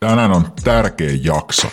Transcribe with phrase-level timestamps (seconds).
[0.00, 1.68] Tänään on tärkeä jakso.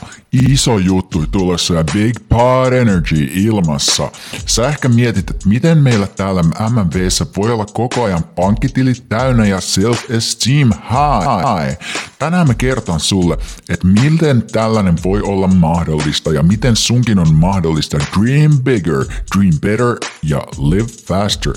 [0.49, 4.11] Iso juttu tulossa ja Big Pod Energy ilmassa.
[4.45, 9.57] Sä ehkä mietit, että miten meillä täällä MMVssä voi olla koko ajan pankkitilit täynnä ja
[9.57, 11.77] self-esteem high.
[12.19, 13.37] Tänään mä kertaan sulle,
[13.69, 19.05] että miten tällainen voi olla mahdollista ja miten sunkin on mahdollista dream bigger,
[19.37, 21.53] dream better ja live faster.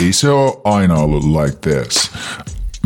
[0.00, 2.10] Ei se ole aina ollut like this.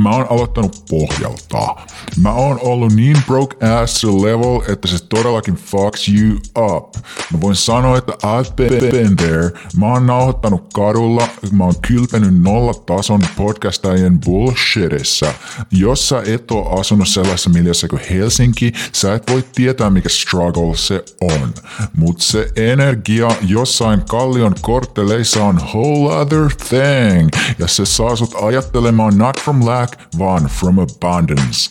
[0.02, 1.76] Mä oon aloittanut pohjalta.
[2.22, 6.94] Mä oon ollut niin broke ass level, että se todellakin fucks you up.
[7.32, 9.50] Mä voin sanoa, että I've been, been there.
[9.76, 15.34] Mä oon nauhoittanut kadulla, mä oon kylpenyt nollatason podcastajien bullshitissa.
[15.70, 20.76] Jos sä et oo asunut sellaisessa miljassa kuin Helsinki, sä et voi tietää mikä struggle
[20.76, 21.54] se on.
[21.96, 27.28] Mut se energia jossain kallion kortteleissa on whole other thing.
[27.58, 31.70] Ja se saa sut ajattelemaan not from lack back, vaan from abundance.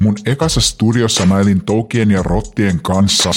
[0.00, 3.30] Mun ekassa studiossa mä elin toukien ja rottien kanssa.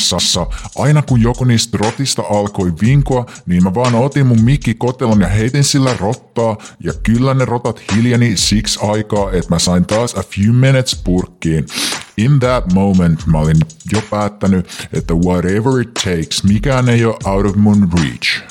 [0.77, 5.27] Aina kun joku niistä rotista alkoi vinkoa, niin mä vaan otin mun mikki kotelon ja
[5.27, 6.57] heitin sillä rottaa.
[6.83, 11.65] Ja kyllä ne rotat hiljeni siksi aikaa, että mä sain taas a few minutes purkkiin.
[12.17, 13.59] In that moment mä olin
[13.93, 18.43] jo päättänyt, että whatever it takes, mikään ei ole out of mun reach.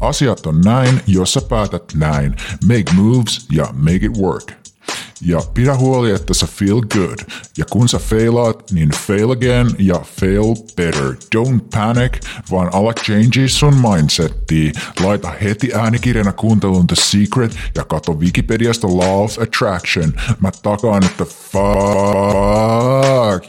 [0.00, 2.36] Asiat on näin, jos sä päätät näin.
[2.66, 4.57] Make moves ja make it work.
[5.20, 7.18] Ja pidä huoli, että sä feel good.
[7.56, 11.14] Ja kun sä failaat, niin fail again ja fail better.
[11.36, 12.12] Don't panic,
[12.50, 14.72] vaan ala change sun mindsettiin.
[15.04, 20.12] Laita heti äänikirjana kuuntelun The Secret ja kato Wikipediasta Law of Attraction.
[20.40, 21.60] Mä takaan, että fuck,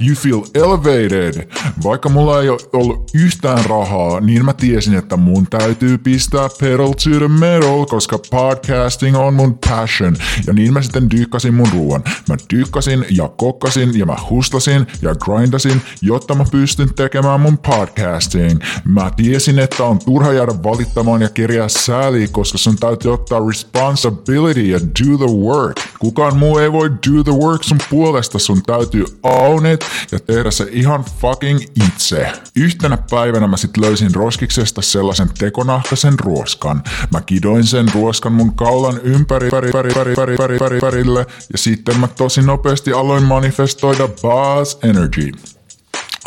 [0.02, 1.50] you feel elevated.
[1.84, 6.94] Vaikka mulla ei ole ollut yhtään rahaa, niin mä tiesin, että mun täytyy pistää pedal
[6.94, 10.16] to the metal, koska podcasting on mun passion.
[10.48, 12.04] Ja niin mä sitten dyykkasin mun ruoan.
[12.30, 18.60] Mä tykkäsin ja kokkasin ja mä hustasin ja grindasin, jotta mä pystyn tekemään mun podcasting.
[18.86, 24.62] Mä tiesin, että on turha jäädä valittamaan ja kirjaa sääliä, koska sun täytyy ottaa responsibility
[24.62, 25.78] ja do the work.
[26.00, 30.52] Kukaan muu ei voi do the work sun puolesta, sun täytyy own it ja tehdä
[30.52, 32.32] se ihan fucking itse.
[32.56, 36.84] Yhtenä päivänä mä sit löysin roskiksesta sellaisen tekonahkaisen ruoskan.
[37.14, 41.58] Mä kidoin sen ruoskan mun kaulan ympäri, pari, pari, pari, pari, pari, pari, parille ja
[41.58, 45.32] sitten mä tosi nopeasti aloin manifestoida Boss Energy.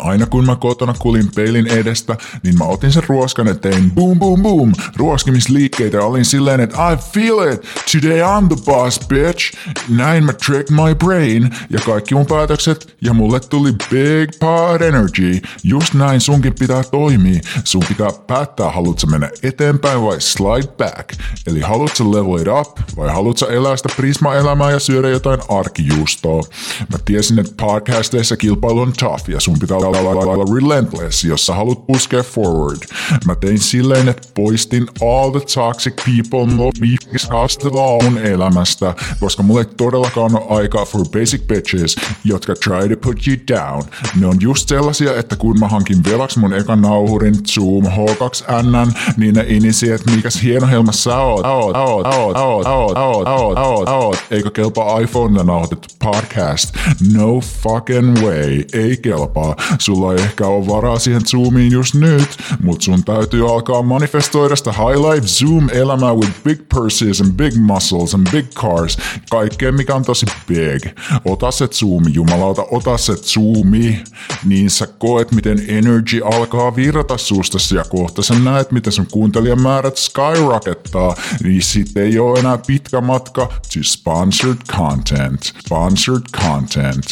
[0.03, 4.19] Aina kun mä kotona kulin peilin edestä, niin mä otin sen ruoskan ja tein boom
[4.19, 9.53] boom boom ruoskimisliikkeitä ja olin silleen, että I feel it, today I'm the boss bitch.
[9.89, 15.41] Näin mä trick my brain ja kaikki mun päätökset ja mulle tuli big pot energy.
[15.63, 17.39] Just näin sunkin pitää toimia.
[17.63, 21.09] Sun pitää päättää, haluatko mennä eteenpäin vai slide back.
[21.47, 26.43] Eli haluatko level it up vai haluatko elää sitä prisma-elämää ja syödä jotain arkijuustoa.
[26.91, 29.77] Mä tiesin, että podcasteissa kilpailu on tough ja sun pitää
[30.55, 32.77] relentless, jos sä haluat puskea forward.
[33.25, 40.35] Mä tein silleen, että poistin all the toxic people mun elämästä, koska mulle ei todellakaan
[40.35, 43.83] ole aikaa for basic bitches, jotka try to put you down.
[44.19, 49.35] Ne on just sellaisia, että kun mä hankin velaksi mun ekan nauhurin Zoom H2N, niin
[49.35, 53.57] ne inisi, että mikäs hieno helma sä oot, oot, oot, oot, oot, oot, oot, oot,
[53.57, 56.75] oot, oot, eikö kelpaa iPhonella nauhoitettu podcast?
[57.13, 59.55] No fucking way, ei kelpaa.
[59.79, 64.71] Sulla ei ehkä ole varaa siihen Zoomiin just nyt, mutta sun täytyy alkaa manifestoida sitä
[64.71, 68.97] high life Zoom-elämää with big purses and big muscles and big cars.
[69.29, 70.97] Kaikkea, mikä on tosi big.
[71.25, 74.03] Ota se Zoomi, jumalauta, ota se Zoomi.
[74.45, 79.97] Niin sä koet, miten energy alkaa virrata sustasi ja kohta sä näet, miten sun kuuntelijamäärät
[79.97, 81.15] skyrockettaa.
[81.43, 85.41] Niin sit ei ole enää pitkä matka to sponsored content.
[85.65, 87.03] Sponsored content.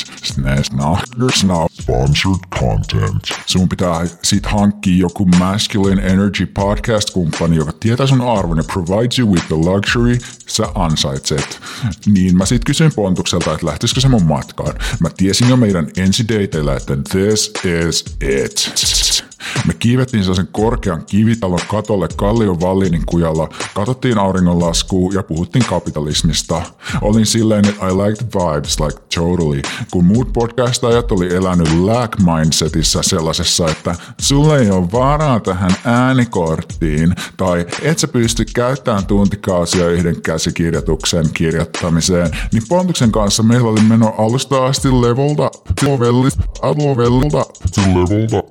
[1.81, 3.23] Sponsored content.
[3.45, 9.33] Sun pitää sit hankkia joku masculine energy podcast-kumppani, joka tietää sun arvon ja provides you
[9.33, 10.17] with the luxury
[10.47, 11.59] sä ansaitset.
[12.05, 14.73] Niin mä sit kysyin Pontukselta, että lähtisikö se mun matkaan.
[14.99, 19.30] Mä tiesin jo meidän ensideiteillä, että this is it.
[19.67, 26.61] Me kiivettiin sellaisen korkean kivitalon katolle Kallion Vallinin kujalla, katsottiin auringonlaskua ja puhuttiin kapitalismista.
[27.01, 29.61] Olin silleen, että I like the vibes, like totally.
[29.91, 37.15] Kun muut podcastajat oli elänyt lack mindsetissä sellaisessa, että sulle ei ole varaa tähän äänikorttiin,
[37.37, 44.15] tai et sä pysty käyttämään tuntikausia yhden käsikirjoituksen kirjoittamiseen, niin Pontuksen kanssa meillä oli meno
[44.17, 45.53] alusta asti leveled up.
[45.81, 46.31] Leveled
[46.63, 46.77] up.
[46.77, 47.49] Leveled up.
[47.77, 48.47] Leveled up.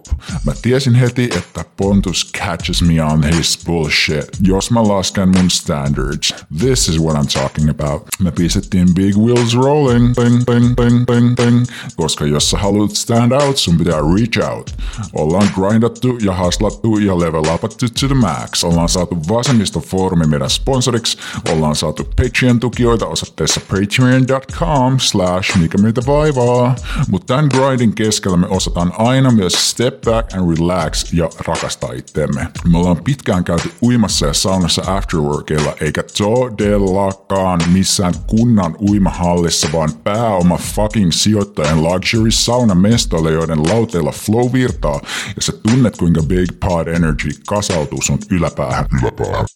[0.47, 5.51] Mä tiesin, tiesin heti, että Pontus catches me on his bullshit, jos mä lasken mun
[5.51, 6.35] standards.
[6.59, 8.03] This is what I'm talking about.
[8.21, 11.65] Me pistettiin big wheels rolling, bing, bing, bing, bing, bing.
[11.97, 14.75] Koska jos sä haluat stand out, sun pitää reach out.
[15.13, 18.65] Ollaan grindattu ja haslattu ja level upattu to the max.
[18.65, 21.19] Ollaan saatu vasemmisto foorumi meidän sponsoriksi.
[21.53, 26.75] Ollaan saatu Patreon-tukijoita osoitteessa patreon.com slash mikä meitä vaivaa.
[27.09, 30.70] Mutta tämän grindin keskellä me osataan aina myös step back and relax
[31.13, 32.49] ja rakastaa itteemme.
[32.71, 40.57] Me ollaan pitkään käyty uimassa ja saunassa afterworkilla, eikä todellakaan missään kunnan uimahallissa, vaan pääoma
[40.57, 45.01] fucking sijoittajan luxury sauna mestoille, joiden lauteilla flow virtaa,
[45.37, 48.85] ja sä tunnet kuinka Big Pod Energy kasautuu sun yläpäähän.
[49.03, 49.47] Yläpäähän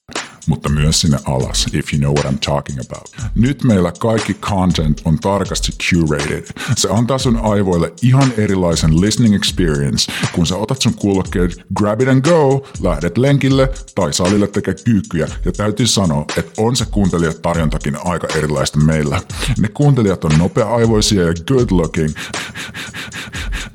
[0.46, 3.30] mutta myös sinne alas, if you know what I'm talking about.
[3.34, 6.46] Nyt meillä kaikki content on tarkasti curated.
[6.76, 12.08] Se antaa sun aivoille ihan erilaisen listening experience, kun sä otat sun kuulokkeet, grab it
[12.08, 15.28] and go, lähdet lenkille tai salille tekee kyykkyjä.
[15.44, 19.20] Ja täytyy sanoa, että on se kuuntelijatarjontakin aika erilaista meillä.
[19.58, 22.14] Ne kuuntelijat on nopea-aivoisia ja good looking.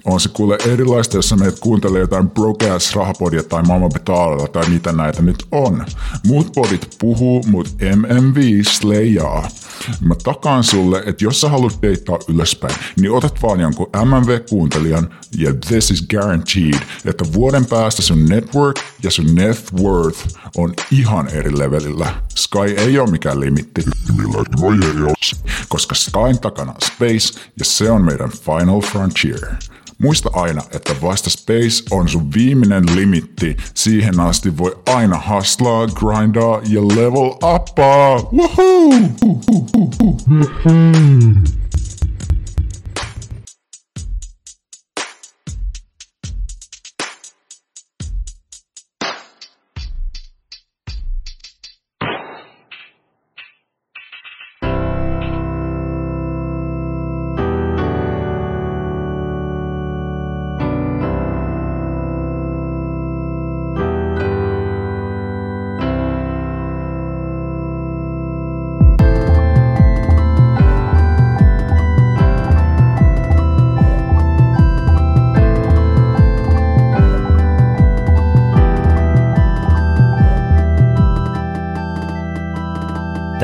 [0.05, 3.63] On se kuule erilaista, jos sä meet kuuntelee jotain broke ass rahapodia tai
[3.93, 5.85] Betalilla tai mitä näitä nyt on.
[6.27, 9.47] Muut podit puhuu, mut MMV slayjaa.
[10.01, 15.53] Mä takaan sulle, että jos sä haluat deittaa ylöspäin, niin otat vaan jonkun MMV-kuuntelijan ja
[15.67, 20.19] this is guaranteed, että vuoden päästä sun network ja sun net worth
[20.57, 22.15] on ihan eri levelillä.
[22.35, 23.81] Sky ei ole mikään limitti.
[25.69, 29.47] Koska Skyn takana on space ja se on meidän final frontier.
[30.01, 33.57] Muista aina, että vasta space on sun viimeinen limitti.
[33.73, 38.15] Siihen asti voi aina haslaa, grindaa ja level uppaa.
[38.33, 38.89] Woohoo!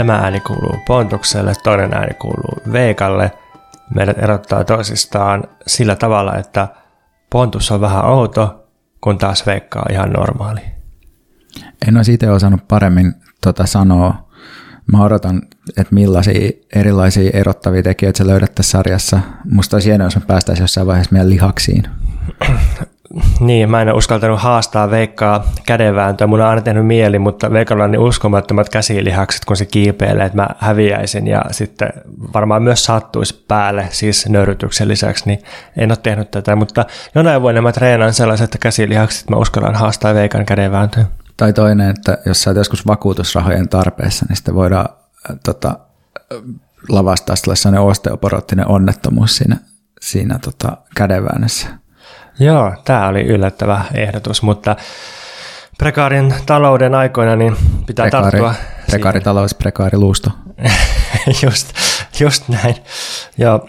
[0.06, 3.31] Tämä ääni kuuluu Pontukselle, toinen ääni kuuluu Veikalle.
[3.96, 6.68] Meidät erottaa toisistaan sillä tavalla, että
[7.30, 8.68] Pontus on vähän outo,
[9.02, 10.62] kun taas Veikka on ihan normaali.
[11.88, 14.30] En olisi itse osannut paremmin tota sanoa.
[14.92, 19.19] Mä odotan, että millaisia erilaisia erottavia tekijöitä sä löydät tässä sarjassa.
[19.52, 21.84] Musta olisi hienoa, jos me päästäisiin jossain vaiheessa meidän lihaksiin.
[23.40, 26.28] Niin, mä en ole uskaltanut haastaa Veikkaa kädenvääntöä.
[26.28, 30.38] Mun on aina tehnyt mieli, mutta Veikalla on niin uskomattomat käsilihakset, kun se kiipeilee, että
[30.38, 31.28] mä häviäisin.
[31.28, 31.90] Ja sitten
[32.34, 35.40] varmaan myös sattuisi päälle, siis nöyrytyksen lisäksi, niin
[35.78, 36.56] en ole tehnyt tätä.
[36.56, 36.86] Mutta
[37.16, 41.06] jonain vuonna mä treenaan sellaiset käsilihakset, että mä uskallan haastaa Veikan kädenvääntöä.
[41.38, 44.90] Tai toinen, että jos sä oot joskus vakuutusrahojen tarpeessa, niin sitten voidaan
[45.30, 45.80] äh, tota,
[46.90, 49.57] lavastaa sellainen osteoporoottinen onnettomuus siinä,
[50.02, 51.84] siinä tota, kädenväännössä.
[52.39, 54.75] Joo, tämä oli yllättävä ehdotus, mutta
[55.77, 57.55] prekaarin talouden aikoina niin
[57.85, 58.53] pitää prekaari, tarttua.
[58.91, 60.29] Prekaaritalous, prekaariluusto.
[61.43, 61.73] just,
[62.19, 62.75] just näin.
[63.37, 63.59] Ja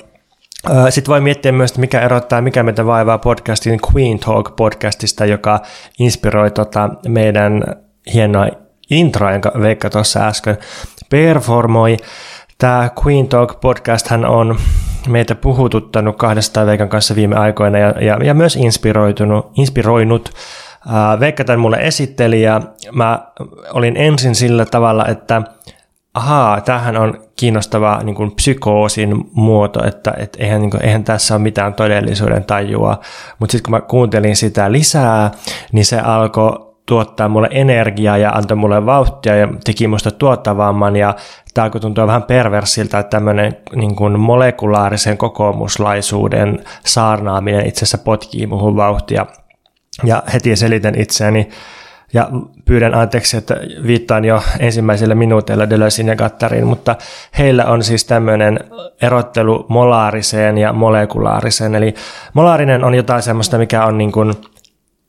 [0.90, 5.60] sitten voi miettiä myös, mikä erottaa, mikä meitä vaivaa podcastin Queen Talk podcastista, joka
[5.98, 7.64] inspiroi tota meidän
[8.14, 8.46] hienoa
[8.90, 10.58] introa, jonka Veikka tuossa äsken
[11.10, 11.96] performoi.
[12.58, 14.58] Tämä Queen Talk podcast on
[15.08, 20.30] meitä puhututtanut kahdesta Veikan kanssa viime aikoina ja, ja, ja myös inspiroitunut, inspiroinut.
[21.20, 22.60] Veikka tämän mulle esitteli ja
[22.92, 23.26] mä
[23.72, 25.42] olin ensin sillä tavalla, että
[26.14, 31.34] ahaa, tämähän on kiinnostava niin kuin psykoosin muoto, että et eihän, niin kuin, eihän tässä
[31.34, 33.00] ole mitään todellisuuden tajua.
[33.38, 35.30] Mutta sitten kun mä kuuntelin sitä lisää,
[35.72, 41.14] niin se alkoi tuottaa mulle energiaa ja antoi mulle vauhtia ja teki musta tuottavamman ja
[41.54, 48.46] tämä alkoi tuntua vähän perversiltä, että tämmöinen niin kuin molekulaarisen kokoomuslaisuuden saarnaaminen itse asiassa potkii
[48.46, 49.26] muuhun vauhtia.
[50.04, 51.48] Ja heti selitän itseäni
[52.12, 52.30] ja
[52.64, 56.96] pyydän anteeksi, että viittaan jo ensimmäisellä minuutilla Deleuzein ja Gattarin, mutta
[57.38, 58.60] heillä on siis tämmöinen
[59.02, 61.74] erottelu molaariseen ja molekulaariseen.
[61.74, 61.94] Eli
[62.34, 64.34] molaarinen on jotain semmoista, mikä on niin kuin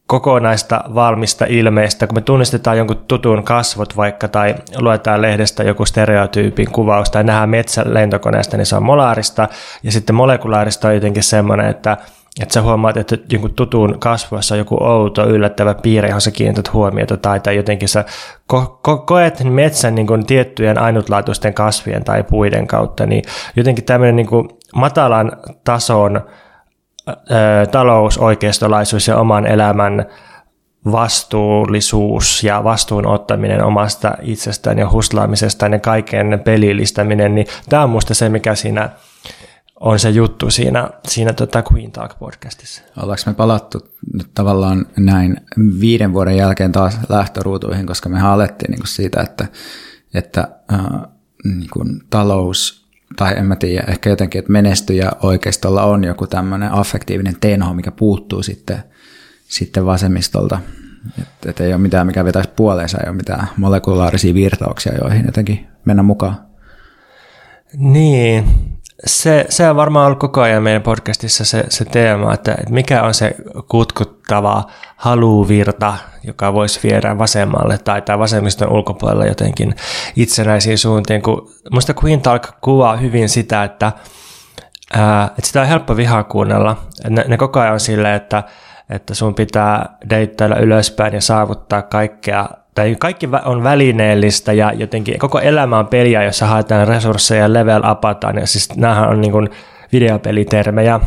[0.07, 6.71] kokonaista valmista ilmeistä, kun me tunnistetaan jonkun tutun kasvot vaikka tai luetaan lehdestä joku stereotyypin
[6.71, 9.47] kuvaus tai nähdään metsän lentokoneesta, niin se on molaarista.
[9.83, 11.97] Ja sitten molekulaarista on jotenkin semmoinen, että
[12.41, 16.73] että sä huomaat, että jonkun tutun kasvassa on joku outo, yllättävä piirre, johon sä kiinnität
[16.73, 18.05] huomiota, tai, tai jotenkin sä
[18.53, 23.23] ko- ko- koet metsän niin kuin tiettyjen ainutlaatuisten kasvien tai puiden kautta, niin
[23.55, 25.31] jotenkin tämmöinen niin kuin matalan
[25.63, 26.21] tason
[27.71, 30.05] talousoikeistolaisuus ja oman elämän
[30.91, 38.13] vastuullisuus ja vastuun ottaminen omasta itsestään ja huslaamisestaan ja kaiken pelillistäminen, niin tämä on musta
[38.13, 38.89] se, mikä siinä
[39.79, 42.83] on se juttu siinä, siinä tota Queen Talk-podcastissa.
[42.97, 43.79] Ollaanko me palattu
[44.13, 45.37] nyt tavallaan näin
[45.79, 49.47] viiden vuoden jälkeen taas lähtöruutuihin, koska me alettiin niin siitä, että,
[50.13, 50.79] että äh,
[51.43, 56.71] niin kuin talous tai en mä tiedä, ehkä jotenkin, että menestyjä oikeistolla on joku tämmöinen
[56.71, 58.83] affektiivinen tenho, mikä puuttuu sitten,
[59.47, 60.59] sitten vasemmistolta.
[61.21, 65.67] Että et ei ole mitään, mikä vetäisi puoleensa, ei ole mitään molekulaarisia virtauksia, joihin jotenkin
[65.85, 66.47] mennä mukaan.
[67.73, 68.45] Niin,
[69.05, 73.03] se, se on varmaan ollut koko ajan meidän podcastissa se, se teema, että, että mikä
[73.03, 73.35] on se
[73.69, 74.63] kutkuttava
[74.95, 79.75] haluvirta, joka voisi viedä vasemmalle tai, tai vasemmiston ulkopuolelle jotenkin
[80.15, 81.21] itsenäisiin suuntiin.
[81.21, 83.91] Kun musta Queen Talk kuvaa hyvin sitä, että,
[84.93, 86.75] ää, että sitä on helppo vihaa kuunnella.
[87.09, 88.43] Ne, ne koko ajan on silleen, että,
[88.89, 95.39] että sun pitää deittailla ylöspäin ja saavuttaa kaikkea tai kaikki on välineellistä ja jotenkin koko
[95.39, 98.37] elämä on peliä, jossa haetaan resursseja, level upataan.
[98.37, 99.49] Ja siis näähän on niin kuin
[99.91, 100.99] videopelitermejä.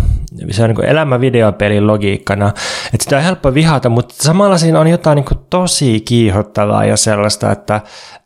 [0.50, 2.48] Se on niin kuin elämä videopelin logiikkana.
[2.94, 6.96] Että sitä on helppo vihata, mutta samalla siinä on jotain niin kuin tosi kiihottavaa ja
[6.96, 7.80] sellaista, että,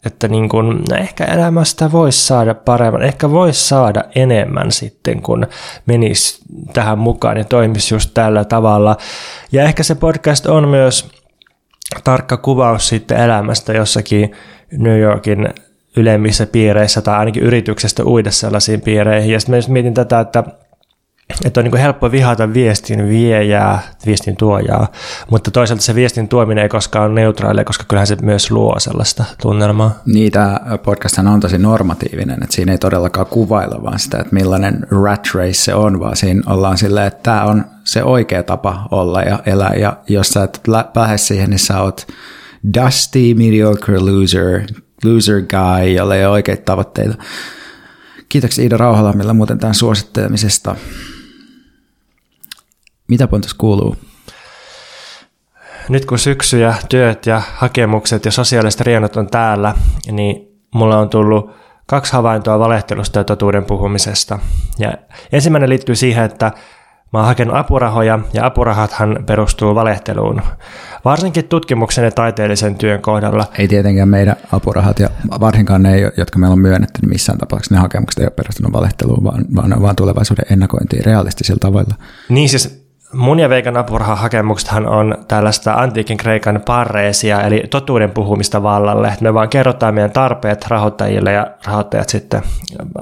[0.06, 5.46] että niin kuin, ehkä elämästä voisi saada paremman, ehkä voisi saada enemmän sitten, kun
[5.86, 6.38] menisi
[6.72, 8.96] tähän mukaan ja toimisi just tällä tavalla.
[9.52, 11.23] Ja ehkä se podcast on myös
[12.04, 14.32] tarkka kuvaus sitten elämästä jossakin
[14.72, 15.48] New Yorkin
[15.96, 19.32] ylemmissä piireissä tai ainakin yrityksestä uida sellaisiin piireihin.
[19.32, 20.44] Ja sitten mietin tätä, että
[21.44, 24.88] että on niin helppo vihata viestin viejää, viestin tuojaa,
[25.30, 29.24] mutta toisaalta se viestin tuominen ei koskaan ole neutraalia, koska kyllähän se myös luo sellaista
[29.42, 30.02] tunnelmaa.
[30.06, 34.86] Niin, tämä podcast on tosi normatiivinen, että siinä ei todellakaan kuvailla vaan sitä, että millainen
[35.04, 39.22] rat race se on, vaan siinä ollaan silleen, että tämä on se oikea tapa olla
[39.22, 40.60] ja elää, ja jos sä et
[40.96, 42.06] lähde siihen, niin sä oot
[42.76, 44.60] dusty, mediocre loser,
[45.04, 47.14] loser guy, jolla ei ole oikeita tavoitteita.
[48.28, 50.76] Kiitoksia Iida Rauhalammilla muuten tämän suosittelemisesta.
[53.08, 53.96] Mitä Pontus kuuluu?
[55.88, 59.74] Nyt kun syksy ja työt ja hakemukset ja sosiaaliset rienot on täällä,
[60.12, 61.50] niin mulla on tullut
[61.86, 64.38] kaksi havaintoa valehtelusta ja totuuden puhumisesta.
[64.78, 64.92] Ja
[65.32, 66.52] ensimmäinen liittyy siihen, että
[67.14, 70.42] Mä oon hakenut apurahoja ja apurahathan perustuu valehteluun.
[71.04, 73.46] Varsinkin tutkimuksen ja taiteellisen työn kohdalla.
[73.58, 77.80] Ei tietenkään meidän apurahat ja varsinkaan ne, jotka meillä on myönnetty, niin missään tapauksessa ne
[77.80, 81.94] hakemukset ei ole perustunut valehteluun, vaan, vaan vaan tulevaisuuden ennakointiin realistisilla tavoilla.
[82.28, 82.83] Niin siis
[83.14, 89.16] mun ja Veikan apurahahakemuksethan on tällaista antiikin Kreikan parreesia, eli totuuden puhumista vallalle.
[89.20, 92.42] Me vaan kerrotaan meidän tarpeet rahoittajille ja rahoittajat sitten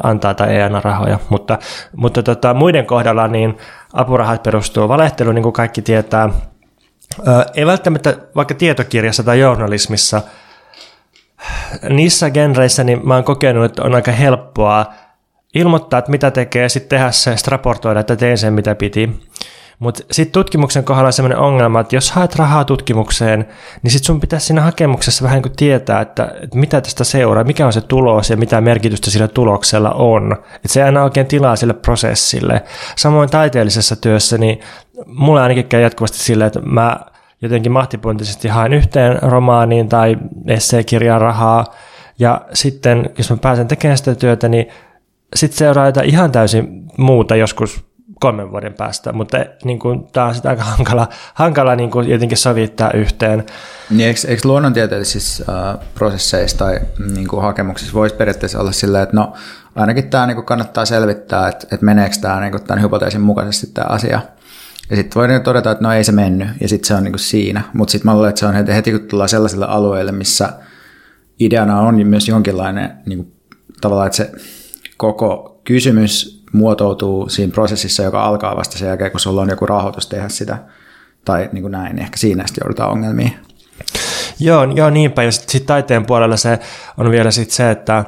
[0.02, 1.18] antaa tai ei anna rahoja.
[1.28, 1.58] Mutta,
[1.96, 3.58] mutta tota, muiden kohdalla niin
[3.92, 6.28] apurahat perustuu valehteluun, niin kuin kaikki tietää.
[7.54, 10.22] Ei välttämättä vaikka tietokirjassa tai journalismissa,
[11.88, 14.86] niissä genreissä niin mä oon kokenut, että on aika helppoa
[15.54, 19.20] ilmoittaa, että mitä tekee, sitten tehdä se, raportoida, että tein sen, mitä piti.
[19.82, 23.48] Mutta sitten tutkimuksen kohdalla on sellainen ongelma, että jos haet rahaa tutkimukseen,
[23.82, 27.66] niin sitten sun pitäisi siinä hakemuksessa vähän niin tietää, että, että mitä tästä seuraa, mikä
[27.66, 30.32] on se tulos ja mitä merkitystä sillä tuloksella on.
[30.32, 32.62] Että se ei aina oikein tilaa sille prosessille.
[32.96, 34.60] Samoin taiteellisessa työssä, niin
[35.06, 36.96] mulle ainakin käy jatkuvasti silleen, että mä
[37.42, 41.64] jotenkin mahtipointisesti haen yhteen romaaniin tai esseekirjaan rahaa,
[42.18, 44.68] ja sitten jos mä pääsen tekemään sitä työtä, niin
[45.36, 47.91] sitten seuraa jotain ihan täysin muuta joskus
[48.22, 52.38] kolmen vuoden päästä, mutta niin kuin, tämä on sitä aika hankala, hankala niin kuin jotenkin
[52.38, 53.44] sovittaa yhteen.
[53.90, 56.80] Niin eikö, eikö luonnontieteellisissä äh, prosesseissa tai
[57.14, 59.32] niin kuin hakemuksissa voisi periaatteessa olla silleen, että no
[59.74, 63.66] ainakin tämä niin kuin kannattaa selvittää, että, että meneekö tämä niin kuin tämän hypoteesin mukaisesti
[63.74, 64.20] tämä asia.
[64.90, 67.12] Ja sitten voi niinku todeta, että no ei se mennyt, ja sitten se on niin
[67.12, 67.62] kuin siinä.
[67.72, 70.52] Mutta sitten mä luulen, että se on heti, heti kun tullaan sellaisille alueille, missä
[71.40, 73.32] ideana on myös jonkinlainen niin kuin,
[73.80, 74.32] tavallaan, että se
[74.96, 80.06] koko kysymys muotoutuu siinä prosessissa, joka alkaa vasta sen jälkeen, kun sulla on joku rahoitus
[80.06, 80.58] tehdä sitä,
[81.24, 83.36] tai niin kuin näin, niin ehkä siinä sitten joudutaan ongelmiin.
[84.40, 86.58] Joo, joo niinpä, ja sitten sit taiteen puolella se
[86.98, 88.04] on vielä sit se, että,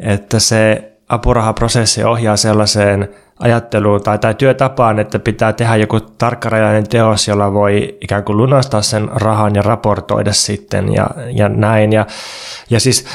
[0.00, 7.28] että se apurahaprosessi ohjaa sellaiseen ajatteluun tai, tai työtapaan, että pitää tehdä joku tarkkarajainen teos,
[7.28, 11.92] jolla voi ikään kuin lunastaa sen rahan ja raportoida sitten ja, ja näin.
[11.92, 12.06] Ja,
[12.70, 13.06] ja siis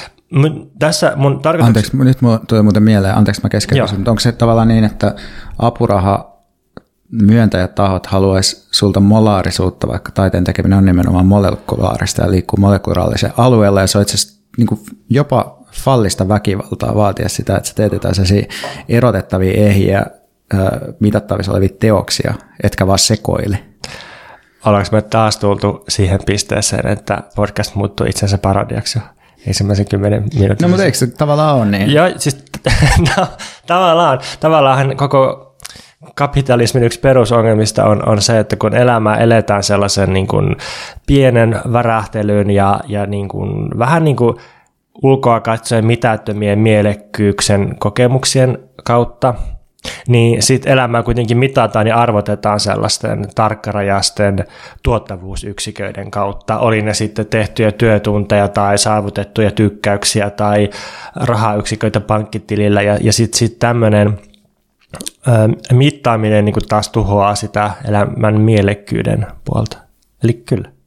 [0.79, 1.67] tässä mun tarkoitus...
[1.67, 5.15] Anteeksi, nyt mulla tuli muuten mieleen, anteeksi mä keskeytin, mutta onko se tavallaan niin, että
[5.59, 6.39] apuraha
[7.11, 13.87] myöntäjätahot haluaisi sulta molaarisuutta, vaikka taiteen tekeminen on nimenomaan molekulaarista ja liikkuu molekulaarisella alueella, ja
[13.87, 14.67] se on itse asiassa niin
[15.09, 18.15] jopa fallista väkivaltaa vaatia sitä, että sä teet jotain
[18.89, 20.05] erotettavia ehjiä,
[20.99, 22.33] mitattavissa olevia teoksia,
[22.63, 23.63] etkä vaan sekoile.
[24.65, 28.99] Ollaanko me taas tultu siihen pisteeseen, että podcast muuttuu itsensä parodiaksi
[29.47, 30.57] ensimmäisen kymmenen minuutin?
[30.61, 31.93] No mutta eikö se tavallaan ole niin?
[31.93, 32.45] Joo, siis
[33.17, 33.27] no,
[33.67, 35.49] tavallaan, tavallaan koko
[36.15, 40.55] kapitalismin yksi perusongelmista on, on se, että kun elämää eletään sellaisen niin kuin
[41.07, 44.35] pienen värähtelyn ja, ja niin kuin, vähän niin kuin
[45.03, 49.33] ulkoa katsoen mitättömien mielekkyyksen kokemuksien kautta,
[50.07, 54.45] niin sitten elämää kuitenkin mitataan ja arvotetaan sellaisten tarkkarajasten
[54.83, 56.57] tuottavuusyksiköiden kautta.
[56.57, 60.69] Oli ne sitten tehtyjä työtunteja tai saavutettuja tykkäyksiä tai
[61.15, 64.19] rahayksiköitä pankkitilillä ja, ja sitten sit tämmöinen
[65.73, 69.77] mittaaminen niin taas tuhoaa sitä elämän mielekkyyden puolta.
[70.23, 70.78] Eli kyllä.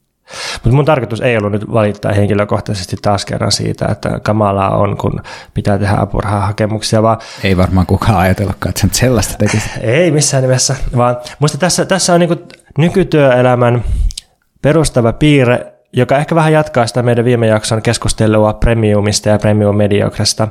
[0.54, 5.20] Mutta mun tarkoitus ei ollut nyt valittaa henkilökohtaisesti taas kerran siitä, että kamalaa on, kun
[5.54, 7.18] pitää tehdä apurahahakemuksia, vaan...
[7.44, 9.70] Ei varmaan kukaan ajatellakaan, että sen sellaista tekisi.
[9.80, 12.46] Ei missään nimessä, vaan musta tässä, tässä on niin
[12.78, 13.84] nykytyöelämän
[14.62, 20.48] perustava piirre, joka ehkä vähän jatkaa sitä meidän viime jakson keskustelua premiumista ja premium mediokrasta.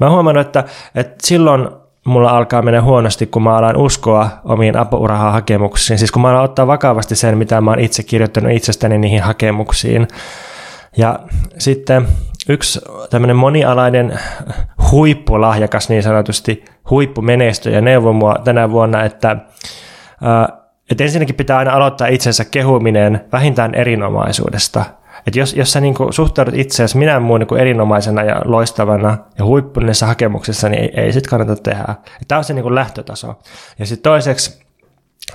[0.00, 1.68] Mä oon huomannut, että, että silloin
[2.04, 5.98] mulla alkaa mennä huonosti, kun mä alan uskoa omiin apurahahakemuksiin.
[5.98, 10.08] Siis kun mä alan ottaa vakavasti sen, mitä mä oon itse kirjoittanut itsestäni niihin hakemuksiin.
[10.96, 11.18] Ja
[11.58, 12.06] sitten
[12.48, 12.80] yksi
[13.10, 14.18] tämmöinen monialainen
[14.90, 19.36] huippulahjakas niin sanotusti, huippumenestyjä neuvoi mua tänä vuonna, että,
[20.90, 24.84] että ensinnäkin pitää aina aloittaa itsensä kehuminen vähintään erinomaisuudesta–
[25.26, 30.06] että jos, jos sä niin suhtaudut itseäsi minä muun niin erinomaisena ja loistavana ja huippunisessa
[30.06, 31.94] hakemuksessa, niin ei, ei sit kannata tehdä.
[32.28, 33.34] Tämä on se niin kuin lähtötaso.
[33.78, 34.62] Ja sitten toiseksi,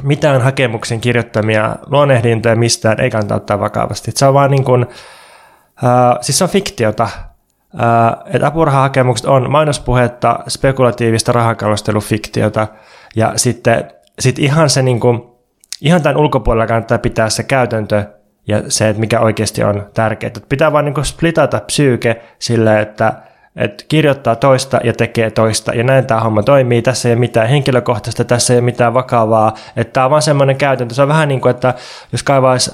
[0.04, 4.12] mitään hakemuksen kirjoittamia luonnehdintoja mistään ei kannata ottaa vakavasti.
[4.12, 4.86] Et se on vaan niin kuin,
[5.84, 7.10] äh, siis se on fiktiota.
[8.34, 12.68] Että apurahahakemukset on mainospuhetta, spekulatiivista rahakalustelufiktiota
[13.16, 15.24] ja sitten sit ihan se niin kuin,
[15.82, 18.04] ihan tämän ulkopuolella kannattaa pitää se käytäntö
[18.48, 20.28] ja se, että mikä oikeasti on tärkeää.
[20.28, 23.14] Että pitää vaan niin splitata psyyke sillä, että,
[23.56, 26.82] että kirjoittaa toista ja tekee toista, ja näin tämä homma toimii.
[26.82, 29.54] Tässä ei ole mitään henkilökohtaista, tässä ei ole mitään vakavaa.
[29.76, 30.96] Että tämä on vaan semmoinen käytäntö.
[30.96, 31.74] Se on vähän niin kuin, että
[32.12, 32.72] jos kaivaisi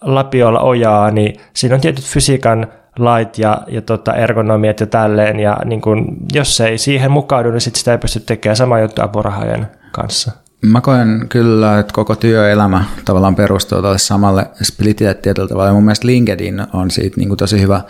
[0.00, 2.66] lapiolla ojaa, niin siinä on tietyt fysiikan
[2.98, 7.60] lait ja, ja tota ergonomiat ja tälleen, ja niin kun, jos ei siihen mukaudu, niin
[7.60, 10.43] sit sitä ei pysty tekemään sama juttu apurahojen kanssa.
[10.64, 15.68] Mä koen kyllä, että koko työelämä tavallaan perustuu tälle samalle splitille tietyllä tavalla.
[15.68, 17.80] Ja mun mielestä LinkedIn on siitä niin kuin tosi hyvä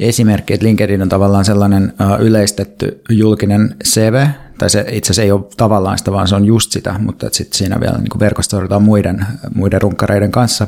[0.00, 4.26] esimerkki, että LinkedIn on tavallaan sellainen yleistetty julkinen CV,
[4.58, 7.52] tai se itse asiassa ei ole tavallaan sitä, vaan se on just sitä, mutta sit
[7.52, 10.66] siinä vielä niin verkostoidutaan muiden, muiden runkkareiden kanssa.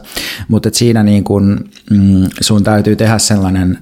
[0.48, 3.78] Mutta siinä niin kuin, mm, sun täytyy tehdä sellainen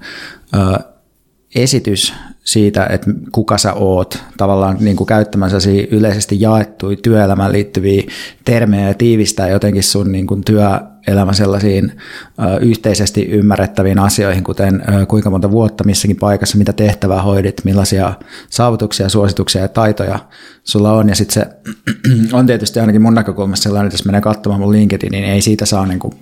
[1.55, 5.59] esitys siitä, että kuka sä oot, tavallaan niin kuin käyttämässä
[5.91, 8.03] yleisesti jaettuja työelämään liittyviä
[8.45, 11.93] termejä ja tiivistää jotenkin sun niin kuin työelämä sellaisiin
[12.39, 18.13] ö, yhteisesti ymmärrettäviin asioihin, kuten ö, kuinka monta vuotta missäkin paikassa, mitä tehtävää hoidit, millaisia
[18.51, 20.19] saavutuksia, suosituksia ja taitoja
[20.65, 21.09] sulla on.
[21.09, 21.73] Ja sitten se
[22.37, 25.67] on tietysti ainakin mun näkökulmasta sellainen, että jos menee katsomaan mun LinkedIn, niin ei siitä
[25.67, 26.13] saa niin kuin,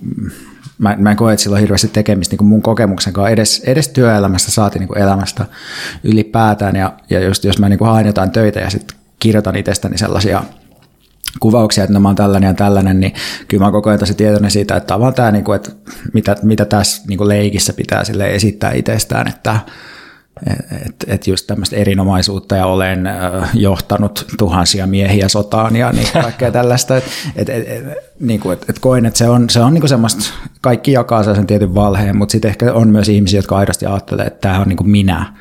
[0.77, 3.63] mä, mä en koe, että sillä on hirveästi tekemistä niin kuin mun kokemuksen kanssa, edes,
[3.65, 5.45] edes työelämästä saati niin kuin elämästä
[6.03, 9.97] ylipäätään, ja, ja just jos mä niin kuin haen jotain töitä ja sitten kirjoitan itsestäni
[9.97, 10.43] sellaisia
[11.39, 13.13] kuvauksia, että no mä oon tällainen ja tällainen, niin
[13.47, 15.71] kyllä mä koko ajan tosi tietoinen siitä, että vaan tämä, niin kuin, että
[16.13, 19.59] mitä, mitä tässä niin kuin leikissä pitää sille esittää itsestään, että
[20.85, 23.09] että et just tämmöistä erinomaisuutta ja olen
[23.53, 26.97] johtanut tuhansia miehiä sotaan ja niin kaikkea tällaista.
[26.97, 27.83] Että et, et, et,
[28.19, 31.23] niin kuin, et, et koen, että se on, se on niin kuin semmoista, kaikki jakaa
[31.23, 34.67] sen tietyn valheen, mutta sitten ehkä on myös ihmisiä, jotka aidosti ajattelee, että tämä on
[34.67, 35.33] niin kuin minä.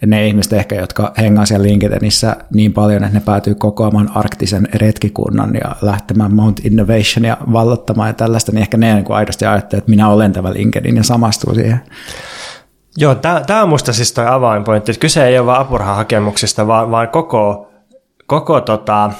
[0.00, 4.68] Ja ne ihmiset ehkä, jotka hengaa siellä LinkedInissä niin paljon, että ne päätyy kokoamaan arktisen
[4.74, 9.46] retkikunnan ja lähtemään Mount Innovation ja vallottamaan ja tällaista, niin ehkä ne niin kuin aidosti
[9.46, 11.80] ajattelee, että minä olen tämä LinkedIn ja samastuu siihen.
[12.96, 17.08] Joo, tämä on musta siis toi avainpointti, että kyse ei ole vain apurahahakemuksista, vaan, vaan
[17.08, 17.70] koko,
[18.26, 19.10] koko tota,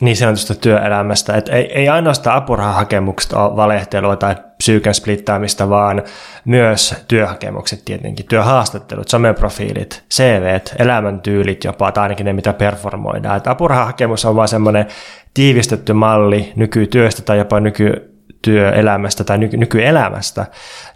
[0.00, 1.36] niin sanotusta työelämästä.
[1.36, 6.02] Et ei, ei ainoastaan apurahahakemukset ole valehtelua tai psyyken splittaamista, vaan
[6.44, 13.36] myös työhakemukset tietenkin, työhaastattelut, someprofiilit, CVt, elämäntyylit jopa, tai ainakin ne, mitä performoidaan.
[13.36, 14.86] Et apurahahakemus on vain semmoinen
[15.34, 20.46] tiivistetty malli nykytyöstä tai jopa nykytyöelämästä tai nyky- nykyelämästä.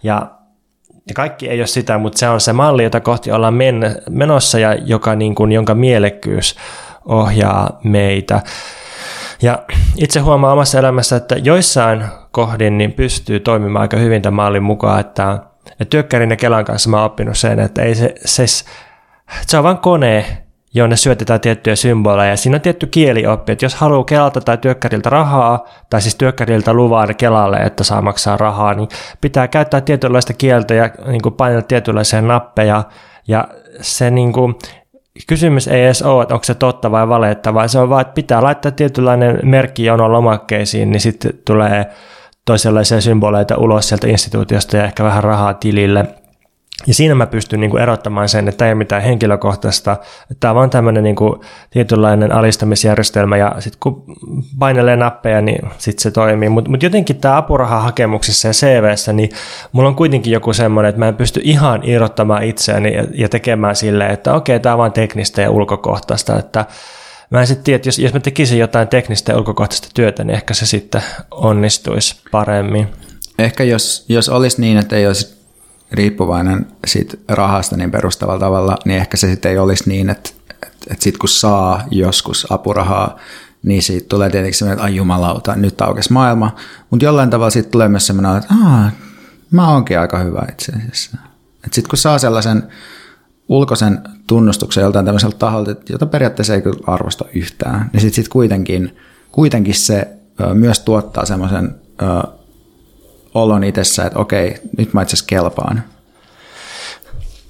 [0.03, 0.31] Ja
[1.07, 4.59] ja kaikki ei ole sitä, mutta se on se malli, jota kohti ollaan men- menossa
[4.59, 6.55] ja joka, niin kuin, jonka mielekkyys
[7.05, 8.41] ohjaa meitä.
[9.41, 9.63] Ja
[9.97, 14.99] itse huomaan omassa elämässä, että joissain kohdin niin pystyy toimimaan aika hyvin tämän mallin mukaan,
[14.99, 15.39] että,
[15.71, 18.43] että työkkärin ja Kelan kanssa mä oon oppinut sen, että ei se, se,
[19.47, 20.42] se on vain kone,
[20.73, 22.37] jonne syötetään tiettyjä symboleja.
[22.37, 27.15] Siinä on tietty kielioppi, että jos haluaa Kelalta tai työkkäriltä rahaa, tai siis työkkäriltä luvan
[27.15, 28.89] Kelalle, että saa maksaa rahaa, niin
[29.21, 32.83] pitää käyttää tietynlaista kieltä ja niin kuin painella tietynlaisia nappeja,
[33.27, 33.47] ja
[33.81, 34.55] se niin kuin,
[35.27, 38.13] kysymys ei edes ole, että onko se totta vai valetta, vaan se on vaan, että
[38.13, 41.85] pitää laittaa tietynlainen merkki jonon lomakkeisiin, niin sitten tulee
[42.45, 46.05] toisenlaisia symboleita ulos sieltä instituutiosta ja ehkä vähän rahaa tilille–
[46.87, 49.97] ja siinä mä pystyn niin kuin erottamaan sen, että ei ole mitään henkilökohtaista.
[50.39, 54.03] Tämä on vaan tämmöinen niin kuin tietynlainen alistamisjärjestelmä ja sitten kun
[54.59, 56.49] painelee nappeja, niin sitten se toimii.
[56.49, 59.29] Mutta mut jotenkin tämä apurahahakemuksessa ja CVssä, niin
[59.71, 63.75] mulla on kuitenkin joku semmoinen, että mä en pysty ihan irrottamaan itseäni ja, ja tekemään
[63.75, 66.65] silleen, että okei, tämä on vaan teknistä ja ulkokohtaista, että
[67.29, 70.35] Mä en sitten tiedä, että jos, jos mä tekisin jotain teknistä ja ulkokohtaista työtä, niin
[70.35, 72.87] ehkä se sitten onnistuisi paremmin.
[73.39, 75.42] Ehkä jos, jos olisi niin, että ei olisi
[75.93, 80.67] riippuvainen siitä rahasta niin perustavalla tavalla, niin ehkä se sitten ei olisi niin, että, että,
[80.91, 83.17] että sitten kun saa joskus apurahaa,
[83.63, 86.55] niin siitä tulee tietenkin semmoinen, että ai jumalauta, nyt aukesi maailma.
[86.89, 88.91] Mutta jollain tavalla siitä tulee myös semmoinen, että Aa,
[89.51, 91.17] mä oonkin aika hyvä itse asiassa.
[91.63, 92.63] Sitten kun saa sellaisen
[93.49, 98.97] ulkoisen tunnustuksen joltain tämmöiseltä taholta, jota periaatteessa ei kyllä arvosta yhtään, niin sitten sit kuitenkin,
[99.31, 100.07] kuitenkin se
[100.53, 101.75] myös tuottaa semmoisen
[103.33, 105.83] olon itsessä, että okei, nyt mä itse kelpaan.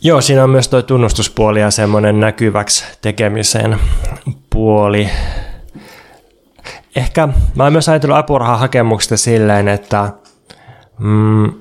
[0.02, 3.80] Joo, siinä on myös tuo tunnustuspuoli ja semmoinen näkyväksi tekemisen
[4.50, 5.10] puoli.
[6.96, 10.12] Ehkä mä oon myös ajatellut apurahahakemuksista silleen, että
[11.00, 11.54] mm,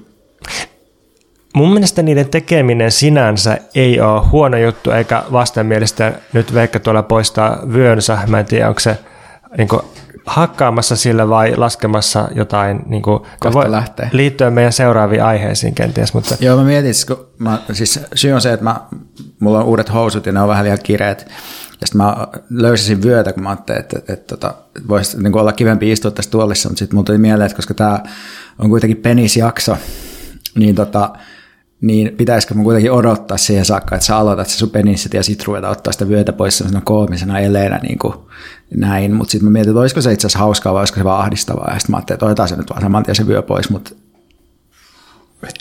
[1.55, 6.13] mun mielestä niiden tekeminen sinänsä ei ole huono juttu eikä vastenmielistä.
[6.33, 8.99] Nyt Veikka tuolla poistaa vyönsä, mä en tiedä onko se
[9.59, 9.69] niin
[10.27, 13.21] hakkaamassa sillä vai laskemassa jotain, niin kuin,
[13.53, 14.11] voi lähtee.
[14.13, 16.15] liittyä meidän seuraaviin aiheisiin kenties.
[16.15, 16.37] Mutta...
[16.41, 18.81] Joo, mä mietin, kun mä, siis syy on se, että mä,
[19.41, 21.27] mulla on uudet housut ja ne on vähän liian kireet.
[21.81, 24.55] Ja sitten mä löysin vyötä, kun mä ajattelin, että, että, että, että
[24.89, 28.01] voisi niin olla kivempi istua tässä tuolissa, mutta sitten mulla tuli mieleen, että koska tämä
[28.59, 29.77] on kuitenkin penisjakso,
[30.55, 31.13] niin tota,
[31.83, 35.45] niin pitäisikö mun kuitenkin odottaa siihen saakka, että sä aloitat se sun penissit ja sit
[35.45, 38.15] ruveta ottaa sitä vyötä pois sellaisena koomisena eleenä niin kuin
[38.75, 39.15] näin.
[39.15, 41.71] Mutta sitten mä mietin, että olisiko se itse asiassa hauskaa vai olisiko se vaan ahdistavaa.
[41.73, 43.91] Ja sitten mä ajattelin, että otetaan se nyt vaan saman tien se vyö pois, mutta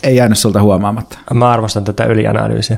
[0.04, 1.18] ei jäänyt sulta huomaamatta.
[1.34, 2.78] Mä arvostan tätä ylianalyysiä.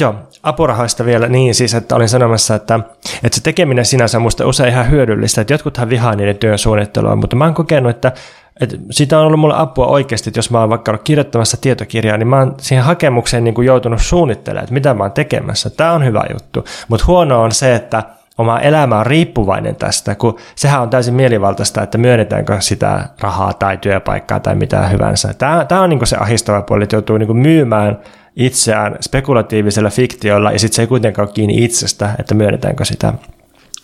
[0.00, 2.80] Joo, apurahoista vielä niin siis, että olin sanomassa, että,
[3.24, 7.16] että se tekeminen sinänsä on musta usein ihan hyödyllistä, että jotkuthan vihaa niiden työn suunnittelua,
[7.16, 8.12] mutta mä oon kokenut, että
[8.60, 12.16] et siitä on ollut mulle apua oikeasti, että jos mä oon vaikka ollut kirjoittamassa tietokirjaa,
[12.16, 15.70] niin mä oon siihen hakemukseen niin kuin joutunut suunnittelemaan, että mitä mä oon tekemässä.
[15.70, 16.64] Tämä on hyvä juttu.
[16.88, 18.02] Mutta huono on se, että
[18.38, 23.76] oma elämä on riippuvainen tästä, kun sehän on täysin mielivaltaista, että myönnetäänkö sitä rahaa tai
[23.76, 25.34] työpaikkaa tai mitä hyvänsä.
[25.34, 27.98] Tämä, tämä on niin se ahistava puoli, että joutuu niin myymään
[28.36, 33.12] itseään spekulatiivisella fiktiolla ja sitten se ei kuitenkaan ole kiinni itsestä, että myönnetäänkö sitä.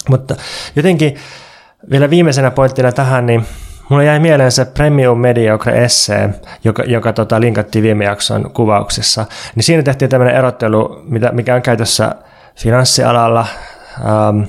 [0.09, 0.35] Mutta
[0.76, 1.16] jotenkin
[1.90, 3.46] vielä viimeisenä pointtina tähän, niin
[3.90, 6.29] Mulla jäi mieleen se Premium Mediocre Essay,
[6.64, 9.26] joka, joka tota, linkattiin viime jakson kuvauksessa.
[9.55, 12.14] Niin siinä tehtiin tämmöinen erottelu, mitä, mikä on käytössä
[12.57, 13.46] finanssialalla,
[14.00, 14.42] ähm,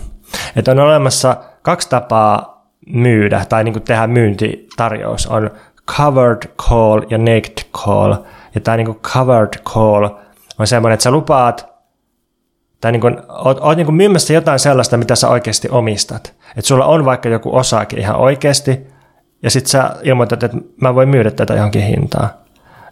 [0.56, 5.28] että on olemassa kaksi tapaa myydä tai niin kuin tehdä myyntitarjous.
[5.28, 5.52] On
[5.98, 8.14] covered call ja naked call.
[8.56, 10.10] Ja tämä niin covered call
[10.60, 11.72] on semmoinen, että sä lupaat
[12.82, 16.34] tai niin kuin, oot, oot niin kuin myymässä jotain sellaista, mitä sä oikeasti omistat.
[16.58, 18.92] Että sulla on vaikka joku osake ihan oikeasti,
[19.44, 22.30] ja sitten sä ilmoitat, että mä voin myydä tätä johonkin hintaan.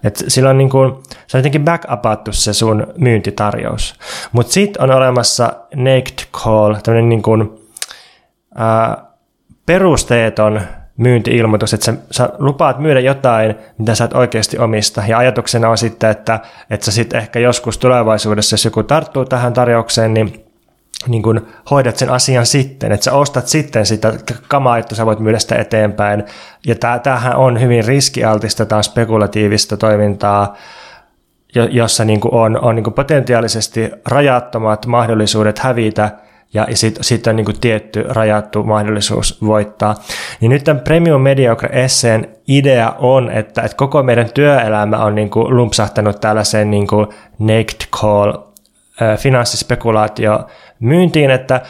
[0.04, 0.94] Et sillä on niin kuin,
[1.28, 3.96] se on jotenkin backupattu se sun myyntitarjous.
[4.32, 7.60] Mutta sitten on olemassa naked call, tämmöinen niin kuin,
[8.56, 8.98] ää,
[9.66, 10.62] perusteeton
[10.98, 15.04] myynti-ilmoitus, että sä, sä lupaat myydä jotain, mitä sä et oikeasti omista.
[15.08, 19.54] Ja ajatuksena on sitten, että, että sä sitten ehkä joskus tulevaisuudessa, jos joku tarttuu tähän
[19.54, 20.49] tarjoukseen, niin
[21.08, 24.14] niin kun hoidat sen asian sitten, että sä ostat sitten sitä
[24.48, 26.24] kamaa, että sä voit myydä sitä eteenpäin.
[26.68, 30.56] Ja tämähän on hyvin riskialtista tai spekulatiivista toimintaa,
[31.72, 36.12] jossa niin on, on niin potentiaalisesti rajattomat mahdollisuudet hävitä
[36.54, 39.96] ja sitten sit on niin tietty rajattu mahdollisuus voittaa.
[40.42, 45.30] Niin nyt tämän Premium Mediocre Esseen idea on, että, että koko meidän työelämä on niin
[45.34, 46.88] lumpsahtanut tällaiseen niin
[47.40, 48.34] naked call
[49.18, 50.48] finanssispekulaatio
[50.80, 51.62] myyntiin, että,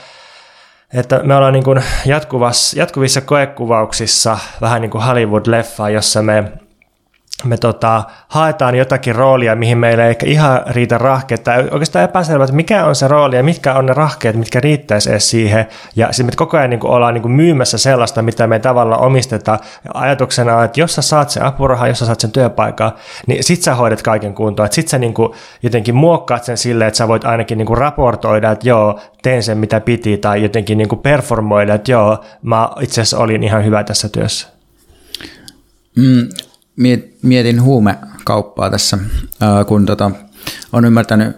[0.94, 6.52] että me ollaan niin kuin jatkuvassa, jatkuvissa koekuvauksissa vähän niin kuin Hollywood-leffa, jossa me
[7.44, 12.44] me tota, haetaan jotakin roolia, mihin meillä ei ehkä ihan riitä rahkeet, tai oikeastaan epäselvä,
[12.44, 15.66] että mikä on se rooli ja mitkä on ne rahkeet, mitkä riittäisi edes siihen.
[15.96, 19.02] Ja sitten me koko ajan niin kuin ollaan niin kuin myymässä sellaista, mitä me tavallaan
[19.02, 19.60] omistetaan.
[19.86, 22.92] Ja ajatuksena että jos sä saat sen apurahan, jos sä saat sen työpaikan,
[23.28, 24.66] niin sit sä hoidat kaiken kuntoon.
[24.66, 27.78] Että sit sä niin kuin jotenkin muokkaat sen silleen, että sä voit ainakin niin kuin
[27.78, 32.70] raportoida, että joo, teen sen mitä piti, tai jotenkin niin kuin performoida, että joo, mä
[32.82, 34.48] itse asiassa olin ihan hyvä tässä työssä.
[35.96, 36.28] Mm,
[37.22, 38.98] mietin huumekauppaa tässä,
[39.68, 40.12] kun tota,
[40.74, 41.36] on ymmärtänyt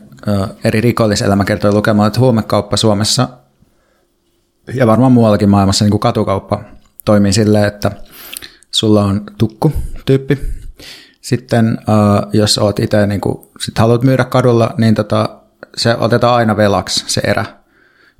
[0.63, 3.27] eri rikolliselämäkertoja lukemaan, että huumekauppa Suomessa
[4.73, 6.63] ja varmaan muuallakin maailmassa niin kuin katukauppa
[7.05, 7.91] toimii silleen, että
[8.71, 9.73] sulla on tukku
[10.05, 10.39] tyyppi.
[11.21, 11.77] Sitten
[12.33, 15.41] jos oot itse niin kuin, sit haluat myydä kadulla, niin tota,
[15.77, 17.45] se otetaan aina velaksi se erä.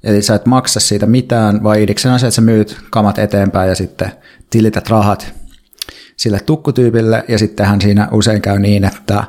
[0.04, 3.76] Eli sä et maksa siitä mitään, vaan idiksen se, että sä myyt kamat eteenpäin ja
[3.76, 4.12] sitten
[4.50, 5.34] tilität rahat
[6.22, 9.24] sille tukkutyypille, ja sittenhän siinä usein käy niin, että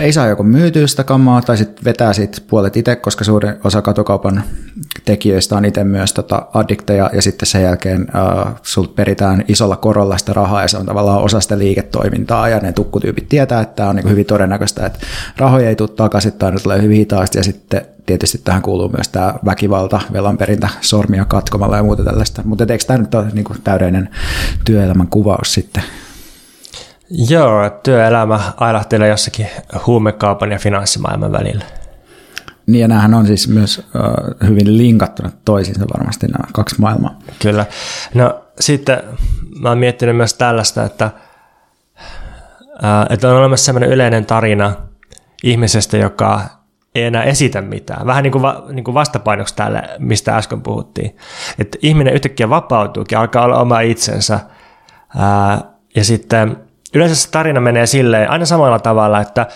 [0.00, 3.82] ei saa joko myytyä sitä kamaa tai sitten vetää siitä puolet itse, koska suurin osa
[3.82, 4.42] katokaupan
[5.04, 10.18] tekijöistä on itse myös tota addikteja ja sitten sen jälkeen äh, sulta peritään isolla korolla
[10.18, 13.88] sitä rahaa ja se on tavallaan osa sitä liiketoimintaa ja ne tukkutyypit tietää, että tämä
[13.88, 14.98] on niin hyvin todennäköistä, että
[15.36, 19.08] rahoja ei tule takaisin tai ne tulee hyvin hitaasti ja sitten tietysti tähän kuuluu myös
[19.08, 22.42] tämä väkivalta, velanperintä, sormia katkomalla ja muuta tällaista.
[22.44, 24.08] Mutta eikö tämä nyt ole niin täydellinen
[24.64, 25.82] työelämän kuvaus sitten?
[27.28, 29.46] Joo, työelämä ailahtelee jossakin
[29.86, 31.64] huumekaupan ja finanssimaailman välillä.
[32.66, 33.86] Niin ja näähän on siis myös
[34.46, 37.18] hyvin linkattuna toisiinsa varmasti nämä kaksi maailmaa.
[37.42, 37.66] Kyllä.
[38.14, 39.02] No sitten
[39.60, 41.10] mä oon miettinyt myös tällaista, että,
[43.10, 44.72] että on olemassa sellainen yleinen tarina
[45.42, 46.40] ihmisestä, joka
[46.94, 48.06] ei enää esitä mitään.
[48.06, 51.16] Vähän niin kuin, va, niin kuin vastapainoksi tälle, mistä äsken puhuttiin.
[51.58, 54.40] Että ihminen yhtäkkiä vapautuukin, alkaa olla oma itsensä.
[55.14, 56.56] Uh, ja sitten
[56.94, 59.46] yleensä se tarina menee silleen aina samalla tavalla, että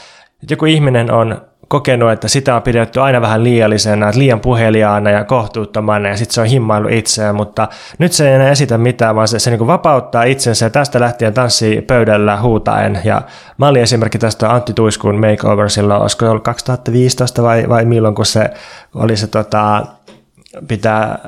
[0.51, 6.09] joku ihminen on kokenut, että sitä on pidetty aina vähän liiallisena, liian puheliaana ja kohtuuttomana
[6.09, 7.69] ja sitten se on himmailu itseään, mutta
[7.99, 11.35] nyt se ei enää esitä mitään, vaan se, se niin vapauttaa itsensä ja tästä lähtien
[11.35, 13.01] tanssii pöydällä huutaen.
[13.05, 13.23] Ja
[13.59, 18.27] mä olin esimerkki tästä Antti Tuiskun makeover silloin, olisiko ollut 2015 vai, vai milloin, kun
[18.27, 18.51] se
[18.95, 19.87] oli se tota,
[20.69, 21.19] pitää äh,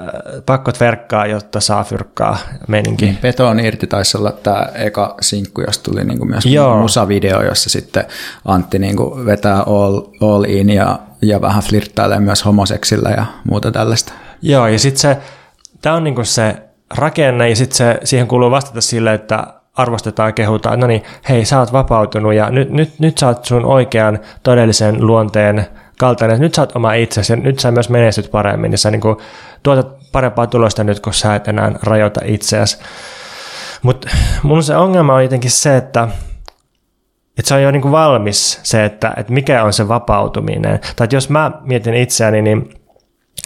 [0.47, 2.39] pakkot verkkaa, jotta saa fyrkkaa
[2.69, 3.05] meininki.
[3.05, 6.79] Niin, Beton irti taisi olla tämä eka sinkku, josta tuli niinku myös Joo.
[6.79, 8.05] musavideo, jossa sitten
[8.45, 14.13] Antti niinku vetää all, all in ja, ja vähän flirttailee myös homoseksillä ja muuta tällaista.
[14.43, 15.19] Joo, ja sitten se,
[15.83, 16.57] tämä on niinku se
[16.97, 21.45] rakenne, ja sitten se, siihen kuuluu vastata sille, että arvostetaan ja kehutaan, no niin, hei,
[21.45, 25.67] sä oot vapautunut, ja nyt, nyt, nyt sä oot sun oikean todellisen luonteen
[25.99, 28.91] kaltainen, että nyt sä oot oma itsesi ja nyt sä myös menestyt paremmin ja sä
[28.91, 29.17] niin kuin
[29.63, 32.79] tuotat parempaa tulosta nyt, kun sä et enää rajoita itseäsi.
[33.83, 34.09] Mutta
[34.43, 36.09] mun se ongelma on jotenkin se, että,
[37.39, 40.81] että se on jo niin kuin valmis se, että, että mikä on se vapautuminen.
[40.97, 42.75] Tai että jos mä mietin itseäni, niin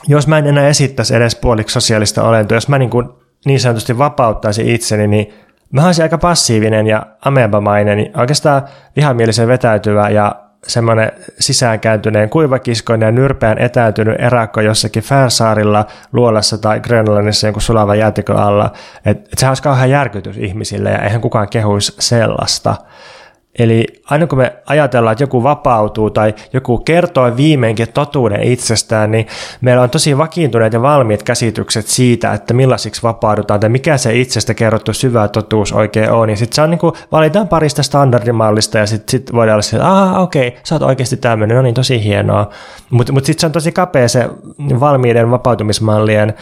[0.09, 3.09] jos mä en enää esittäisi edes puoliksi sosiaalista olentoa, jos mä niin, kuin
[3.45, 5.35] niin sanotusti vapauttaisin itseni, niin
[5.73, 8.63] mä olisin aika passiivinen ja amebamainen, oikeastaan
[8.97, 10.35] vihamielisen vetäytyvä ja
[10.67, 18.37] semmoinen sisäänkääntyneen kuivakiskoinen ja nyrpeän etäytynyt erakko jossakin Färsaarilla, Luolassa tai Grönlannissa jonkun sulavan jäätikön
[18.37, 18.73] alla.
[19.05, 22.77] Että et sehän olisi kauhean järkytys ihmisille ja eihän kukaan kehuisi sellaista.
[23.59, 29.27] Eli aina kun me ajatellaan, että joku vapautuu tai joku kertoo viimeinkin totuuden itsestään, niin
[29.61, 34.55] meillä on tosi vakiintuneet ja valmiit käsitykset siitä, että millaisiksi vapaudutaan tai mikä se itsestä
[34.55, 36.31] kerrottu syvä totuus oikein on.
[36.31, 39.89] Ja sitten se on niin kuin, valitaan parista standardimallista ja sitten sit voidaan olla että
[39.89, 42.51] ah okei, okay, sä oot oikeasti tämmöinen, no niin tosi hienoa.
[42.91, 44.29] Mutta mut sitten se on tosi kapea se
[44.81, 46.35] valmiiden vapautumismallien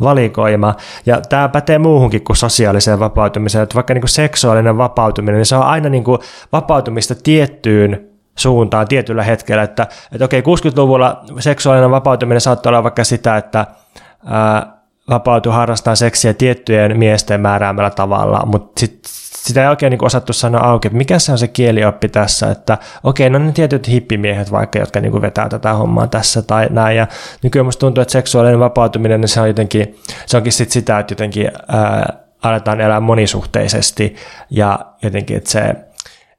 [0.00, 0.74] valikoima.
[1.06, 3.62] Ja tämä pätee muuhunkin kuin sosiaaliseen vapautumiseen.
[3.62, 6.18] Että vaikka niin kuin seksuaalinen vapautuminen, niin se on aina niin kuin
[6.52, 9.62] vapautumista tiettyyn suuntaan tietyllä hetkellä.
[9.62, 13.66] Että, että okei, 60-luvulla seksuaalinen vapautuminen saattoi olla vaikka sitä, että
[14.26, 14.74] ää,
[15.10, 19.10] vapautui harrastaa seksiä tiettyjen miesten määräämällä tavalla, mutta sitten
[19.44, 22.78] sitä ei oikein niin osattu sanoa auki, että mikä se on se kielioppi tässä, että
[23.04, 27.06] okei, no ne tietyt hippimiehet vaikka, jotka niin vetää tätä hommaa tässä tai näin, ja
[27.42, 31.12] nykyään musta tuntuu, että seksuaalinen vapautuminen, niin se on jotenkin, se onkin sit sitä, että
[31.12, 34.16] jotenkin ää, aletaan elää monisuhteisesti,
[34.50, 35.74] ja jotenkin, että se,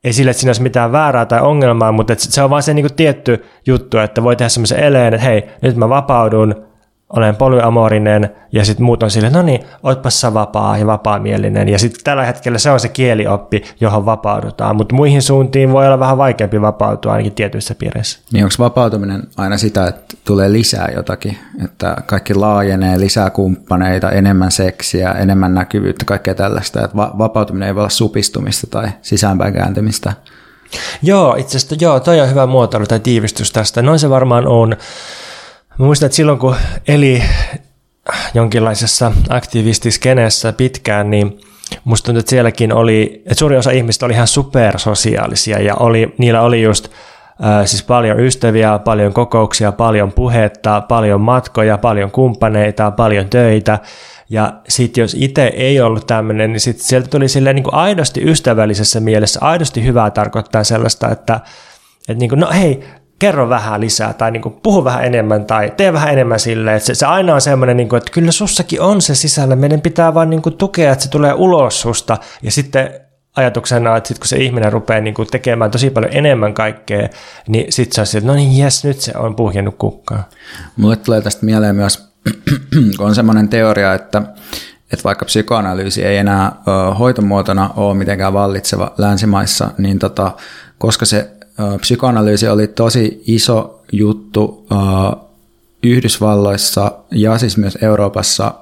[0.04, 2.96] ei sille, että siinä olisi mitään väärää tai ongelmaa, mutta se on vaan se niin
[2.96, 6.66] tietty juttu, että voi tehdä semmoisen eleen, että hei, nyt mä vapaudun,
[7.10, 11.70] olen polyamorinen ja sitten muut on silleen, no niin, ootpas sä vapaa ja vapaamielinen.
[11.70, 16.00] Ja sitten tällä hetkellä se on se kielioppi, johon vapaudutaan, mutta muihin suuntiin voi olla
[16.00, 18.20] vähän vaikeampi vapautua ainakin tietyissä piireissä.
[18.32, 24.52] Niin onko vapautuminen aina sitä, että tulee lisää jotakin, että kaikki laajenee, lisää kumppaneita, enemmän
[24.52, 30.14] seksiä, enemmän näkyvyyttä, kaikkea tällaista, että va- vapautuminen ei voi olla supistumista tai sisäänpäin kääntymistä?
[31.02, 33.82] Joo, itse asiassa joo, toi on hyvä muotoilu tai tiivistys tästä.
[33.82, 34.76] Noin se varmaan on.
[35.80, 36.56] Mä muistan, että silloin kun
[36.88, 37.24] eli
[38.34, 41.40] jonkinlaisessa aktivistiskeneessä pitkään, niin
[41.84, 46.42] musta tuntuu, että sielläkin oli, että suuri osa ihmistä oli ihan supersosiaalisia ja oli, niillä
[46.42, 46.88] oli just
[47.66, 53.80] siis paljon ystäviä, paljon kokouksia, paljon puhetta, paljon matkoja, paljon kumppaneita, paljon töitä.
[54.30, 58.22] Ja sitten jos itse ei ollut tämmöinen, niin sitten sieltä tuli silleen niin kuin aidosti
[58.24, 61.40] ystävällisessä mielessä, aidosti hyvää tarkoittaa sellaista, että,
[62.00, 62.84] että niin kuin, no hei,
[63.20, 66.78] kerro vähän lisää tai niin kuin, puhu vähän enemmän tai tee vähän enemmän silleen.
[66.78, 70.14] Että se, se aina on semmoinen, niin että kyllä sussakin on se sisällä, meidän pitää
[70.14, 72.90] vaan niin kuin, tukea, että se tulee ulos susta ja sitten
[73.36, 77.10] ajatuksena, että sit kun se ihminen rupeaa niin kuin, tekemään tosi paljon enemmän kaikkea,
[77.48, 80.24] niin sitten se on että no niin jes, nyt se on puhjennut kukkaan.
[80.78, 82.10] Mulle tulee tästä mieleen myös,
[82.98, 84.22] kun on semmoinen teoria, että,
[84.94, 86.52] että vaikka psykoanalyysi ei enää
[87.00, 90.32] hoitomuotona ole mitenkään vallitseva länsimaissa, niin tota,
[90.78, 91.35] koska se
[91.82, 94.68] psykoanalyysi oli tosi iso juttu
[95.84, 98.54] Yhdysvalloissa ja siis myös Euroopassa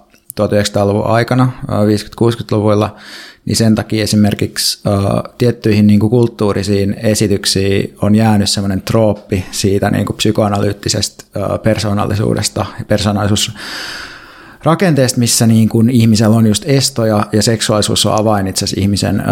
[0.42, 2.96] 1900-luvun aikana, 50-60-luvuilla,
[3.46, 4.84] niin sen takia esimerkiksi
[5.38, 11.24] tiettyihin niin kuin kulttuurisiin esityksiin on jäänyt semmoinen trooppi siitä niin kuin psykoanalyyttisestä
[11.64, 13.52] persoonallisuudesta ja persoonallisuus
[14.64, 19.20] rakenteesta, missä niin kuin ihmisellä on just estoja ja seksuaalisuus on avain itse asiassa ihmisen
[19.20, 19.24] ö,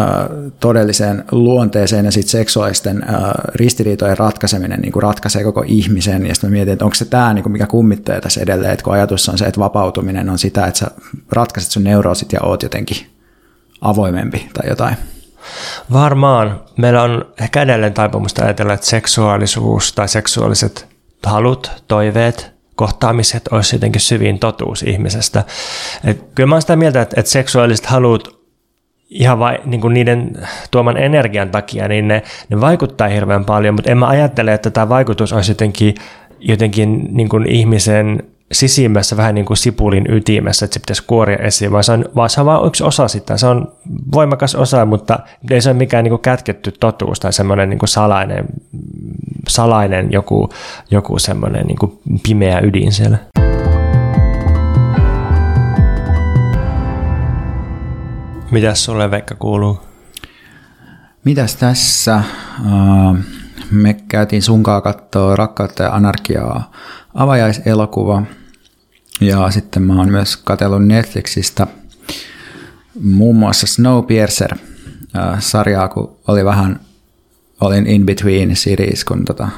[0.60, 3.14] todelliseen luonteeseen ja sitten seksuaalisten ö,
[3.56, 7.34] ristiriitojen ratkaiseminen niin kuin ratkaisee koko ihmisen ja sitten mä mietin, että onko se tämä
[7.34, 10.66] niin kuin mikä kummittaa tässä edelleen, että kun ajatus on se, että vapautuminen on sitä,
[10.66, 10.92] että sä
[11.32, 12.98] ratkaiset sun neuroosit ja oot jotenkin
[13.82, 14.96] avoimempi tai jotain.
[15.94, 16.62] Varmaan.
[16.78, 20.88] Meillä on ehkä edelleen taipumusta ajatella, että seksuaalisuus tai seksuaaliset
[21.26, 25.44] halut, toiveet kohtaamiset olisi jotenkin syvin totuus ihmisestä.
[26.04, 28.42] Et kyllä mä olen sitä mieltä, että, että seksuaaliset halut
[29.10, 33.92] ihan vai, niin kuin niiden tuoman energian takia, niin ne, ne vaikuttaa hirveän paljon, mutta
[33.92, 35.96] en mä ajattele, että tämä vaikutus olisi jotenkin,
[36.40, 41.72] jotenkin niin kuin ihmisen sisimmässä vähän niin kuin sipulin ytimessä, että se pitäisi kuoria esiin,
[41.72, 43.38] vaan se on, vaan se on vain yksi osa sitä.
[43.38, 43.72] Se on
[44.14, 45.20] voimakas osa, mutta
[45.52, 48.46] ei se ole mikään niin kuin kätketty totuus tai semmoinen niin kuin salainen,
[49.50, 50.50] salainen joku,
[50.92, 53.18] joku semmoinen niin kuin pimeä ydin siellä.
[58.52, 59.80] Mitäs sulle Veikka kuuluu?
[61.26, 62.24] Mitäs tässä?
[63.72, 66.72] Me käytiin sunkaa katsoa Rakkautta ja anarkiaa
[67.14, 68.24] avajaiselokuva.
[69.22, 71.68] Ja sitten mä oon myös katsellut Netflixistä
[73.02, 76.80] muun muassa Snowpiercer-sarjaa, kun oli vähän,
[77.62, 79.50] olin in between series, kun tota,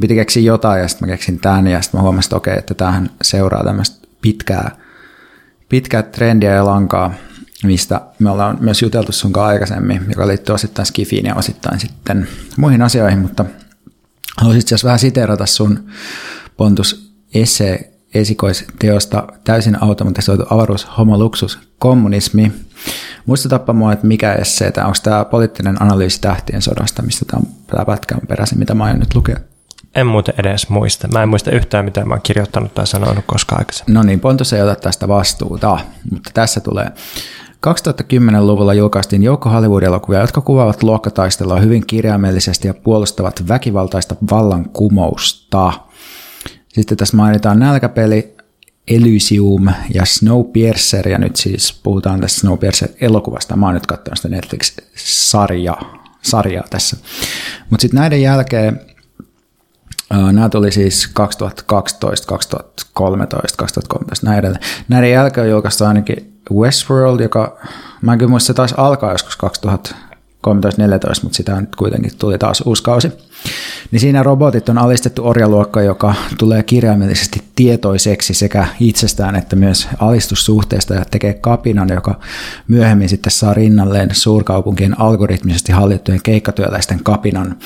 [0.00, 2.74] piti keksiä jotain ja sitten mä keksin tämän ja sitten mä huomasin, että okei, että
[2.74, 4.70] tämähän seuraa tämmöistä pitkää,
[5.68, 7.14] pitkää trendiä ja lankaa,
[7.64, 12.28] mistä me ollaan myös juteltu sun kanssa aikaisemmin, joka liittyy osittain Skifiin ja osittain sitten
[12.56, 13.44] muihin asioihin, mutta
[14.36, 15.88] haluaisin itse asiassa vähän siteerata sun
[16.56, 22.52] Pontus Esse esikoisteosta täysin automatisoitu avaruus, homo, luksus, kommunismi.
[23.26, 28.14] Muistutapa mua, että mikä esseetä, onko tämä poliittinen analyysi tähtien sodasta, mistä tämä, tämä pätkä
[28.14, 29.36] on peräisin, mitä mä aion nyt lukea?
[29.94, 31.08] En muuten edes muista.
[31.08, 33.94] Mä en muista yhtään, mitä mä oon kirjoittanut tai sanonut koskaan aikaisemmin.
[33.94, 35.78] No niin, Pontus ei ota tästä vastuuta,
[36.10, 36.90] mutta tässä tulee.
[37.66, 45.72] 2010-luvulla julkaistiin joukko Hollywood-elokuvia, jotka kuvaavat luokkataistelua hyvin kirjaimellisesti ja puolustavat väkivaltaista vallankumousta.
[46.76, 48.36] Sitten tässä mainitaan nälkäpeli,
[48.88, 53.56] Elysium ja Snowpiercer, ja nyt siis puhutaan tästä Snowpiercer-elokuvasta.
[53.56, 56.96] Mä oon nyt katsonut sitä Netflix-sarjaa sarjaa tässä.
[57.70, 58.80] Mutta sitten näiden jälkeen,
[60.10, 64.64] nämä tuli siis 2012, 2013, 2013, näin edelleen.
[64.88, 67.58] Näiden jälkeen on julkaistu ainakin Westworld, joka,
[68.02, 70.15] mä en kyllä muista, se taisi alkaa joskus 2000, 13-14,
[71.22, 73.12] mutta sitä nyt kuitenkin tuli taas uusi kausi.
[73.90, 80.94] Niin siinä robotit on alistettu orjaluokka, joka tulee kirjaimellisesti tietoiseksi sekä itsestään että myös alistussuhteesta
[80.94, 82.20] ja tekee kapinan, joka
[82.68, 87.56] myöhemmin sitten saa rinnalleen suurkaupunkien algoritmisesti hallittujen keikkatyöläisten kapinan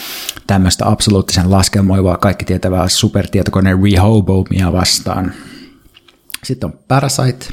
[0.46, 5.32] tämmöistä absoluuttisen laskelmoivaa kaikki tietävää supertietokoneen Rehobomia vastaan.
[6.44, 7.46] Sitten on Parasite,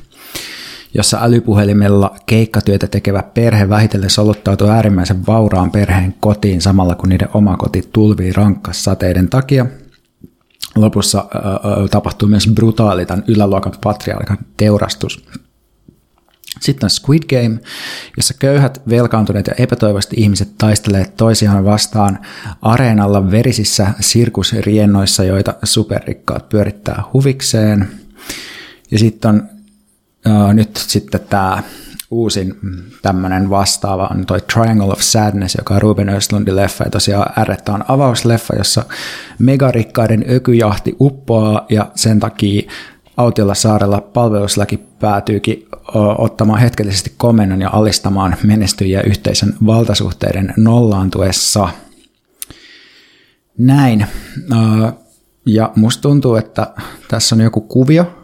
[0.93, 7.57] jossa älypuhelimella keikkatyötä tekevä perhe vähitellen soluttautuu äärimmäisen vauraan perheen kotiin samalla kun niiden oma
[7.57, 9.65] koti tulvii rankkasateiden takia.
[10.75, 11.41] lopussa ää,
[11.91, 15.25] tapahtuu myös brutaali tämän yläluokan patriarkan teurastus.
[16.61, 17.59] Sitten on Squid Game,
[18.17, 22.19] jossa köyhät, velkaantuneet ja epätoivoisesti ihmiset taistelee toisiaan vastaan
[22.61, 27.87] areenalla verisissä sirkusriennoissa, joita superrikkaat pyörittää huvikseen.
[28.91, 29.56] Ja sitten on
[30.53, 31.63] nyt sitten tämä
[32.11, 32.55] uusin
[33.01, 37.73] tämmöinen vastaava on toi Triangle of Sadness, joka on Ruben Östlundin leffa, ja tosiaan ärrettä
[37.73, 38.85] on avausleffa, jossa
[39.39, 42.71] megarikkaiden ökyjahti uppoaa, ja sen takia
[43.17, 45.67] autiolla saarella palveluslaki päätyykin
[46.17, 51.69] ottamaan hetkellisesti komennon ja alistamaan menestyjiä yhteisön valtasuhteiden nollaantuessa.
[53.57, 54.07] Näin.
[55.45, 56.67] Ja musta tuntuu, että
[57.07, 58.16] tässä on joku kuvio,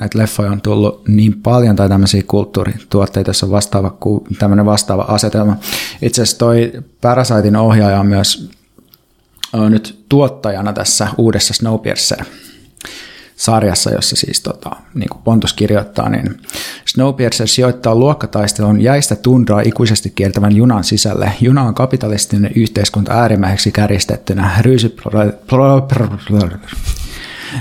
[0.00, 3.98] näitä leffoja on tullut niin paljon tai tämmöisiä kulttuurituotteita, joissa on vastaava,
[4.38, 5.56] tämmöinen vastaava asetelma.
[6.02, 8.50] Itse asiassa toi Parasitein ohjaaja on myös
[9.68, 12.24] nyt tuottajana tässä uudessa Snowpiercer
[13.36, 16.40] sarjassa, jossa siis tota, niin kuin Pontus kirjoittaa, niin
[16.84, 21.32] Snowpiercer sijoittaa luokkataistelun jäistä tundraa ikuisesti kiertävän junan sisälle.
[21.40, 24.50] Juna on kapitalistinen yhteiskunta äärimmäiseksi kärjistettynä.
[24.60, 24.96] Ryysy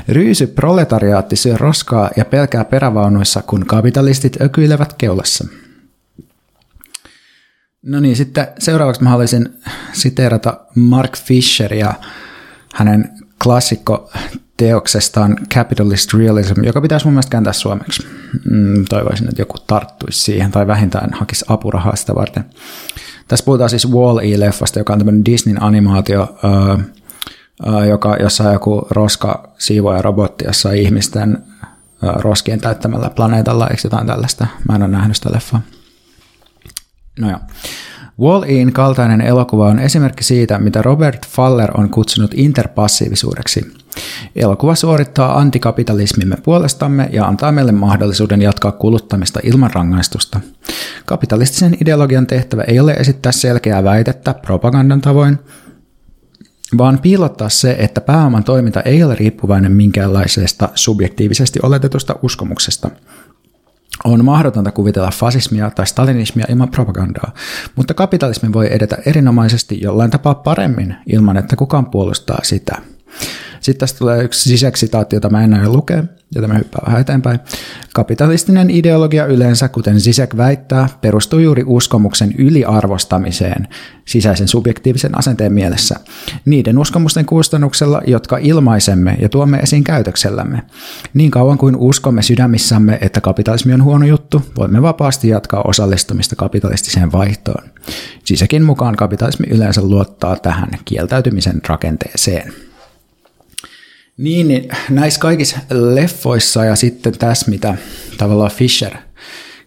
[0.10, 5.48] Ryysy proletariaatti syö roskaa ja pelkää perävaunuissa, kun kapitalistit ökyilevät keulassa.
[7.82, 9.50] No niin, sitten seuraavaksi mä haluaisin
[9.94, 11.94] siteerata Mark Fisheria
[12.76, 13.10] hänen
[13.44, 14.12] klassikko
[14.58, 18.08] teoksestaan Capitalist Realism, joka pitäisi mun mielestä kääntää suomeksi.
[18.52, 22.46] Mm, toivoisin, että joku tarttuisi siihen tai vähintään hakisi apurahaa sitä varten.
[23.28, 26.38] Tässä puhutaan siis Wall-E-leffasta, joka on tämmöinen Disneyn animaatio,
[27.90, 31.44] joka, jossa on joku roska siivoja robotti, jossa on ihmisten
[32.02, 34.48] roskien täyttämällä planeetalla, eikö jotain tällaista?
[34.70, 35.62] Mä en ole nähnyt sitä leffaa.
[37.20, 37.40] No joo.
[38.22, 43.74] Wall-In kaltainen elokuva on esimerkki siitä, mitä Robert Faller on kutsunut interpassiivisuudeksi.
[44.36, 50.40] Elokuva suorittaa antikapitalismimme puolestamme ja antaa meille mahdollisuuden jatkaa kuluttamista ilman rangaistusta.
[51.06, 55.40] Kapitalistisen ideologian tehtävä ei ole esittää selkeää väitettä propagandan tavoin,
[56.78, 62.90] vaan piilottaa se, että pääoman toiminta ei ole riippuvainen minkäänlaisesta subjektiivisesti oletetusta uskomuksesta.
[64.04, 67.32] On mahdotonta kuvitella fasismia tai stalinismia ilman propagandaa,
[67.76, 72.82] mutta kapitalismi voi edetä erinomaisesti jollain tapaa paremmin ilman, että kukaan puolustaa sitä.
[73.68, 76.04] Sitten tästä tulee yksi sisäksitaatti, jota mä en aio lukea,
[76.36, 77.40] jota mä hyppään vähän eteenpäin.
[77.94, 83.68] Kapitalistinen ideologia yleensä, kuten Sisek väittää, perustuu juuri uskomuksen yliarvostamiseen
[84.06, 85.96] sisäisen subjektiivisen asenteen mielessä.
[86.46, 90.62] Niiden uskomusten kustannuksella, jotka ilmaisemme ja tuomme esiin käytöksellämme.
[91.14, 97.12] Niin kauan kuin uskomme sydämissämme, että kapitalismi on huono juttu, voimme vapaasti jatkaa osallistumista kapitalistiseen
[97.12, 97.64] vaihtoon.
[98.24, 102.67] Sisäkin mukaan kapitalismi yleensä luottaa tähän kieltäytymisen rakenteeseen.
[104.18, 107.76] Niin, niin näissä kaikissa leffoissa ja sitten tässä, mitä
[108.18, 108.94] tavallaan Fisher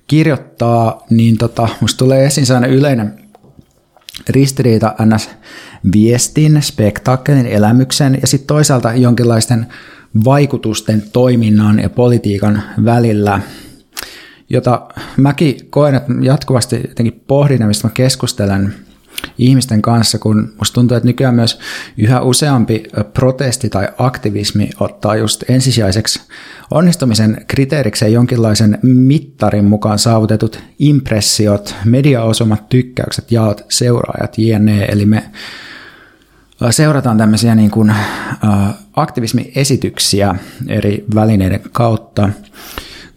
[0.06, 3.20] kirjoittaa, niin tota, musta tulee esiin sellainen yleinen
[4.28, 5.30] ristiriita ns.
[5.92, 9.66] viestin, spektaakkelin, elämyksen ja sitten toisaalta jonkinlaisten
[10.24, 13.40] vaikutusten, toiminnan ja politiikan välillä,
[14.48, 18.74] jota mäkin koen, että jatkuvasti jotenkin pohdin mistä mä keskustelen–
[19.38, 21.58] ihmisten kanssa, kun musta tuntuu, että nykyään myös
[21.98, 22.82] yhä useampi
[23.14, 26.20] protesti tai aktivismi ottaa just ensisijaiseksi
[26.70, 34.84] onnistumisen kriteerikseen jonkinlaisen mittarin mukaan saavutetut impressiot, mediaosumat, tykkäykset, jaot, seuraajat, jne.
[34.84, 35.30] Eli me
[36.70, 37.94] seurataan tämmöisiä niin kuin,
[38.96, 40.34] aktivismiesityksiä
[40.68, 42.28] eri välineiden kautta.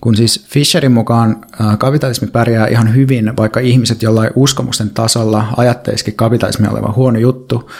[0.03, 1.45] Kun siis Fisherin mukaan
[1.77, 7.71] kapitalismi pärjää ihan hyvin, vaikka ihmiset jollain uskomusten tasolla ajatteisikin kapitalismi olevan huono juttu,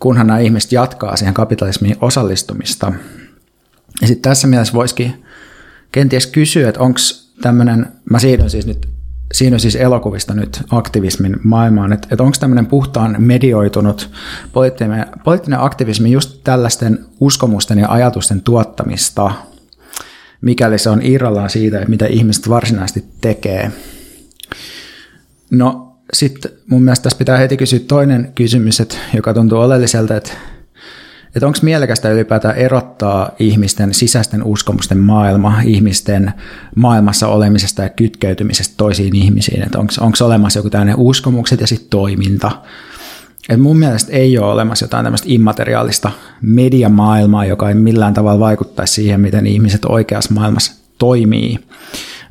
[0.00, 2.92] kunhan nämä ihmiset jatkaa siihen kapitalismiin osallistumista.
[4.00, 5.24] Ja sitten tässä mielessä voisikin
[5.92, 7.00] kenties kysyä, että onko
[7.42, 8.88] tämmöinen, mä siirryn siis nyt
[9.32, 14.10] siinä on siis elokuvista nyt aktivismin maailmaan, että, että onko tämmöinen puhtaan medioitunut
[14.52, 19.32] poliittinen, poliittinen aktivismi just tällaisten uskomusten ja ajatusten tuottamista–
[20.40, 23.72] mikäli se on irrallaan siitä, mitä ihmiset varsinaisesti tekee.
[25.50, 30.32] No sitten mun mielestä tässä pitää heti kysyä toinen kysymys, että, joka tuntuu oleelliselta, että,
[31.34, 36.32] että onko mielekästä ylipäätään erottaa ihmisten sisäisten uskomusten maailma ihmisten
[36.76, 41.90] maailmassa olemisesta ja kytkeytymisestä toisiin ihmisiin, että onko, onko olemassa joku tämmöinen uskomukset ja sitten
[41.90, 42.50] toiminta,
[43.50, 46.10] et mun mielestä ei ole olemassa jotain tämmöistä immateriaalista
[46.42, 51.58] mediamaailmaa, joka ei millään tavalla vaikuttaisi siihen, miten ihmiset oikeassa maailmassa toimii,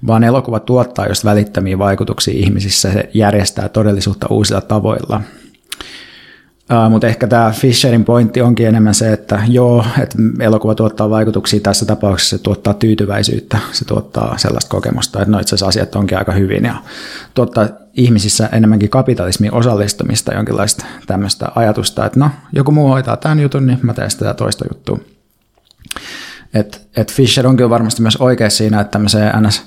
[0.07, 5.21] vaan elokuva tuottaa just välittömiä vaikutuksia ihmisissä, se järjestää todellisuutta uusilla tavoilla.
[6.71, 11.59] Uh, mutta ehkä tämä Fisherin pointti onkin enemmän se, että joo, että elokuva tuottaa vaikutuksia
[11.59, 16.17] tässä tapauksessa, se tuottaa tyytyväisyyttä, se tuottaa sellaista kokemusta, että no itse asiassa asiat onkin
[16.17, 16.75] aika hyvin ja
[17.33, 23.67] tuottaa ihmisissä enemmänkin kapitalismin osallistumista, jonkinlaista tämmöistä ajatusta, että no joku muu hoitaa tämän jutun,
[23.67, 24.99] niin mä teen sitä toista juttua.
[26.53, 29.63] Et, et Fisher on kyllä varmasti myös oikea siinä, että tämmöiseen ns.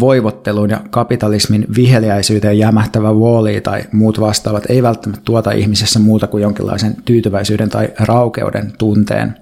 [0.00, 6.42] voivotteluun ja kapitalismin viheliäisyyteen jämähtävä Wall tai muut vastaavat ei välttämättä tuota ihmisessä muuta kuin
[6.42, 9.36] jonkinlaisen tyytyväisyyden tai raukeuden tunteen.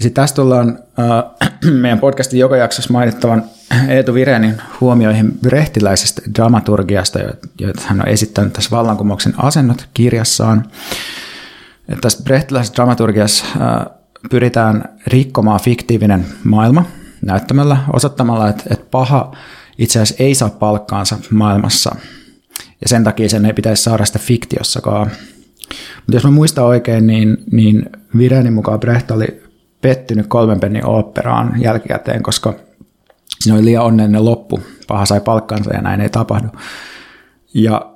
[0.00, 1.50] Sitten tästä tullaan äh,
[1.80, 3.44] meidän podcastin joka jaksossa mainittavan
[3.88, 7.18] Eetu Virenin huomioihin brehtiläisestä dramaturgiasta,
[7.60, 10.64] joita hän on esittänyt tässä vallankumouksen asennot kirjassaan.
[12.00, 16.84] Tässä brehtiläisessä dramaturgiassa äh, pyritään rikkomaan fiktiivinen maailma
[17.24, 19.32] näyttämällä, osoittamalla, että, että paha
[19.78, 21.96] itse asiassa ei saa palkkaansa maailmassa.
[22.80, 25.10] Ja sen takia sen ei pitäisi saada sitä fiktiossakaan.
[25.96, 29.42] Mutta jos mä muistan oikein, niin, niin Virenin mukaan Brecht oli
[29.80, 32.54] pettynyt kolmen pennin oopperaan jälkikäteen, koska
[33.40, 34.60] siinä oli liian onnellinen loppu.
[34.88, 36.48] Paha sai palkkansa ja näin ei tapahdu.
[37.54, 37.92] Ja,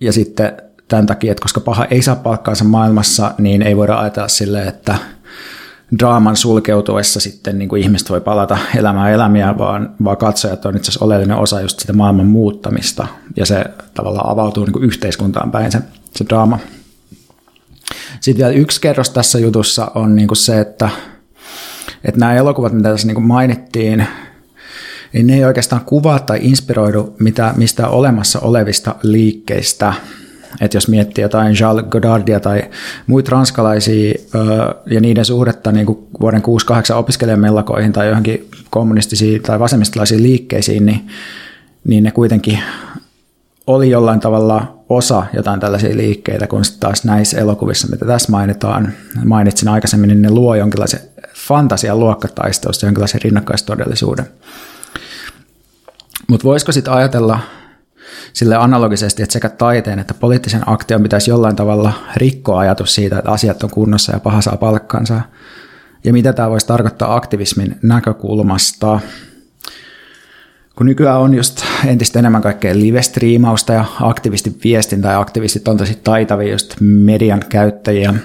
[0.00, 0.52] ja sitten
[0.88, 4.98] tämän takia, että koska paha ei saa palkkaansa maailmassa, niin ei voida ajatella silleen, että–
[5.98, 10.90] draaman sulkeutuessa sitten niin kuin ihmiset voi palata elämään elämiä, vaan, vaan katsojat on itse
[10.90, 13.64] asiassa oleellinen osa just sitä maailman muuttamista, ja se
[13.94, 15.78] tavallaan avautuu niin kuin yhteiskuntaan päin se,
[16.16, 16.58] se draama.
[18.20, 20.88] Sitten vielä yksi kerros tässä jutussa on niin kuin se, että,
[22.04, 24.06] että nämä elokuvat, mitä tässä niin kuin mainittiin,
[25.12, 29.92] niin ne ei oikeastaan kuvaa tai inspiroidu mitä, mistä olemassa olevista liikkeistä–
[30.60, 32.62] että jos miettii jotain Charles Godardia tai
[33.06, 34.14] muita ranskalaisia
[34.86, 41.06] ja niiden suhdetta niin kuin vuoden 68 opiskelijamellakoihin tai johonkin kommunistisiin tai vasemmistolaisiin liikkeisiin, niin,
[41.84, 42.58] niin ne kuitenkin
[43.66, 48.92] oli jollain tavalla osa jotain tällaisia liikkeitä, kun sitten taas näissä elokuvissa, mitä tässä mainitaan,
[49.24, 51.00] mainitsin aikaisemmin, niin ne luo jonkinlaisen
[51.34, 54.26] fantasian luokkataistelusta, jonkinlaisen rinnakkaistodellisuuden.
[56.28, 57.38] Mutta voisiko sitten ajatella
[58.32, 63.30] sille analogisesti, että sekä taiteen että poliittisen aktion pitäisi jollain tavalla rikkoa ajatus siitä, että
[63.30, 65.20] asiat on kunnossa ja paha saa palkkansa.
[66.04, 69.00] Ja mitä tämä voisi tarkoittaa aktivismin näkökulmasta.
[70.76, 76.52] Kun nykyään on just entistä enemmän kaikkea live-striimausta ja aktivistiviestintä ja aktivistit on tosi taitavia
[76.52, 78.14] just median käyttäjiä–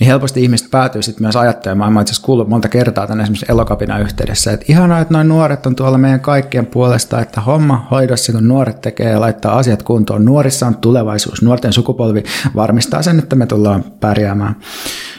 [0.00, 3.46] niin helposti ihmiset päätyy sitten myös ajattelemaan, mä itse asiassa kuullut monta kertaa tänne esimerkiksi
[3.48, 8.32] elokapina yhteydessä, että ihanaa, että noin nuoret on tuolla meidän kaikkien puolesta, että homma hoidossa,
[8.32, 10.24] kun nuoret tekee ja laittaa asiat kuntoon.
[10.24, 12.22] Nuorissa on tulevaisuus, nuorten sukupolvi
[12.56, 14.56] varmistaa sen, että me tullaan pärjäämään.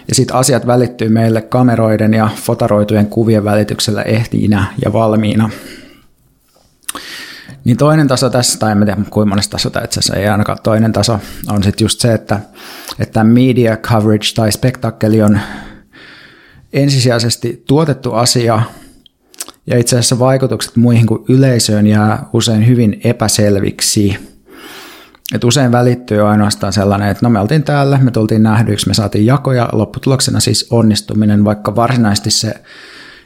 [0.08, 5.50] Ja sitten asiat välittyy meille kameroiden ja fotaroitujen kuvien välityksellä ehtiinä ja valmiina.
[7.64, 10.94] Niin toinen taso tässä, tai en tiedä kuinka monesta taso itse asiassa ei ainakaan toinen
[10.94, 12.40] taso, on sitten just se, että,
[13.00, 15.40] että media coverage tai spektakkeli on
[16.74, 18.62] ensisijaisesti tuotettu asia,
[19.68, 24.18] ja itse asiassa vaikutukset muihin kuin yleisöön jää usein hyvin epäselviksi.
[25.36, 29.26] Et usein välittyy ainoastaan sellainen, että no me oltiin täällä, me tultiin nähdyiksi, me saatiin
[29.26, 32.54] jakoja, lopputuloksena siis onnistuminen, vaikka varsinaisesti se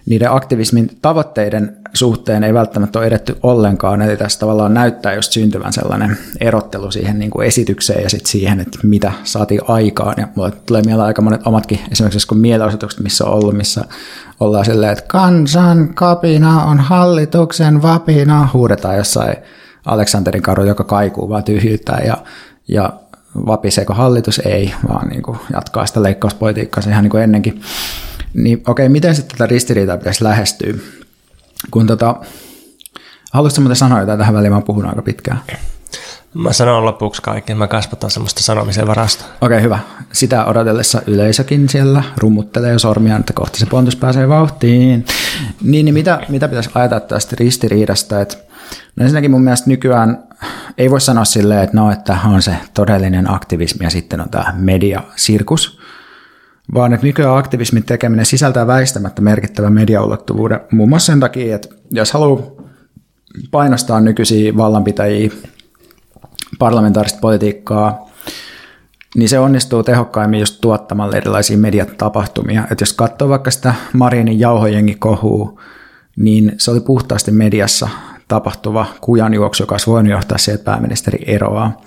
[0.05, 5.73] niiden aktivismin tavoitteiden suhteen ei välttämättä ole edetty ollenkaan, eli tässä tavallaan näyttää just syntyvän
[5.73, 10.15] sellainen erottelu siihen niin kuin esitykseen ja sitten siihen, että mitä saatiin aikaan.
[10.17, 13.85] Ja mulle tulee mieleen aika monet omatkin, esimerkiksi kun mielenosoitukset, missä on ollut, missä
[14.39, 19.35] ollaan silleen, että kansan kapina on hallituksen vapina, huudetaan jossain
[19.85, 22.17] Aleksanterin karu, joka kaikuu vaan tyhjyyttää ja,
[22.67, 22.93] ja
[23.45, 24.41] vapiseeko hallitus?
[24.45, 27.61] Ei, vaan niin kuin jatkaa sitä leikkauspolitiikkaa ihan niin kuin ennenkin.
[28.33, 30.73] Niin okei, miten sitten tätä ristiriitaa pitäisi lähestyä?
[31.71, 32.15] Kun tota,
[33.33, 35.41] haluaisitko muuten sanoa jotain tähän väliin, mä puhun aika pitkään.
[36.33, 39.25] Mä sanon lopuksi kaiken, mä kasvataan semmoista sanomisen varasta.
[39.41, 39.79] Okei, hyvä.
[40.11, 45.05] Sitä odotellessa yleisökin siellä rummuttelee jo sormiaan, että kohta se pontus pääsee vauhtiin.
[45.61, 48.21] Niin, niin mitä, mitä pitäisi ajatella tästä ristiriidasta?
[48.21, 48.37] Että,
[48.95, 50.23] no ensinnäkin mun mielestä nykyään
[50.77, 54.53] ei voi sanoa silleen, että no, että on se todellinen aktivismi ja sitten on tämä
[54.57, 55.76] mediasirkus,
[56.73, 60.59] vaan että nykyään aktivismin tekeminen sisältää väistämättä merkittävän mediaulottuvuuden.
[60.71, 62.41] Muun muassa sen takia, että jos haluaa
[63.51, 65.29] painostaa nykyisiä vallanpitäjiä,
[66.59, 68.07] parlamentaarista politiikkaa,
[69.15, 72.63] niin se onnistuu tehokkaimmin just tuottamalla erilaisia mediatapahtumia.
[72.71, 75.59] Että jos katsoo vaikka sitä Marinin jauhojengi kohuu,
[76.15, 77.89] niin se oli puhtaasti mediassa
[78.27, 81.81] tapahtuva kujanjuoksu, joka olisi voinut johtaa siihen, että pääministeri eroaa.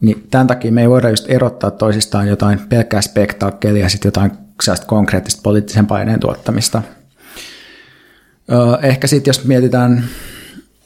[0.00, 4.32] Niin tämän takia me ei voida just erottaa toisistaan jotain pelkkää spektaakkelia ja sitten jotain
[4.86, 6.82] konkreettista poliittisen paineen tuottamista.
[8.82, 10.04] Ehkä sitten jos mietitään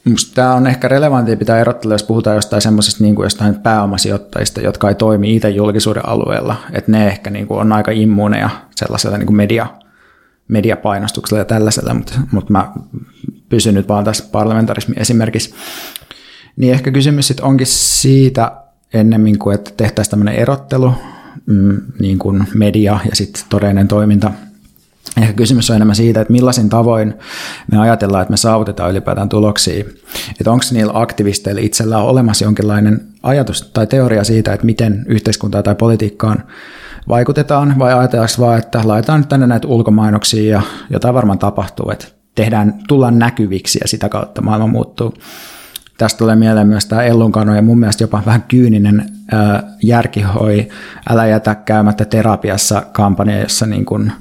[0.05, 4.61] Musta tämä on ehkä relevantia pitää erottella, jos puhutaan jostain semmoisista niin kuin jostain pääomasijoittajista,
[4.61, 6.55] jotka ei toimi itse julkisuuden alueella.
[6.73, 9.67] Että ne ehkä niin kuin on aika immuuneja sellaisella niin kuin media,
[10.47, 12.71] mediapainostuksella ja tällaisella, mutta, mutta mä
[13.49, 15.55] pysyn nyt vaan tässä parlamentarismin esimerkissä.
[16.55, 18.51] Niin ehkä kysymys sitten onkin siitä
[18.95, 20.93] ennemmin kuin, että tehtäisiin tämmöinen erottelu,
[21.45, 24.31] mm, niin kuin media ja sitten todellinen toiminta–
[25.17, 27.13] Ehkä kysymys on enemmän siitä, että millaisin tavoin
[27.71, 29.85] me ajatellaan, että me saavutetaan ylipäätään tuloksia.
[30.39, 35.75] Että onko niillä aktivisteilla itsellään olemassa jonkinlainen ajatus tai teoria siitä, että miten yhteiskuntaa tai
[35.75, 36.43] politiikkaan
[37.07, 42.07] vaikutetaan, vai ajatellaanko vaan, että laitetaan nyt tänne näitä ulkomainoksia ja jotain varmaan tapahtuu, että
[42.35, 45.13] tehdään, tullaan näkyviksi ja sitä kautta maailma muuttuu.
[45.97, 49.05] Tästä tulee mieleen myös tämä Ellunkano ja mun mielestä jopa vähän kyyninen
[49.83, 50.69] järkihoi,
[51.09, 54.11] älä jätä käymättä terapiassa kampanja, jossa niin kun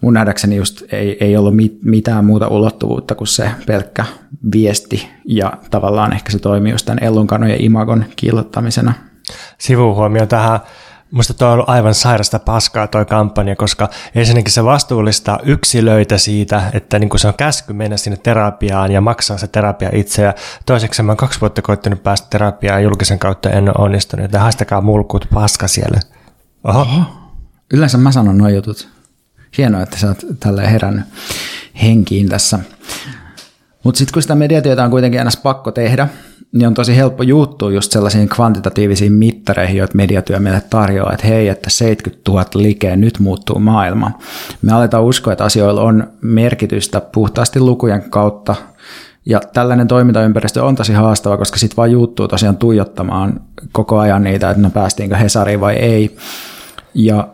[0.00, 4.04] mun nähdäkseni just ei, ei ollut mit, mitään muuta ulottuvuutta kuin se pelkkä
[4.52, 8.92] viesti ja tavallaan ehkä se toimii just tämän Ellunkano ja Imagon kiillottamisena.
[9.58, 10.60] Sivuhuomio tähän
[11.10, 16.62] Musta tuo on ollut aivan sairasta paskaa toi kampanja, koska ensinnäkin se vastuullistaa yksilöitä siitä,
[16.72, 20.22] että niin se on käsky mennä sinne terapiaan ja maksaa se terapia itse.
[20.22, 20.34] Ja
[20.66, 24.80] toiseksi mä oon kaksi vuotta koittanut päästä terapiaan julkisen kautta en ole onnistunut, että haistakaa
[24.80, 26.00] mulkut paska siellä.
[26.64, 26.80] Oho.
[26.80, 27.02] Oho.
[27.72, 28.88] Yleensä mä sanon noin jutut.
[29.58, 31.04] Hienoa, että sä oot tälleen herännyt
[31.82, 32.58] henkiin tässä.
[33.86, 36.08] Mutta sitten kun sitä mediatyötä on kuitenkin aina pakko tehdä,
[36.52, 41.48] niin on tosi helppo juuttua just sellaisiin kvantitatiivisiin mittareihin, joita mediatyö meille tarjoaa, että hei,
[41.48, 44.10] että 70 000 likeä, nyt muuttuu maailma.
[44.62, 48.54] Me aletaan uskoa, että asioilla on merkitystä puhtaasti lukujen kautta,
[49.26, 53.40] ja tällainen toimintaympäristö on tosi haastava, koska sitten vaan juuttuu tosiaan tuijottamaan
[53.72, 56.16] koko ajan niitä, että no päästiinkö Hesariin vai ei.
[56.94, 57.28] Ja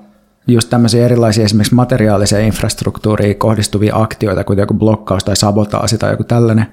[0.54, 6.24] just tämmöisiä erilaisia esimerkiksi materiaalisia infrastruktuuriin kohdistuvia aktioita, kuten joku blokkaus tai sabotaasi tai joku
[6.24, 6.66] tällainen,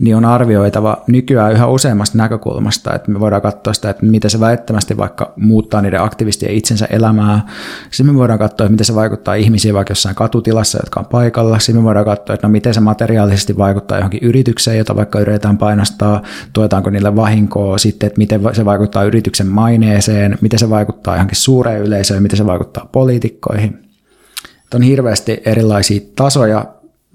[0.00, 4.40] niin on arvioitava nykyään yhä useammasta näkökulmasta, että me voidaan katsoa sitä, että miten se
[4.40, 7.46] välittömästi vaikka muuttaa niiden aktivistien itsensä elämää.
[7.90, 11.58] Sitten me voidaan katsoa, että miten se vaikuttaa ihmisiin vaikka jossain katutilassa, jotka on paikalla.
[11.58, 15.58] Sitten me voidaan katsoa, että no miten se materiaalisesti vaikuttaa johonkin yritykseen, jota vaikka yritetään
[15.58, 16.22] painostaa,
[16.52, 21.82] tuetaanko niille vahinkoa, sitten, että miten se vaikuttaa yrityksen maineeseen, miten se vaikuttaa johonkin suureen
[21.82, 23.78] yleisöön, miten se vaikuttaa poliitikkoihin.
[24.74, 26.66] On hirveästi erilaisia tasoja,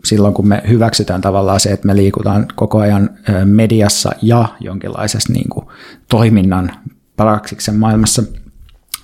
[0.05, 3.09] silloin, kun me hyväksytään tavallaan se, että me liikutaan koko ajan
[3.45, 5.65] mediassa ja jonkinlaisessa niin kuin,
[6.09, 6.71] toiminnan
[7.17, 8.23] praksiksen maailmassa,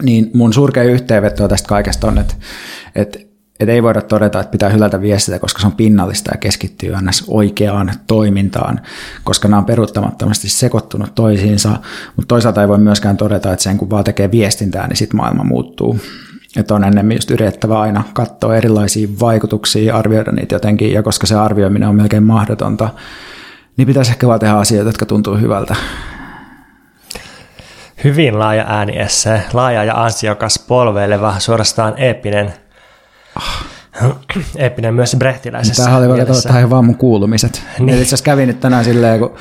[0.03, 2.33] niin mun surkea yhteenveto tästä kaikesta on, että,
[2.95, 3.19] että,
[3.59, 7.11] että ei voida todeta, että pitää hylätä viestitä, koska se on pinnallista ja keskittyy aina
[7.27, 8.79] oikeaan toimintaan,
[9.23, 11.69] koska nämä on peruuttamattomasti sekoittunut toisiinsa,
[12.15, 15.43] mutta toisaalta ei voi myöskään todeta, että sen kun vaan tekee viestintää, niin sitten maailma
[15.43, 15.99] muuttuu.
[16.57, 21.35] Että on ennemmin just yritettävä aina katsoa erilaisia vaikutuksia, arvioida niitä jotenkin, ja koska se
[21.35, 22.89] arvioiminen on melkein mahdotonta,
[23.77, 25.75] niin pitäisi ehkä vaan tehdä asioita, jotka tuntuu hyvältä.
[28.03, 32.53] Hyvin laaja ääni esse, laaja ja ansiokas, polveileva, suorastaan eeppinen.
[33.37, 33.65] Oh.
[34.57, 37.63] eeppinen myös brehtiläisessä Tämä oli vaan vaan mun kuulumiset.
[37.79, 37.89] Niin.
[37.89, 39.35] Eli itse asiassa kävin nyt tänään silleen, kun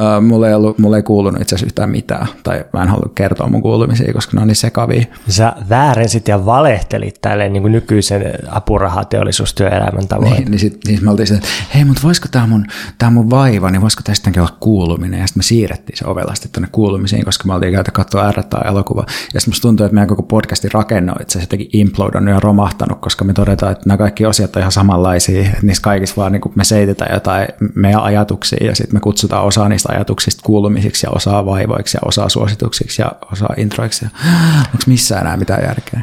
[0.00, 3.12] Uh, mulle, ei ollut, mulle ei kuulunut itse asiassa yhtään mitään, tai mä en halua
[3.14, 5.04] kertoa mun kuulumisia, koska ne on niin sekavia.
[5.28, 10.32] Sä väärensit ja valehtelit tälle niin kuin nykyisen apurahateollisuustyöelämän tavoin.
[10.32, 12.66] Niin, niin sitten niin me oltiin että hei, mutta voisiko tämä mun,
[12.98, 15.20] tää mun vaiva, niin voisiko tästäkin olla kuuluminen?
[15.20, 19.04] Ja sitten me siirrettiin se ovelasti tuonne kuulumisiin, koska me oltiin käytä katsoa r elokuva.
[19.08, 22.40] Ja sitten musta tuntuu, että meidän koko podcastin rakenne on itse asiassa jotenkin implodannut ja
[22.40, 26.32] romahtanut, koska me todetaan, että nämä kaikki osiat on ihan samanlaisia, että niissä kaikissa vaan
[26.32, 31.06] niin kuin me seitetään jotain meidän ajatuksia ja sitten me kutsutaan osa niistä ajatuksista kuulumisiksi
[31.06, 34.06] ja osaa vaivoiksi ja osaa suosituksiksi ja osaa introiksi.
[34.72, 36.00] Onko missään enää mitään järkeä?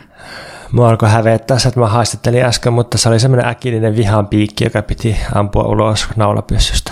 [0.72, 4.82] Mua alkoi hävettää että mä haistattelin äsken, mutta se oli semmoinen äkillinen vihan piikki, joka
[4.82, 6.92] piti ampua ulos naulapyssystä.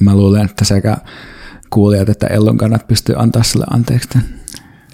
[0.00, 0.96] Mä luulen, että sekä
[1.70, 4.08] kuulijat että Ellun kannat pystyy antaa sille anteeksi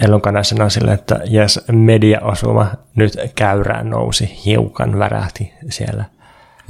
[0.01, 6.05] Ellun kannat sanoi sille, että jes, mediaosuma nyt käyrään nousi, hiukan värähti siellä.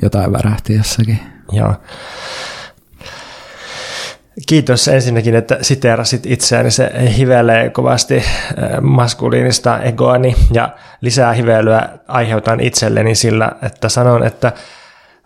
[0.02, 1.18] Jotain värähti jossakin.
[1.52, 1.74] Joo.
[4.46, 6.70] Kiitos ensinnäkin, että siteerasit itseäni.
[6.70, 8.24] Se hivelee kovasti äh,
[8.80, 10.68] maskuliinista egoani ja
[11.00, 14.52] lisää hivelyä aiheutan itselleni sillä, että sanon, että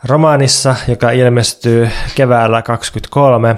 [0.05, 3.57] romaanissa, joka ilmestyy keväällä 23,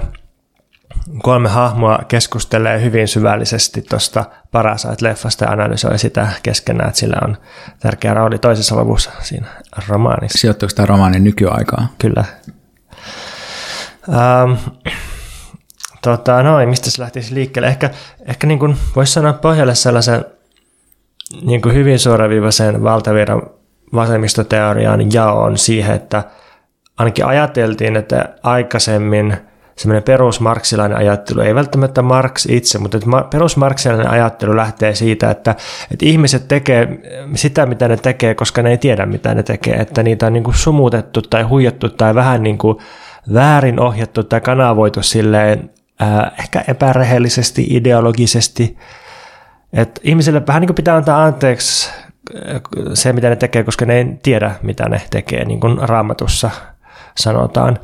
[1.21, 7.37] kolme hahmoa keskustelee hyvin syvällisesti tuosta Parasite-leffasta ja analysoi sitä keskenään, että sillä on
[7.79, 9.47] tärkeä rooli toisessa luvussa siinä
[9.87, 10.37] romaanissa.
[10.37, 11.87] Sijoittuuko tämä romaani nykyaikaa?
[11.97, 12.23] Kyllä.
[14.09, 14.51] Ähm,
[16.05, 17.67] Tota, noin, mistä se lähtisi liikkeelle?
[17.67, 17.89] Ehkä,
[18.25, 20.25] ehkä niin voisi sanoa pohjalle sellaisen
[21.41, 23.41] niin kuin hyvin suoraviivaisen valtavirran
[23.93, 26.23] vasemmistoteorian jaon siihen, että
[26.97, 29.37] ainakin ajateltiin, että aikaisemmin
[29.75, 32.99] semmoinen perusmarksilainen ajattelu, ei välttämättä Marx itse, mutta
[33.31, 35.55] perusmarksilainen ajattelu lähtee siitä, että,
[35.91, 36.99] että ihmiset tekee
[37.35, 40.43] sitä, mitä ne tekee, koska ne ei tiedä, mitä ne tekee, että niitä on niin
[40.43, 42.77] kuin sumutettu tai huijattu tai vähän niin kuin
[43.33, 45.69] väärin ohjattu tai kanavoitu silleen
[46.01, 48.77] äh, ehkä epärehellisesti, ideologisesti,
[49.73, 51.89] että ihmisille vähän niin kuin pitää antaa anteeksi
[52.93, 56.51] se, mitä ne tekee, koska ne ei tiedä, mitä ne tekee, niin kuin raamatussa
[57.17, 57.79] sanotaan.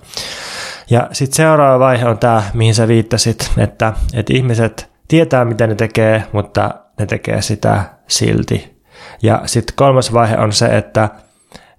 [0.90, 5.76] Ja sitten seuraava vaihe on tämä, mihin sä viittasit, että, että ihmiset tietää, mitä ne
[5.76, 8.82] tekee, mutta ne tekee sitä silti.
[9.22, 11.10] Ja sitten kolmas vaihe on se, että,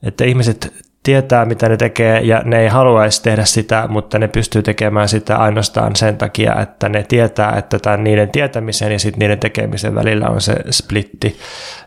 [0.03, 4.63] että ihmiset tietää, mitä ne tekee, ja ne ei haluaisi tehdä sitä, mutta ne pystyy
[4.63, 9.39] tekemään sitä ainoastaan sen takia, että ne tietää, että tämän niiden tietämisen ja sitten niiden
[9.39, 11.39] tekemisen välillä on se splitti.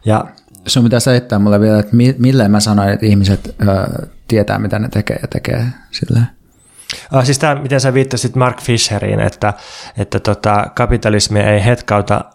[0.05, 0.26] Ja
[0.68, 4.89] Sun pitää selittää mulle vielä, että millä mä sanoin, että ihmiset ö, tietää, mitä ne
[4.89, 6.28] tekee ja tekee silleen.
[7.11, 9.53] Ah, siis tämä, miten sä viittasit Mark Fischeriin, että,
[9.97, 12.26] että tota, kapitalismi ei hetkauta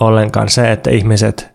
[0.00, 1.51] ollenkaan se, että ihmiset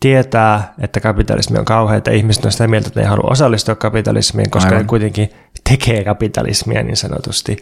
[0.00, 3.74] tietää, että kapitalismi on kauhea, että ihmiset on sitä mieltä, että ne ei halua osallistua
[3.74, 4.82] kapitalismiin, koska Aivan.
[4.82, 5.30] ne kuitenkin
[5.68, 7.56] tekee kapitalismia niin sanotusti.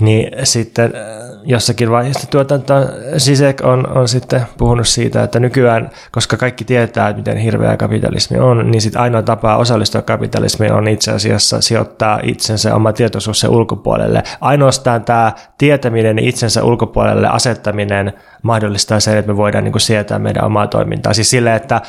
[0.00, 2.74] Niin sitten äh, jossakin vaiheessa tuotanto,
[3.16, 8.38] Sisek on, on sitten puhunut siitä, että nykyään, koska kaikki tietää, että miten hirveä kapitalismi
[8.38, 13.50] on, niin sitten ainoa tapa osallistua kapitalismiin on itse asiassa sijoittaa itsensä oma tietoisuus sen
[13.50, 14.22] ulkopuolelle.
[14.40, 18.12] Ainoastaan tämä tietäminen itsensä ulkopuolelle asettaminen
[18.46, 21.14] mahdollistaa sen, että me voidaan niin kuin sietää meidän omaa toimintaa.
[21.14, 21.80] Siis sille, että,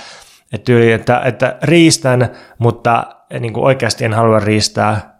[0.54, 3.06] että, että, että riistän, mutta
[3.40, 5.18] niin kuin oikeasti en halua riistää,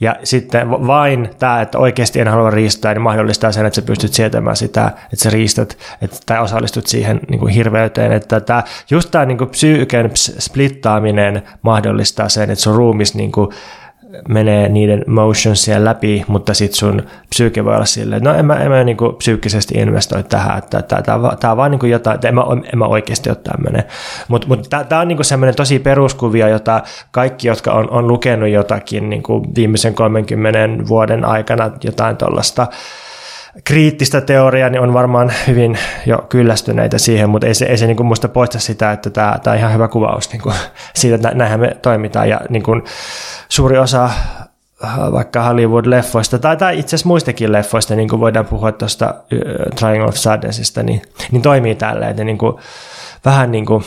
[0.00, 4.12] ja sitten vain tämä, että oikeasti en halua riistää, niin mahdollistaa sen, että sä pystyt
[4.12, 8.12] sietämään sitä, että sä riistät että, tai osallistut siihen niin kuin hirveyteen.
[8.12, 13.48] Että tämä, just tämä niin kuin psyyken splittaaminen mahdollistaa sen, että sun ruumis niin kuin,
[14.28, 18.70] menee niiden motionsia läpi, mutta sitten sun psyyke voi olla silleen, no en mä, en
[18.70, 22.42] mä niinku psyykkisesti investoi tähän, että tämä on vaan niinku jotain, että en mä,
[22.72, 23.84] en mä oikeasti ole tämmöinen.
[24.28, 28.48] Mutta mut, mut tämä on niinku semmoinen tosi peruskuvia, jota kaikki, jotka on, on lukenut
[28.48, 32.66] jotakin niinku viimeisen 30 vuoden aikana jotain tuollaista,
[33.64, 37.96] kriittistä teoriaa, niin on varmaan hyvin jo kyllästyneitä siihen, mutta ei se, ei se niin
[37.96, 40.54] kuin musta poista sitä, että tämä, tämä on ihan hyvä kuvaus niin kuin
[40.94, 42.28] siitä, että näinhän me toimitaan.
[42.28, 42.82] Ja niin kuin
[43.48, 44.04] suuri osa
[44.84, 49.14] äh, vaikka Hollywood-leffoista, tai, tai itse asiassa muistakin leffoista, niin kuin voidaan puhua tuosta
[49.76, 51.02] Triangle of Sadnessista, niin,
[51.32, 52.56] niin toimii tälleen, että niin kuin,
[53.24, 53.84] vähän niin kuin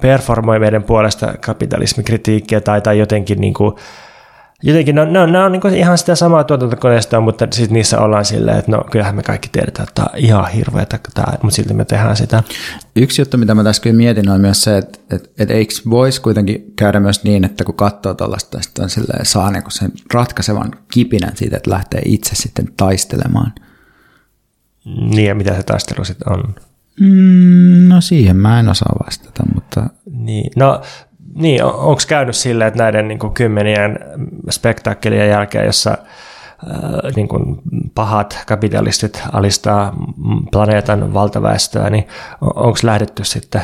[0.00, 3.74] performoi meidän puolesta kapitalismikritiikkiä tai, tai jotenkin niin kuin,
[4.62, 8.00] jotenkin ne on, ne on, ne on niin ihan sitä samaa tuotantokoneistoa, mutta sitten niissä
[8.00, 10.98] ollaan silleen, että no kyllähän me kaikki tiedetään, että tämä on ihan hirveätä,
[11.42, 12.42] mutta silti me tehdään sitä.
[12.96, 16.20] Yksi juttu, mitä mä tässä kyllä mietin, on myös se, että, että, että eikö voisi
[16.20, 21.36] kuitenkin käydä myös niin, että kun katsoo tuollaista, sitten silleen, saa niin sen ratkaisevan kipinän
[21.36, 23.52] siitä, että lähtee itse sitten taistelemaan.
[24.84, 26.54] Niin, ja mitä se taistelu sitten on?
[27.00, 29.86] Mm, no siihen mä en osaa vastata, mutta...
[30.10, 30.82] Niin, no
[31.38, 33.98] niin, on, onko käynyt silleen, että näiden niin kuin kymmenien
[34.50, 37.60] spektaakkelien jälkeen, jossa äh, niin kuin
[37.94, 39.96] pahat kapitalistit alistaa
[40.52, 42.06] planeetan valtaväestöä, niin
[42.40, 43.62] onko lähdetty sitten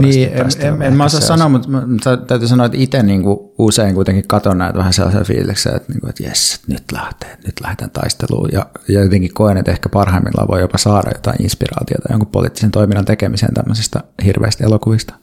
[0.00, 3.94] niin, en, en, en mä osaa sanoa, mutta täytyy sanoa, että itse niin kuin usein
[3.94, 7.90] kuitenkin katon näitä vähän sellaisia fiiliksiä, että, niin kuin, että jes, nyt lähtee, nyt lähdetään
[7.90, 8.48] taisteluun.
[8.52, 13.04] Ja, ja jotenkin koen, että ehkä parhaimmillaan voi jopa saada jotain inspiraatiota jonkun poliittisen toiminnan
[13.04, 15.14] tekemiseen tämmöisistä hirveistä elokuvista.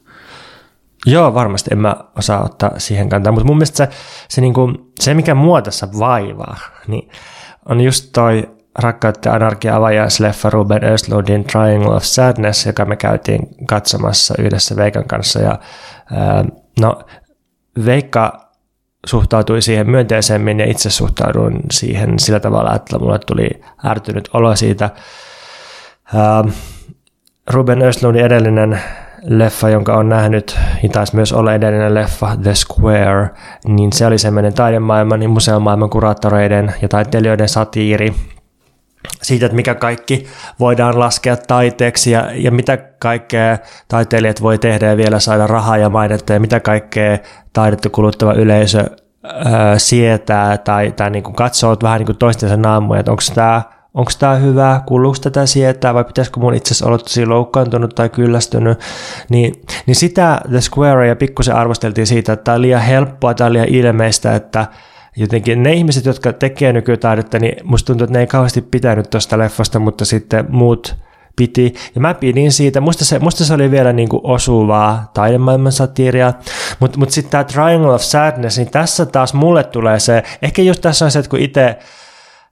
[1.05, 3.89] Joo, varmasti en mä osaa ottaa siihen kantaa, mutta mun mielestä se,
[4.29, 7.09] se, niin kuin, se mikä mua tässä vaivaa, niin
[7.65, 8.49] on just toi
[8.79, 15.05] Rakkautta ja anarkia avajaisleffa Ruben Östlundin Triangle of Sadness, joka me käytiin katsomassa yhdessä Veikan
[15.07, 15.39] kanssa.
[15.39, 15.59] Ja,
[16.79, 17.03] no,
[17.85, 18.51] Veikka
[19.07, 23.49] suhtautui siihen myönteisemmin ja itse suhtauduin siihen sillä tavalla, että mulle tuli
[23.85, 24.89] ärtynyt olo siitä.
[27.49, 28.81] Ruben Östlundin edellinen
[29.23, 33.29] leffa, jonka on nähnyt, ja taisi myös olla edellinen leffa The Square,
[33.67, 38.13] niin se oli semmoinen taidemaailman, niin museomaailman kuraattoreiden ja taiteilijoiden satiiri
[39.21, 40.27] siitä, että mikä kaikki
[40.59, 43.57] voidaan laskea taiteeksi ja, ja mitä kaikkea
[43.87, 47.17] taiteilijat voi tehdä ja vielä saada rahaa ja mainetta ja mitä kaikkea
[47.53, 48.85] taidetta kuluttava yleisö
[49.23, 53.61] ää, sietää tai, tai niin katsoo vähän niin kuin toistensa naamoja, että onko tämä
[53.93, 58.09] onko tämä hyvä, kuuluuko tätä sietää vai pitäisikö mun itse asiassa olla tosi loukkaantunut tai
[58.09, 58.79] kyllästynyt,
[59.29, 63.45] niin, niin sitä The Square ja pikkusen arvosteltiin siitä, että tämä on liian helppoa, tämä
[63.45, 64.67] on liian ilmeistä, että
[65.15, 69.37] jotenkin ne ihmiset, jotka tekee nykytaidetta, niin musta tuntuu, että ne ei kauheasti pitänyt tuosta
[69.37, 70.95] leffasta, mutta sitten muut
[71.35, 71.73] piti.
[71.95, 72.81] Ja mä pidin siitä.
[72.81, 76.33] Musta se, musta se oli vielä niin kuin osuvaa taidemaailman satiiria.
[76.79, 80.81] Mutta mut sitten tämä Triangle of Sadness, niin tässä taas mulle tulee se, ehkä just
[80.81, 81.77] tässä on se, että kun itse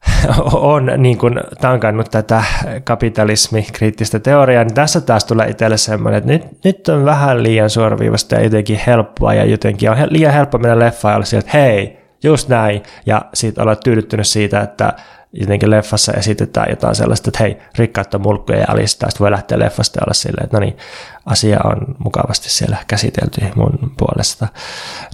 [0.54, 2.44] on niin kuin tankannut tätä
[2.84, 8.36] kapitalismi-kriittistä teoriaa, niin tässä taas tulee itselle semmoinen, että nyt, nyt on vähän liian suoraviivasta
[8.36, 12.00] ja jotenkin helppoa ja jotenkin on liian helppo mennä leffaan ja olla sillä, että hei,
[12.24, 14.94] just näin, ja sitten olla tyydyttynyt siitä, että
[15.34, 19.60] jotenkin leffassa esitetään jotain sellaista, että hei, rikkaat on mulkkuja ja alistaa, sitten voi lähteä
[19.60, 20.78] leffasta ja olla silleen, että no niin,
[21.26, 24.48] asia on mukavasti siellä käsitelty mun puolesta.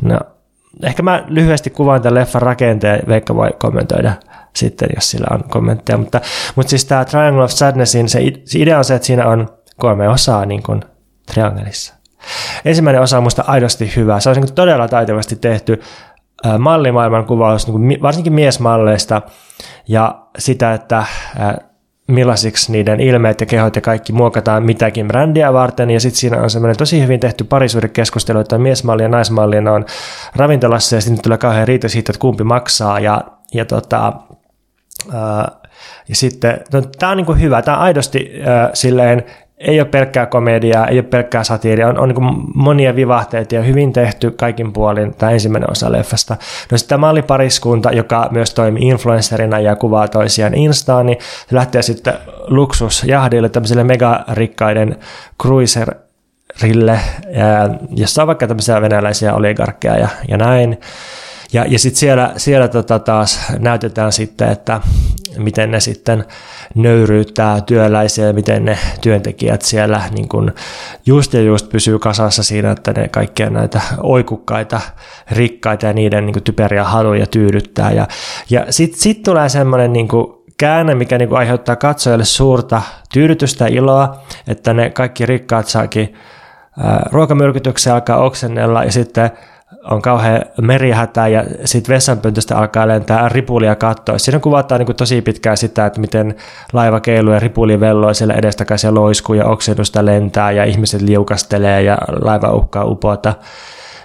[0.01, 0.19] No,
[0.83, 4.13] ehkä mä lyhyesti kuvaan tämän leffan rakenteen, Veikka voi kommentoida
[4.55, 6.21] sitten, jos sillä on kommentteja, mutta,
[6.55, 10.09] mutta siis tämä Triangle of Sadnessin, se, se idea on se, että siinä on kolme
[10.09, 10.81] osaa niin kuin
[11.33, 11.93] triangelissa.
[12.65, 14.19] Ensimmäinen osa on musta aidosti hyvä.
[14.19, 15.81] Se on niin todella taitavasti tehty
[16.59, 19.21] mallimaailman kuvaus, niin varsinkin miesmalleista
[19.87, 21.05] ja sitä, että
[22.07, 25.91] millaisiksi niiden ilmeet ja kehot ja kaikki muokataan mitäkin brändiä varten.
[25.91, 29.85] Ja sitten siinä on semmoinen tosi hyvin tehty parisuudekeskustelu, että miesmalli ja naismalli on
[30.35, 32.99] ravintolassa ja sitten tulee kauhean riita siitä, että kumpi maksaa.
[32.99, 34.13] Ja, ja, tota,
[35.13, 35.51] ää,
[36.09, 39.23] ja sitten, no, tämä on niin hyvä, tämä on aidosti ää, silleen
[39.57, 43.93] ei ole pelkkää komediaa, ei ole pelkkää satiiria, on, on niin monia vivahteita ja hyvin
[43.93, 46.37] tehty kaikin puolin tämä ensimmäinen osa leffasta.
[46.71, 51.17] No sitten tämä pariskunta, joka myös toimii influencerina ja kuvaa toisiaan Instaan, niin
[51.49, 52.13] se lähtee sitten
[52.47, 54.95] luksusjahdille tämmöisille megarikkaiden
[55.41, 56.99] cruiserille,
[57.95, 60.79] jossa on vaikka tämmöisiä venäläisiä oligarkkeja ja, ja näin.
[61.53, 64.81] Ja, ja sitten siellä, siellä tota taas näytetään sitten, että
[65.37, 66.25] miten ne sitten
[66.75, 70.53] nöyryyttää työläisiä ja miten ne työntekijät siellä niin kun
[71.05, 74.81] just ja just pysyy kasassa siinä, että ne kaikkia näitä oikukkaita,
[75.31, 77.91] rikkaita ja niiden niin typeriä haluja tyydyttää.
[77.91, 78.07] Ja,
[78.49, 80.07] ja sitten sit tulee semmoinen niin
[80.57, 82.81] käänne, mikä niin aiheuttaa katsojalle suurta
[83.13, 86.15] tyydytystä iloa, että ne kaikki rikkaat saakin
[87.11, 89.31] ruokamyrkytyksiä alkaa oksennella ja sitten
[89.91, 94.17] on kauhean merihätä ja sitten vessanpöntöstä alkaa lentää ripulia kattoa.
[94.17, 96.35] Siinä kuvataan niin tosi pitkään sitä, että miten
[96.73, 101.81] laiva keiluu ja ripuli velloo siellä edestakaisin ja loiskuu ja oksennusta lentää ja ihmiset liukastelee
[101.81, 103.33] ja laiva uhkaa upota.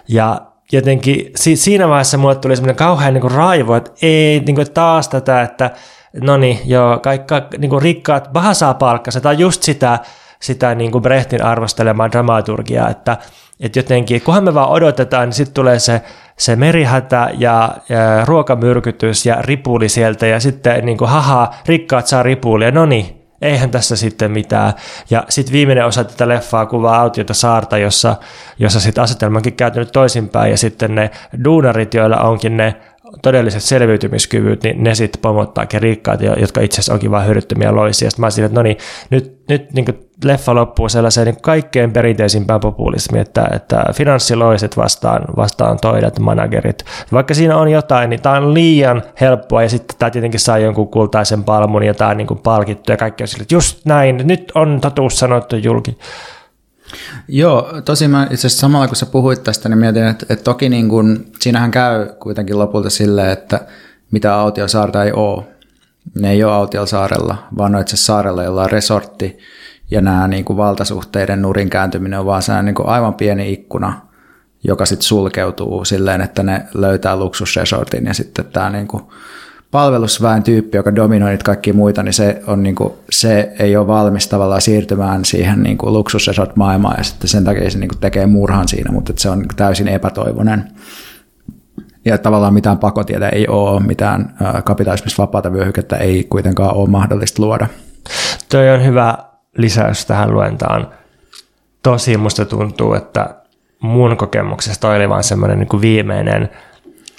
[0.09, 0.41] Ja
[0.73, 5.43] jotenkin siinä vaiheessa mulle tuli semmoinen kauhean niin raivo, että ei niin kuin taas tätä,
[5.43, 5.71] että
[6.23, 9.21] no niin, joo, kaikki niin kuin rikkaat, paha saa palkkansa.
[9.21, 9.99] Tämä on just sitä,
[10.41, 13.17] sitä niin kuin Brehtin arvostelemaa dramaturgiaa, että–
[13.61, 16.03] että jotenkin, kunhan me vaan odotetaan, niin sitten tulee se,
[16.39, 22.23] se merihätä ja, ja ruokamyrkytys ja ripuli sieltä ja sitten niin kuin, haha, rikkaat saa
[22.23, 24.73] ripulia, no niin, eihän tässä sitten mitään.
[25.11, 28.17] Ja sitten viimeinen osa tätä leffaa kuvaa autiota saarta, jossa,
[28.59, 31.11] jossa sitten asetelmakin kääntynyt toisinpäin ja sitten ne
[31.45, 32.77] duunarit, joilla onkin ne
[33.23, 38.11] todelliset selviytymiskyvyt, niin ne sitten pomottaakin rikkaat, jotka itse asiassa onkin vain hyödyttömiä loisia.
[38.11, 38.77] Sitten mä olisin, että no niin,
[39.11, 45.79] nyt, nyt niin leffa loppuu sellaiseen niin kaikkein perinteisimpään populismiin, että, että finanssiloiset vastaan, vastaan
[45.81, 46.85] toidat, managerit.
[47.13, 50.89] Vaikka siinä on jotain, niin tämä on liian helppoa ja sitten tämä tietenkin saa jonkun
[50.89, 54.53] kultaisen palmun ja tämä on niin palkittu ja kaikki on sille, että just näin, nyt
[54.55, 55.99] on totuus sanottu julki.
[57.29, 60.69] Joo, tosi mä itse asiassa samalla kun sä puhuit tästä, niin mietin, että, että toki
[60.69, 63.61] niin kun, siinähän käy kuitenkin lopulta silleen, että
[64.11, 65.45] mitä autiosaarta ei ole.
[66.21, 69.39] Ne ei ole autiosaarella, vaan on itse saarella, jolla on resortti,
[69.91, 74.01] ja nämä niin kuin valtasuhteiden nurin kääntyminen on vaan sellainen niin aivan pieni ikkuna,
[74.65, 79.03] joka sitten sulkeutuu silleen, että ne löytää luksusresortin ja sitten tämä niin kuin
[79.71, 83.87] palvelusväen tyyppi, joka dominoi niitä kaikkia muita, niin se, on niin kuin, se ei ole
[83.87, 88.27] valmis tavallaan siirtymään siihen niin kuin luksusresort-maailmaan ja sitten sen takia se niin kuin tekee
[88.27, 90.65] murhan siinä, mutta se on niin täysin epätoivoinen.
[92.05, 97.67] Ja tavallaan mitään pakotietä ei ole, mitään kapitalismista vapaata vyöhykettä ei kuitenkaan ole mahdollista luoda.
[98.49, 99.19] Toi on hyvä
[99.59, 100.89] lisäys tähän luentaan.
[101.83, 103.35] Tosi musta tuntuu, että
[103.81, 106.49] mun kokemuksesta oli vaan semmoinen niin viimeinen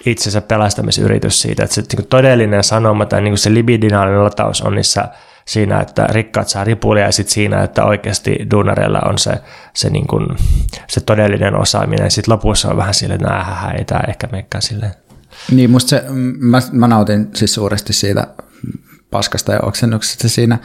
[0.05, 4.75] itsensä pelastamisyritys siitä, että se niin todellinen sanoma tai niin kuin se libidinaalinen lataus on
[4.75, 5.07] niissä
[5.45, 9.31] siinä, että rikkaat saa ripulia ja sitten siinä, että oikeasti duunareilla on se,
[9.73, 10.27] se, niin kuin,
[10.87, 12.11] se todellinen osaaminen.
[12.11, 14.91] Sitten lopussa on vähän silleen, että nää, ei tämä ehkä menekään silleen.
[15.51, 16.03] Niin, musta se,
[16.39, 18.27] mä, mä nautin siis suuresti siitä
[19.11, 20.59] paskasta ja oksennuksesta siinä.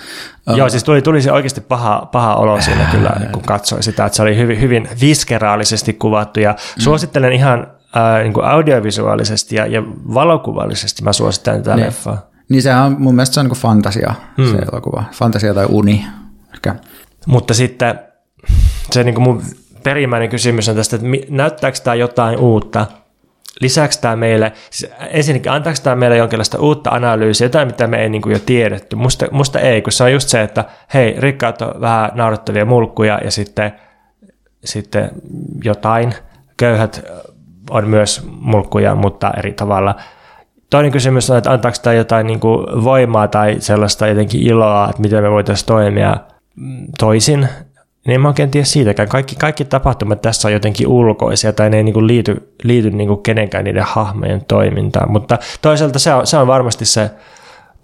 [0.56, 4.16] Joo, siis tuli, tuli se oikeasti paha, paha olo siinä kyllä, kun katsoi sitä, että
[4.16, 6.82] se oli hyvin, hyvin viskeraalisesti kuvattu ja mm.
[6.82, 9.82] suosittelen ihan äh, niin kuin audiovisuaalisesti ja, ja
[10.14, 11.86] valokuvallisesti mä suosittelen tätä niin.
[11.86, 12.30] leffaa.
[12.48, 14.50] Niin sehän on mun mielestä se on niin fantasia hmm.
[14.50, 16.06] se elokuva, fantasia tai uni
[16.54, 16.74] ehkä.
[17.26, 18.00] Mutta sitten
[18.92, 19.42] se niin kuin mun
[19.82, 22.86] perimmäinen kysymys on tästä, että näyttääkö tämä jotain uutta
[23.60, 28.08] lisäksi tämä meille, siis ensinnäkin antaako tämä meille jonkinlaista uutta analyysiä, jotain mitä me ei
[28.08, 28.96] niin kuin jo tiedetty.
[28.96, 33.20] Musta, musta ei, kun se on just se, että hei, rikkaat on vähän naurettavia mulkkuja
[33.24, 33.72] ja sitten,
[34.64, 35.10] sitten
[35.64, 36.14] jotain.
[36.56, 37.04] Köyhät
[37.70, 39.94] on myös mulkkuja, mutta eri tavalla.
[40.70, 45.02] Toinen kysymys on, että antaako tämä jotain niin kuin voimaa tai sellaista jotenkin iloa, että
[45.02, 46.16] miten me voitaisiin toimia
[46.98, 47.48] toisin,
[48.06, 49.08] niin mä oikein tiedä siitäkään.
[49.08, 53.64] Kaikki, kaikki tapahtumat tässä on jotenkin ulkoisia tai ne ei niin liity, liity niin kenenkään
[53.64, 57.10] niiden hahmojen toimintaan, mutta toisaalta se on, se on varmasti se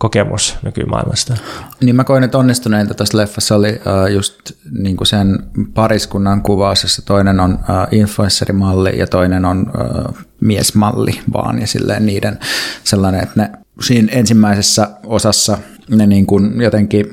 [0.03, 1.37] kokemus nykymaailmasta.
[1.81, 5.39] Niin mä koin, että onnistuneinta tässä leffassa oli uh, just niin kuin sen
[5.75, 11.61] pariskunnan kuvaus, jossa toinen on uh, influencerimalli ja toinen on uh, miesmalli vaan.
[11.61, 12.39] Ja silleen niiden
[12.85, 13.51] sellainen, että ne
[13.81, 17.07] siinä ensimmäisessä osassa ne niin kuin jotenkin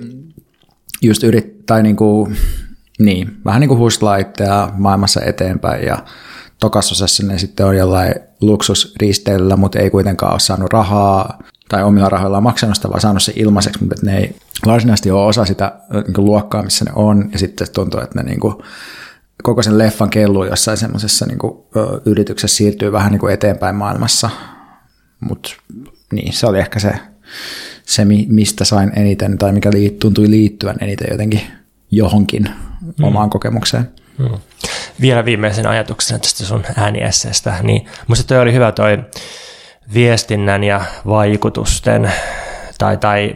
[1.01, 2.37] just yrit, tai niin kuin
[2.99, 5.85] niin, vähän niin kuin huslaitteja maailmassa eteenpäin.
[5.85, 6.03] Ja
[6.59, 12.43] tokasosassa ne sitten on jollain luksusristeillä, mutta ei kuitenkaan ole saanut rahaa tai omilla rahoillaan
[12.43, 16.25] maksanut sitä, vaan saanut se ilmaiseksi, mutta ne ei varsinaisesti ole osa sitä niin kuin
[16.25, 18.55] luokkaa, missä ne on, ja sitten tuntuu, että ne niin kuin,
[19.43, 21.57] koko sen leffan kelluu jossain semmoisessa niin kuin,
[22.05, 24.29] yrityksessä siirtyy vähän niin kuin eteenpäin maailmassa,
[25.19, 25.49] mutta
[26.13, 26.91] niin, se oli ehkä se,
[27.83, 31.41] se, mistä sain eniten, tai mikä tuntui liittyvän eniten jotenkin
[31.91, 32.49] johonkin
[32.81, 33.03] mm.
[33.03, 33.89] omaan kokemukseen.
[34.17, 34.37] Mm.
[35.01, 38.97] Vielä viimeisen ajatuksen tästä sun ääniesseestä, niin musta toi oli hyvä toi
[39.93, 42.11] viestinnän ja vaikutusten
[42.77, 43.35] tai, tai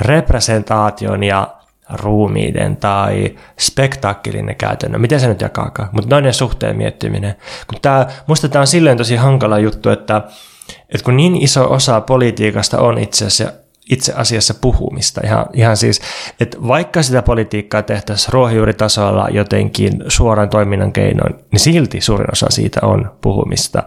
[0.00, 1.54] representaation ja
[1.92, 7.34] ruumiiden tai spektaakkelinen käytännön, miten se nyt jakaakaan, mutta noin suhteen miettiminen.
[7.66, 10.22] Kun tää, musta tämä on silleen tosi hankala juttu, että,
[10.88, 13.52] että kun niin iso osa politiikasta on itse asiassa
[13.90, 15.20] itse asiassa puhumista.
[15.24, 16.00] Ihan, ihan siis,
[16.40, 22.80] että vaikka sitä politiikkaa tehtäisiin ruohonjuuritasolla jotenkin suoran toiminnan keinoin, niin silti suurin osa siitä
[22.82, 23.82] on puhumista.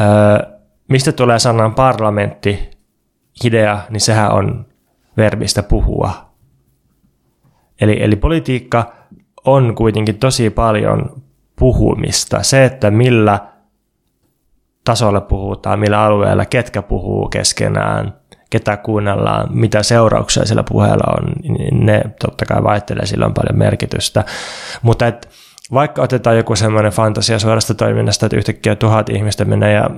[0.00, 0.59] Öö,
[0.90, 2.70] mistä tulee sanan parlamentti,
[3.44, 4.66] idea, niin sehän on
[5.16, 6.30] verbistä puhua.
[7.80, 8.92] Eli, eli politiikka
[9.44, 11.22] on kuitenkin tosi paljon
[11.58, 12.42] puhumista.
[12.42, 13.38] Se, että millä
[14.84, 18.14] tasolla puhutaan, millä alueella, ketkä puhuu keskenään,
[18.50, 23.58] ketä kuunnellaan, mitä seurauksia sillä puheella on, niin ne totta kai vaihtelee, sillä on paljon
[23.58, 24.24] merkitystä.
[24.82, 25.28] Mutta et,
[25.72, 29.90] vaikka otetaan joku semmoinen fantasia suorasta toiminnasta, että yhtäkkiä tuhat ihmistä menee ja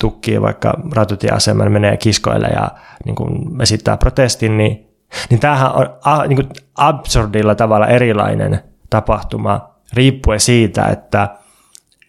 [0.00, 2.70] tukkii vaikka ratutieaseman, menee kiskoille ja
[3.04, 4.88] niin kuin esittää protestin, niin,
[5.30, 8.60] niin tämähän on a, niin kuin absurdilla tavalla erilainen
[8.90, 11.28] tapahtuma riippuen siitä, että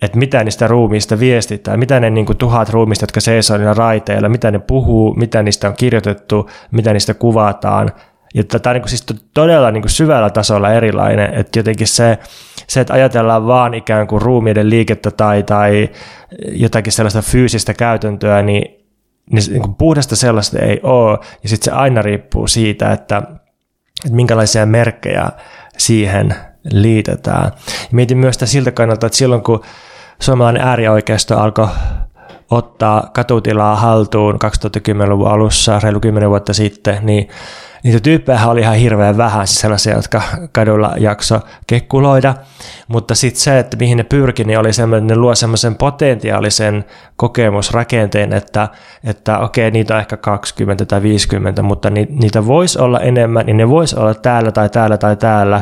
[0.02, 4.30] että mitä niistä ruumiista viestitään, mitä ne niin kuin, tuhat ruumista, jotka seisoo niillä raiteilla,
[4.30, 7.92] mitä ne puhuu, mitä niistä on kirjoitettu, mitä niistä kuvataan.
[8.34, 12.18] Ja tämä on niin siis todella niin syvällä tasolla erilainen, että jotenkin se,
[12.68, 15.90] se, että ajatellaan vaan ikään kuin ruumiiden liikettä tai, tai
[16.52, 18.86] jotakin sellaista fyysistä käytäntöä, niin,
[19.32, 21.20] niin, kuin puhdasta sellaista ei ole.
[21.44, 23.18] Ja sitten se aina riippuu siitä, että,
[24.06, 25.30] että minkälaisia merkkejä
[25.78, 26.36] siihen
[26.72, 27.46] liitetään.
[27.46, 27.52] Ja
[27.92, 29.64] mietin myös sitä siltä kannalta, että silloin kun
[30.20, 31.68] suomalainen äärioikeisto alkoi
[32.50, 37.30] ottaa katutilaa haltuun 2010-luvun alussa, reilu 10 vuotta sitten, niin
[37.84, 40.22] niitä tyyppejä oli ihan hirveän vähän, siis sellaisia, jotka
[40.52, 42.36] kadulla jakso kekkuloida,
[42.88, 46.86] mutta sitten se, että mihin ne pyrki, niin oli semmoinen, ne luo semmoisen potentiaalisen
[47.16, 48.68] kokemusrakenteen, että,
[49.04, 53.70] että okei, niitä on ehkä 20 tai 50, mutta niitä voisi olla enemmän, niin ne
[53.70, 55.62] voisi olla täällä tai täällä tai täällä,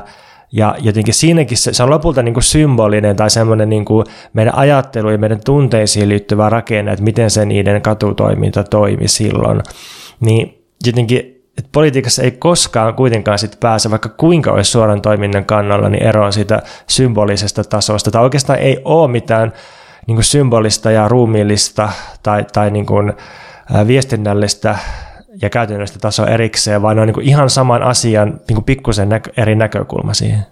[0.52, 4.56] ja jotenkin siinäkin se, se on lopulta niin kuin symbolinen tai semmoinen niin kuin meidän
[4.56, 9.62] ajattelu ja meidän tunteisiin liittyvä rakenne, että miten se niiden katutoiminta toimi silloin.
[10.20, 15.90] Niin jotenkin että politiikassa ei koskaan kuitenkaan sit pääse, vaikka kuinka olisi suoran toiminnan kannalla,
[15.90, 18.12] niin eroon siitä symbolisesta tasosta.
[18.12, 19.54] Tai oikeastaan ei ole mitään
[20.08, 21.90] niin kuin symbolista ja ruumiillista
[22.24, 23.14] tai, tai niin kuin,
[23.88, 24.78] viestinnällistä
[25.42, 29.32] ja käytännöllistä tasoa erikseen, vaan ne on niin kuin ihan saman asian niin pikkusen näkö,
[29.38, 30.46] eri näkökulma siihen.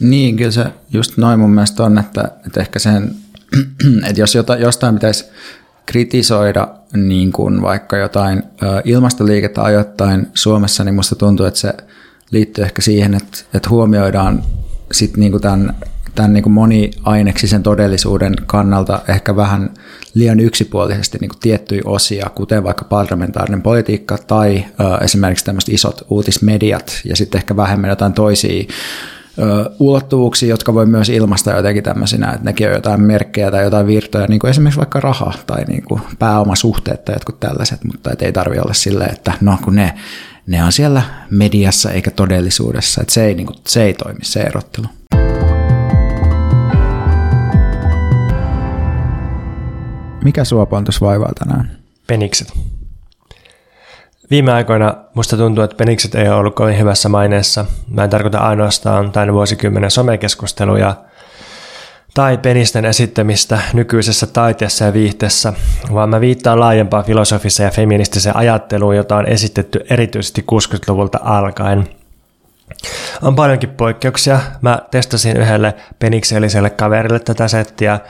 [0.00, 3.10] Niin, kyllä se just noin mun mielestä on, että, että ehkä sen,
[4.08, 5.24] että jos jota, jostain pitäisi
[5.86, 8.42] kritisoida niin kuin vaikka jotain
[8.84, 11.74] ilmastoliikettä ajoittain Suomessa, niin musta tuntuu, että se
[12.30, 14.42] liittyy ehkä siihen, että, että huomioidaan
[14.92, 15.76] sit niin kuin tämän
[16.16, 19.70] tämän niin kuin moniaineksisen todellisuuden kannalta ehkä vähän
[20.14, 26.06] liian yksipuolisesti niin kuin tiettyjä osia, kuten vaikka parlamentaarinen politiikka tai ö, esimerkiksi tämmöiset isot
[26.10, 28.64] uutismediat ja sitten ehkä vähemmän jotain toisia
[29.38, 33.86] ö, ulottuvuuksia, jotka voi myös ilmaista jotenkin tämmöisinä, että nekin on jotain merkkejä tai jotain
[33.86, 38.32] virtoja, niin kuin esimerkiksi vaikka raha tai niin kuin pääomasuhteet tai jotkut tällaiset, mutta ei
[38.32, 39.94] tarvitse olla silleen, että no kun ne,
[40.46, 44.40] ne on siellä mediassa eikä todellisuudessa, että se ei, niin kuin, se ei toimi se
[44.40, 44.86] erottelu.
[50.26, 51.78] Mikä sua Pontus vaivaa tänään?
[52.06, 52.52] Penikset.
[54.30, 57.64] Viime aikoina musta tuntuu, että penikset ei ole ollut kovin hyvässä maineessa.
[57.88, 60.94] Mä en tarkoita ainoastaan tämän vuosikymmenen somekeskusteluja
[62.14, 65.52] tai penisten esittämistä nykyisessä taiteessa ja viihteessä,
[65.92, 71.88] vaan mä viittaan laajempaan filosofiseen ja feministiseen ajatteluun, jota on esitetty erityisesti 60-luvulta alkaen.
[73.22, 74.40] On paljonkin poikkeuksia.
[74.62, 78.00] Mä testasin yhdelle penikselliselle kaverille tätä settiä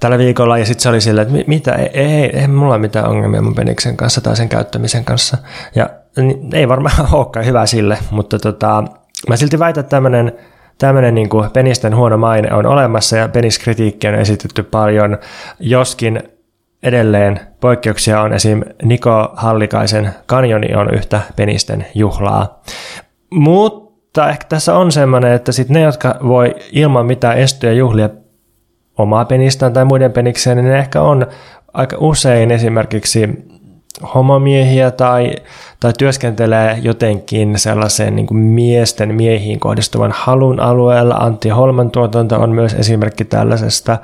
[0.00, 3.08] tällä viikolla ja sitten se oli silleen, että mitä, ei, ei, ei mulla ole mitään
[3.08, 5.38] ongelmia mun peniksen kanssa tai sen käyttämisen kanssa.
[5.74, 5.90] Ja
[6.52, 8.84] ei varmaan olekaan hyvä sille, mutta tota,
[9.28, 10.32] mä silti väitän, että tämmöinen
[10.78, 15.18] tämmöinen niin penisten huono maine on olemassa ja peniskritiikkiä on esitetty paljon,
[15.60, 16.22] joskin
[16.82, 18.62] edelleen poikkeuksia on esim.
[18.82, 22.62] Niko Hallikaisen kanjoni on yhtä penisten juhlaa.
[23.30, 28.10] Mutta ehkä tässä on semmoinen, että sit ne, jotka voi ilman mitään estyä juhlia
[28.98, 31.26] omaa penistään tai muiden penikseen, niin ne ehkä on
[31.74, 33.28] aika usein esimerkiksi
[34.14, 35.36] homomiehiä tai,
[35.80, 41.14] tai työskentelee jotenkin sellaisen niin kuin miesten miehiin kohdistuvan halun alueella.
[41.14, 43.98] Antti Holman tuotanto on myös esimerkki tällaisesta.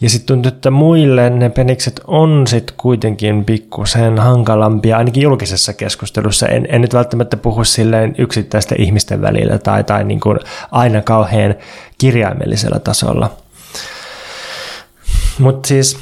[0.00, 6.46] Ja sitten tuntuu, että muille ne penikset on sitten kuitenkin pikkusen hankalampia, ainakin julkisessa keskustelussa.
[6.46, 10.38] En, en nyt välttämättä puhu silleen yksittäisten ihmisten välillä tai, tai niin kuin
[10.70, 11.54] aina kauhean
[11.98, 13.30] kirjaimellisellä tasolla.
[15.40, 15.98] Mutta siis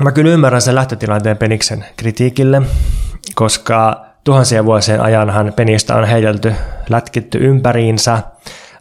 [0.00, 2.62] mä kyllä ymmärrän sen lähtötilanteen Peniksen kritiikille,
[3.34, 6.54] koska tuhansien vuosien ajanhan penistä on heitelty,
[6.88, 8.18] lätkitty ympäriinsä.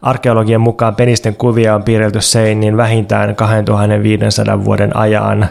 [0.01, 5.49] Arkeologian mukaan penisten kuvia on piirretty seiniin vähintään 2500 vuoden ajan.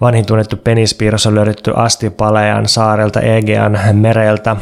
[0.00, 4.56] Vanhin tunnettu penispiirros on löydetty Astipalean saarelta Egean mereltä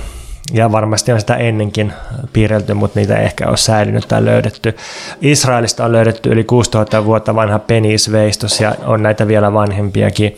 [0.52, 1.92] ja varmasti on sitä ennenkin
[2.32, 4.76] piirrelty, mutta niitä ei ehkä ole säilynyt tai löydetty.
[5.20, 10.36] Israelista on löydetty yli 6000 vuotta vanha penisveistos ja on näitä vielä vanhempiakin.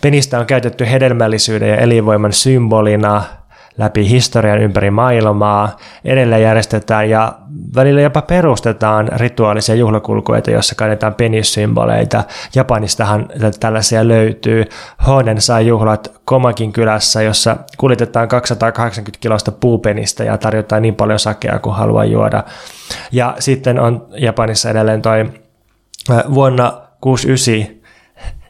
[0.00, 3.24] Penistä on käytetty hedelmällisyyden ja elinvoiman symbolina
[3.78, 5.76] läpi historian ympäri maailmaa.
[6.04, 7.32] Edelleen järjestetään ja
[7.74, 12.24] välillä jopa perustetaan rituaalisia juhlakulkueita, joissa kannetaan penissymboleita.
[12.54, 13.28] Japanistahan
[13.60, 14.64] tällaisia löytyy.
[15.06, 21.58] Honen saa juhlat Komakin kylässä, jossa kuljetetaan 280 kilosta puupenistä ja tarjotaan niin paljon sakea
[21.58, 22.44] kuin haluaa juoda.
[23.12, 25.30] Ja sitten on Japanissa edelleen toi
[26.34, 27.76] vuonna 69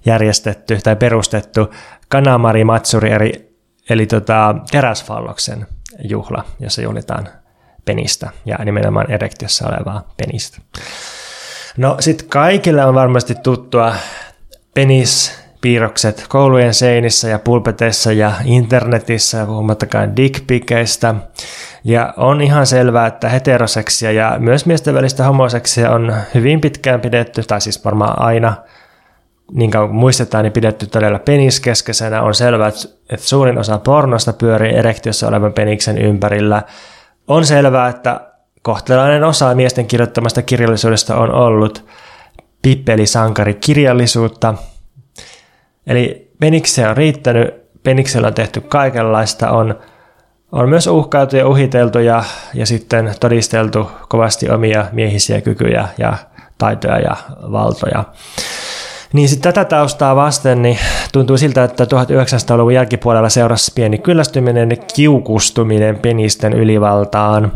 [0.06, 1.70] järjestetty tai perustettu
[2.08, 3.45] Kanamari Matsuri, eli
[3.90, 5.66] eli tota, teräsfalloksen
[6.04, 7.28] juhla, jossa juhlitaan
[7.84, 10.58] penistä ja nimenomaan erektiossa olevaa penistä.
[11.76, 13.94] No sitten kaikille on varmasti tuttua
[14.74, 21.14] penispiirrokset koulujen seinissä ja pulpeteissa ja internetissä, puhumattakaan dickpikeistä.
[21.84, 27.42] Ja on ihan selvää, että heteroseksia ja myös miesten välistä homoseksia on hyvin pitkään pidetty,
[27.42, 28.56] tai siis varmaan aina–
[29.52, 32.22] niin kuin muistetaan, niin pidetty todella peniskeskeisenä.
[32.22, 36.62] On selvää, että suurin osa pornosta pyörii erektiossa olevan peniksen ympärillä.
[37.28, 38.20] On selvää, että
[38.62, 41.84] kohtalainen osa miesten kirjoittamasta kirjallisuudesta on ollut
[42.62, 44.54] pippelisankarikirjallisuutta.
[45.86, 49.78] Eli penikseen on riittänyt, peniksellä on tehty kaikenlaista, on,
[50.52, 52.24] on myös uhkailtu ja uhiteltu ja,
[52.54, 56.16] ja sitten todisteltu kovasti omia miehisiä kykyjä ja
[56.58, 57.16] taitoja ja
[57.52, 58.04] valtoja.
[59.12, 60.78] Niin sitten tätä taustaa vasten niin
[61.12, 67.52] tuntuu siltä, että 1900-luvun jälkipuolella seurasi pieni kyllästyminen ja kiukustuminen penisten ylivaltaan.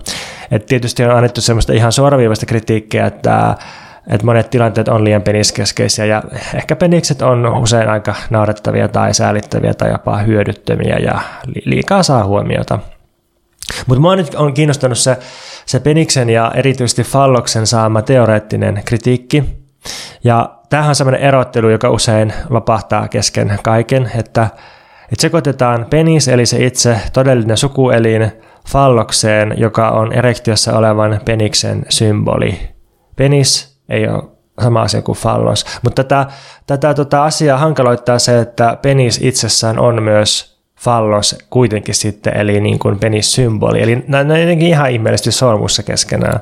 [0.51, 3.57] Et tietysti on annettu semmoista ihan suoraviivasta kritiikkiä, että
[4.07, 6.22] että monet tilanteet on liian peniskeskeisiä ja
[6.55, 11.20] ehkä penikset on usein aika naurettavia tai säälittäviä tai jopa hyödyttömiä ja
[11.64, 12.78] liikaa saa huomiota.
[13.86, 15.16] Mutta mua nyt on kiinnostanut se,
[15.66, 19.44] se peniksen ja erityisesti falloksen saama teoreettinen kritiikki.
[20.24, 24.49] Ja tämähän on sellainen erottelu, joka usein lopahtaa kesken kaiken, että,
[25.03, 28.33] että sekoitetaan penis, eli se itse todellinen sukuelin,
[28.68, 32.61] fallokseen, joka on erektiossa olevan peniksen symboli.
[33.16, 34.23] Penis ei ole
[34.62, 36.27] sama asia kuin fallos, mutta tätä,
[36.66, 42.79] tätä tota asiaa hankaloittaa se, että penis itsessään on myös fallos kuitenkin sitten, eli niin
[42.79, 43.83] kuin penissymboli.
[43.83, 46.41] Eli nämä on jotenkin ihan ihmeellisesti sormussa keskenään.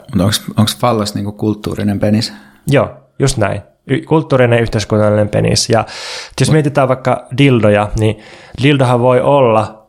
[0.57, 2.33] Onko fallos niin kuin kulttuurinen penis?
[2.66, 3.62] Joo, just näin
[4.09, 5.70] kulttuurinen yhteiskunnallinen penis.
[5.70, 5.84] Ja
[6.41, 8.18] jos mietitään vaikka dildoja, niin
[8.62, 9.86] dildohan voi olla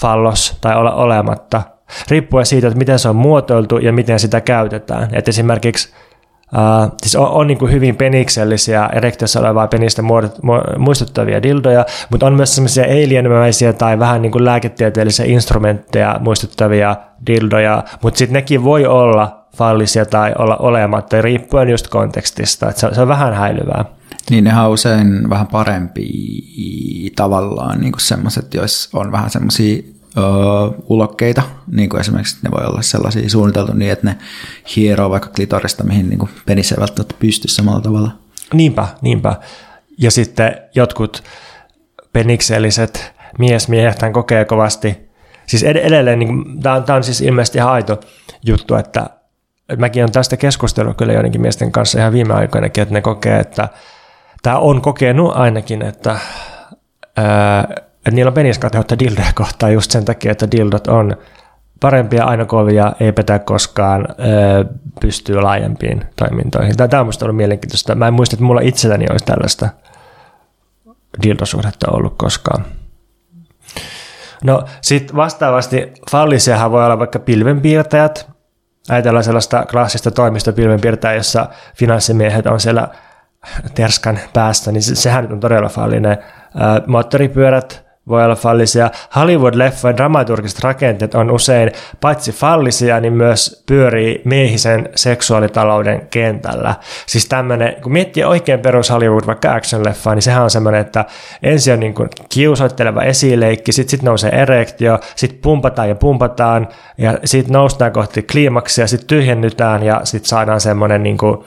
[0.00, 1.62] fallos tai olla olematta,
[2.10, 5.08] riippuen siitä, että miten se on muotoiltu ja miten sitä käytetään.
[5.12, 5.92] Et esimerkiksi
[6.54, 10.02] Uh, siis on, on niin kuin hyvin peniksellisiä, erektiossa olevaa penistä
[10.78, 16.96] muistuttavia dildoja, mutta on myös sellaisia alienmäisiä tai vähän niin kuin lääketieteellisiä instrumentteja muistuttavia
[17.26, 22.68] dildoja, mutta sitten nekin voi olla fallisia tai olla olematta, riippuen just kontekstista.
[22.68, 23.84] Että se, on, se on vähän häilyvää.
[24.30, 26.08] Niin ne on usein vähän parempi
[27.16, 29.82] tavallaan niin semmoiset, joissa on vähän semmoisia
[30.88, 31.42] ulokkeita,
[31.72, 34.16] niin kuin esimerkiksi ne voi olla sellaisia suunniteltu niin, että ne
[34.76, 38.10] hieroo vaikka klitorista, mihin niin penissä ei välttämättä pysty samalla tavalla.
[38.54, 39.36] Niinpä, niinpä.
[39.98, 41.22] Ja sitten jotkut
[42.12, 44.96] penikselliset miesmiehet kokee kovasti,
[45.46, 48.00] siis edelleen, niin tämä, on, tämä on siis ilmeisesti ihan aito
[48.44, 49.10] juttu, että
[49.78, 53.68] mäkin olen tästä keskustellut kyllä joidenkin miesten kanssa ihan viime aikoinakin, että ne kokee, että
[54.42, 56.18] tämä on kokenut ainakin, että,
[57.16, 57.60] ää,
[57.96, 61.16] että niillä on peniskateutta dildoja kohtaan just sen takia, että dildot on
[61.80, 64.64] parempia, aina kovia, ei petä koskaan, ää,
[65.00, 66.76] pystyy laajempiin toimintoihin.
[66.76, 67.94] Tämä on minusta ollut mielenkiintoista.
[67.94, 69.68] Mä en muista, että mulla itselläni olisi tällaista
[71.22, 72.64] dildosuhdetta ollut koskaan.
[74.44, 78.35] No sitten vastaavasti fallisiahan voi olla vaikka pilvenpiirtäjät.
[78.90, 82.88] Ajatellaan sellaista klassista toimistopilvenpiirtäjää, jossa finanssimiehet on siellä
[83.74, 86.18] terskan päästä, niin sehän on todella fallinen.
[86.86, 88.90] Moottoripyörät, voi olla fallisia.
[89.16, 96.74] Hollywood-leffojen dramaturgiset rakenteet on usein paitsi fallisia, niin myös pyörii miehisen seksuaalitalouden kentällä.
[97.06, 101.04] Siis tämmöinen, kun miettii oikein perus Hollywood, vaikka action-leffaa, niin sehän on semmoinen, että
[101.42, 106.68] ensin on niin kuin kiusoitteleva esileikki, sitten sit nousee erektio, sitten pumpataan ja pumpataan,
[106.98, 111.44] ja sitten noustaan kohti kliimaksia, sitten tyhjennytään, ja sitten saadaan semmoinen niin kuin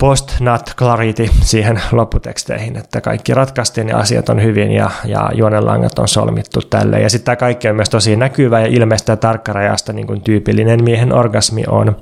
[0.00, 6.08] post-nut clarity siihen lopputeksteihin, että kaikki ratkaistiin ja asiat on hyvin ja, ja juonenlangat on
[6.08, 7.00] solmittu tälle.
[7.00, 10.84] Ja sitten tämä kaikki on myös tosi näkyvä ja ilmeistä ja tarkkarajasta, niin kuin tyypillinen
[10.84, 11.96] miehen orgasmi on.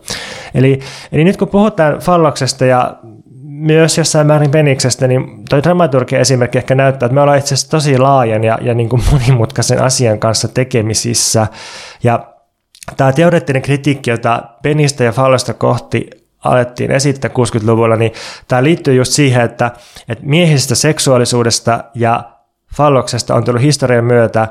[0.55, 0.81] Eli,
[1.13, 2.97] eli nyt kun puhutaan falloksesta ja
[3.43, 7.71] myös jossain määrin peniksestä, niin toi dramaturgia esimerkki ehkä näyttää, että me ollaan itse asiassa
[7.71, 11.47] tosi laajan ja, ja niin kuin monimutkaisen asian kanssa tekemisissä.
[12.03, 12.27] Ja
[12.97, 18.13] tämä teoreettinen kritiikki, jota penistä ja fallosta kohti alettiin esittää 60-luvulla, niin
[18.49, 19.71] tämä liittyy just siihen, että,
[20.09, 22.23] että miehisestä seksuaalisuudesta ja
[22.77, 24.49] falloksesta on tullut historian myötä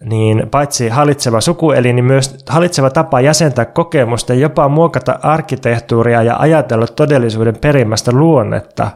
[0.00, 6.36] niin paitsi hallitseva sukueli, niin myös hallitseva tapa jäsentää kokemusta ja jopa muokata arkkitehtuuria ja
[6.38, 8.90] ajatella todellisuuden perimmästä luonnetta.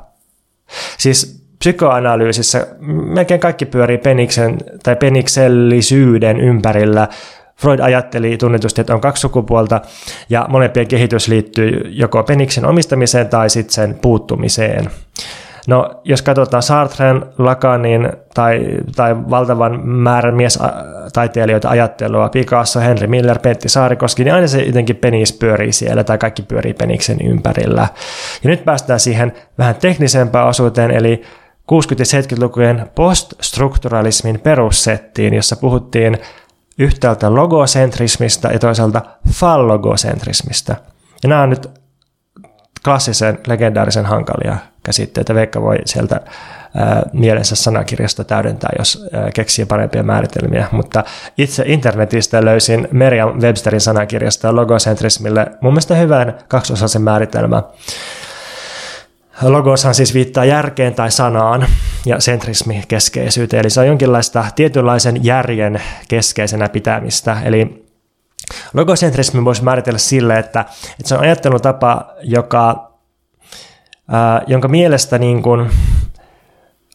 [0.98, 2.66] Siis psykoanalyysissä
[3.06, 7.09] melkein kaikki pyörii peniksen tai peniksellisyyden ympärillä,
[7.60, 9.80] Freud ajatteli tunnetusti, että on kaksi sukupuolta
[10.30, 14.90] ja molempien kehitys liittyy joko peniksen omistamiseen tai sitten sen puuttumiseen.
[15.68, 18.66] No, jos katsotaan Sartren, Lacanin tai,
[18.97, 25.32] tai valtavan määrän miestaiteilijoita ajattelua, Picasso, Henry Miller, Pentti Saarikoski, niin aina se jotenkin penis
[25.32, 27.89] pyörii siellä tai kaikki pyörii peniksen ympärillä.
[28.44, 31.22] Ja nyt päästään siihen vähän teknisempään osuuteen, eli
[31.72, 36.18] 60- ja 70-lukujen poststrukturalismin perussettiin, jossa puhuttiin
[36.78, 39.02] yhtäältä logocentrismista ja toisaalta
[39.32, 40.76] fallogocentrismista.
[41.22, 41.70] Ja nämä on nyt
[42.84, 45.34] klassisen, legendaarisen hankalia käsitteitä.
[45.34, 46.20] Veikka voi sieltä
[46.74, 50.66] ää, mielensä sanakirjasta täydentää, jos ää, keksii parempia määritelmiä.
[50.72, 51.05] Mutta
[51.38, 57.62] itse internetistä löysin Merriam Websterin sanakirjasta logocentrismille mun mielestä hyvän kaksiosaisen määritelmä.
[59.43, 61.66] Logoshan siis viittaa järkeen tai sanaan
[62.06, 67.36] ja sentrismi keskeisyyteen, eli se on jonkinlaista tietynlaisen järjen keskeisenä pitämistä.
[67.44, 67.86] Eli
[68.74, 72.93] logosentrismi voisi määritellä sille, että, että se on ajattelutapa, joka,
[74.09, 75.70] ää, jonka mielestä niin kuin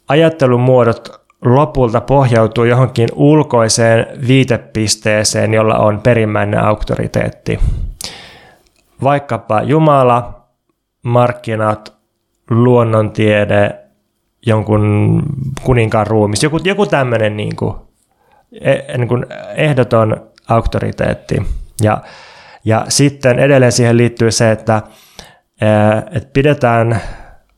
[0.08, 7.60] ajattelun muodot lopulta pohjautuu johonkin ulkoiseen viitepisteeseen, jolla on perimmäinen auktoriteetti.
[9.04, 10.48] Vaikkapa Jumala,
[11.04, 11.93] markkinat,
[12.54, 13.76] luonnontiede,
[14.46, 15.24] jonkun
[15.64, 17.76] kuninkaan ruumis, joku, joku tämmöinen niin kuin,
[18.62, 19.26] eh, niin kuin
[19.56, 21.44] ehdoton auktoriteetti.
[21.82, 22.02] Ja,
[22.66, 24.82] ja sitten edelleen siihen liittyy se, että,
[26.12, 27.02] että pidetään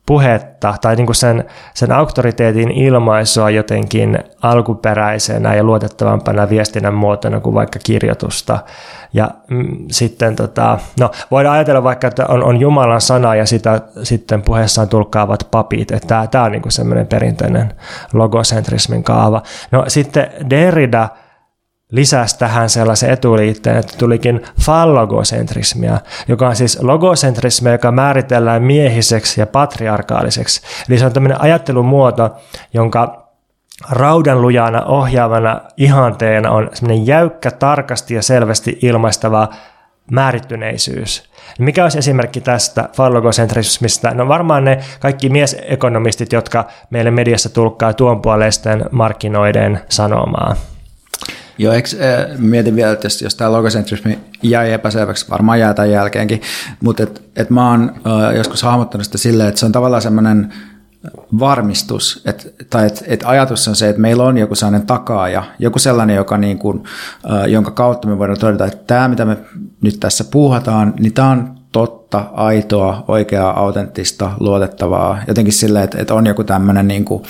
[0.06, 7.54] puhetta tai niin kuin sen, sen auktoriteetin ilmaisua jotenkin alkuperäisenä ja luotettavampana viestinnän muotona kuin
[7.54, 8.60] vaikka kirjoitusta.
[9.14, 13.82] Ja mm, sitten tota, no, voidaan ajatella vaikka, että on, on Jumalan sana ja sitä
[14.04, 17.74] sitten puheessaan tulkkaavat papit, tämä, on niin semmoinen perinteinen
[18.14, 19.42] logocentrismin kaava.
[19.72, 21.10] No sitten Derrida–
[21.92, 25.98] lisäsi tähän sellaisen etuliitteen, että tulikin fallogocentrismia,
[26.28, 30.62] joka on siis logocentrismia, joka määritellään miehiseksi ja patriarkaaliseksi.
[30.90, 32.36] Eli se on tämmöinen ajattelumuoto,
[32.74, 33.26] jonka
[33.90, 39.50] raudanlujana ohjaavana ihanteena on semmoinen jäykkä, tarkasti ja selvästi ilmaistava
[40.12, 41.30] määrittyneisyys.
[41.60, 44.14] Mikä olisi esimerkki tästä fallogocentrismista?
[44.14, 50.56] No varmaan ne kaikki miesekonomistit, jotka meille mediassa tulkkaa tuon puoleisten markkinoiden sanomaa.
[51.58, 55.92] Joo, eikö, äh, mietin vielä, että jos, jos tämä logosentrismi jäi epäselväksi, varmaan jää tämän
[55.92, 56.42] jälkeenkin,
[56.82, 60.54] mutta et, et mä oon äh, joskus hahmottanut sitä silleen, että se on tavallaan semmoinen
[61.40, 65.80] varmistus, et, tai että et ajatus on se, että meillä on joku sellainen takaaja, joku
[65.80, 66.84] sellainen, joka niin kuin,
[67.32, 69.38] äh, jonka kautta me voidaan todeta, että tämä, mitä me
[69.82, 75.20] nyt tässä puuhataan, niin tämä on totta, aitoa, oikeaa, autenttista, luotettavaa.
[75.28, 77.24] Jotenkin silleen, että, että on joku tämmöinen niin kuin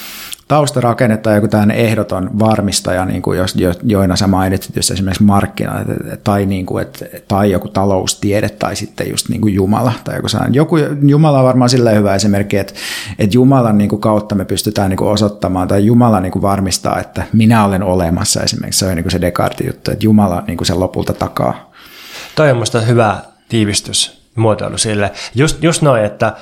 [0.47, 5.23] taustarakenne tai joku tämmöinen ehdoton varmistaja, niin kuin jos, jo, joina sä mainitsit just esimerkiksi
[5.23, 5.87] markkinat
[6.23, 9.93] tai, niin kuin, et, tai joku taloustiede tai sitten just niin kuin Jumala.
[10.03, 10.77] Tai joku, joku,
[11.07, 12.73] Jumala on varmaan sillä hyvä esimerkki, että,
[13.19, 16.99] että Jumalan niin kuin kautta me pystytään niin kuin osoittamaan tai Jumala niin kuin varmistaa,
[16.99, 18.79] että minä olen olemassa esimerkiksi.
[18.79, 21.71] Se on niin kuin se Descartes juttu, että Jumala niin kuin sen lopulta takaa.
[22.35, 23.17] Toi on musta hyvä
[23.49, 25.11] tiivistys muotoilu sille.
[25.35, 26.33] Just, just noin, että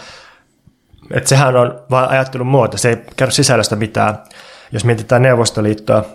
[1.11, 4.23] että sehän on vain ajattelun muoto, se ei kerro sisällöstä mitään.
[4.71, 6.05] Jos mietitään Neuvostoliittoa,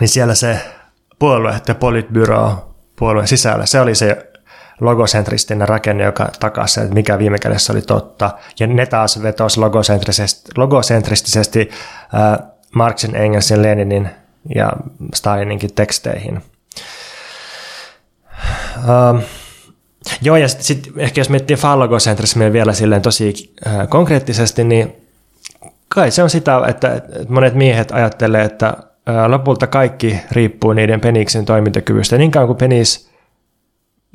[0.00, 0.60] niin siellä se
[1.18, 4.32] puolue ja politbyro puolueen sisällä, se oli se
[4.80, 8.30] logocentristinen rakenne, joka takasi sen, että mikä viime kädessä oli totta.
[8.60, 11.70] Ja ne taas vetosi logocentrisesti, logocentristisesti
[12.14, 14.08] äh, Marxin, Engelsin, Leninin
[14.54, 14.72] ja
[15.14, 16.42] Stalininkin teksteihin.
[18.78, 19.16] Ähm,
[20.22, 24.96] Joo, ja sitten sit ehkä jos miettii fallogocentrismia vielä silleen tosi äh, konkreettisesti, niin
[25.88, 31.44] kai se on sitä, että, monet miehet ajattelee, että äh, lopulta kaikki riippuu niiden peniksen
[31.44, 32.18] toimintakyvystä.
[32.18, 33.10] Niin kauan kuin penis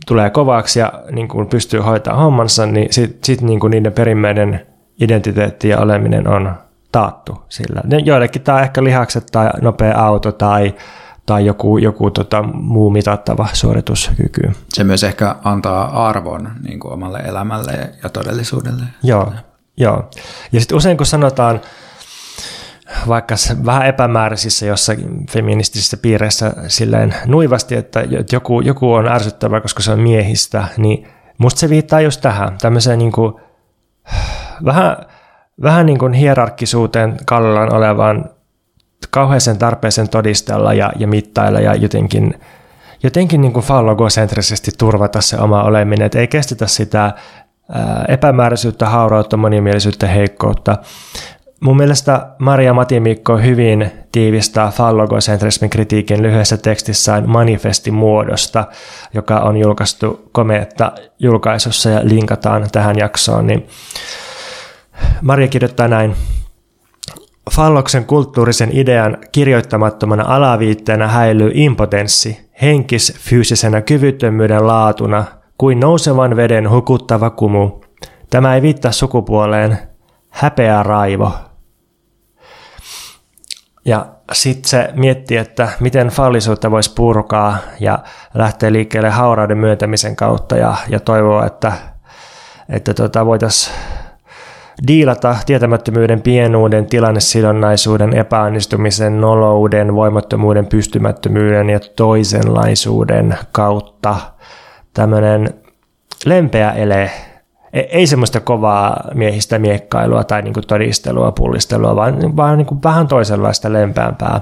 [0.08, 4.68] tulee kovaksi ja niin kuin pystyy hoitamaan hommansa, niin sitten sit niin kuin niiden perimmäinen
[5.02, 6.56] identiteetti ja oleminen on
[6.92, 7.82] taattu sillä.
[8.04, 10.74] Joillekin tämä on ehkä lihakset tai nopea auto tai
[11.26, 14.52] tai joku, joku tota, muu mitattava suorituskyky.
[14.70, 18.84] Se myös ehkä antaa arvon niin kuin omalle elämälle ja todellisuudelle.
[19.04, 19.34] Joo,
[19.78, 20.10] joo.
[20.52, 21.62] Ja sitten usein kun sanotaan,
[23.08, 23.36] vaikka
[23.66, 30.00] vähän epämääräisissä jossakin feministisissä piireissä silleen nuivasti, että joku, joku on ärsyttävä, koska se on
[30.00, 31.08] miehistä, niin
[31.38, 33.34] musta se viittaa just tähän, tämmöiseen niin kuin,
[34.66, 34.98] vähän,
[35.62, 38.30] vähän niin kuin hierarkkisuuteen kallellaan olevaan
[39.10, 42.40] kauheeseen tarpeeseen todistella ja, ja mittailla ja jotenkin,
[43.04, 47.14] jotenkin niin kuin fallogocentrisesti turvata se oma oleminen, että ei kestetä sitä
[48.08, 50.78] epämääräisyyttä, haurautta, monimielisyyttä, heikkoutta.
[51.60, 58.68] Mun mielestä Maria Matimikko hyvin tiivistää fallogocentrismin kritiikin lyhyessä tekstissään manifestimuodosta,
[59.14, 63.48] joka on julkaistu Komeetta julkaisussa ja linkataan tähän jaksoon.
[63.48, 63.68] Niin
[65.22, 66.16] Maria kirjoittaa näin.
[67.50, 75.26] Falloksen kulttuurisen idean kirjoittamattomana alaviitteenä häilyy impotenssi, henkis-fyysisenä kyvyttömyyden laatuna,
[75.58, 77.82] kuin nousevan veden hukuttava kumu.
[78.30, 79.78] Tämä ei viittaa sukupuoleen,
[80.30, 81.34] häpeä raivo.
[83.86, 88.00] Ja sitten se miettii, että miten fallisuutta voisi purkaa ja
[88.34, 91.74] lähtee liikkeelle haurauden myöntämisen kautta ja, ja toivoo, että,
[92.70, 93.76] että tota voitaisiin
[94.88, 104.16] diilata tietämättömyyden, pienuuden, tilannesidonnaisuuden, epäonnistumisen, nolouden, voimattomuuden, pystymättömyyden ja toisenlaisuuden kautta
[104.94, 105.54] tämmöinen
[106.26, 107.12] lempeä ele,
[107.74, 114.42] ei semmoista kovaa miehistä miekkailua tai niin todistelua, pullistelua, vaan, vaan niin vähän toisenlaista lempeämpää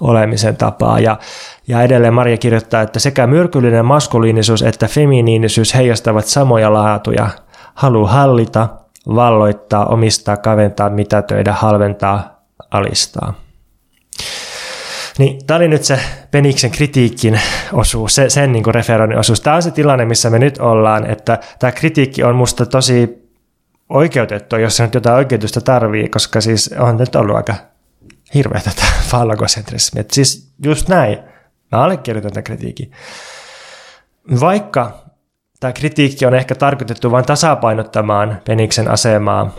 [0.00, 1.00] olemisen tapaa.
[1.00, 1.18] Ja,
[1.68, 7.28] ja edelleen Maria kirjoittaa, että sekä myrkyllinen maskuliinisuus että feminiinisyys heijastavat samoja laatuja.
[7.74, 8.68] Halu hallita,
[9.06, 13.34] valloittaa, omistaa, kaventaa, mitätöidä, halventaa, alistaa.
[15.18, 16.00] Niin, tämä oli nyt se
[16.30, 17.40] Peniksen kritiikin
[17.72, 19.40] osuus, se, sen niin referoinnin osuus.
[19.40, 23.28] Tämä on se tilanne, missä me nyt ollaan, että tämä kritiikki on musta tosi
[23.88, 27.54] oikeutettu, jos se nyt jotain oikeutusta tarvii, koska siis on nyt ollut aika
[28.34, 30.04] hirveä tätä fallogocentrismia.
[30.12, 31.18] Siis just näin,
[31.72, 32.92] mä allekirjoitan tämän kritiikin.
[34.40, 35.09] Vaikka
[35.60, 39.54] Tämä kritiikki on ehkä tarkoitettu vain tasapainottamaan peniksen asemaa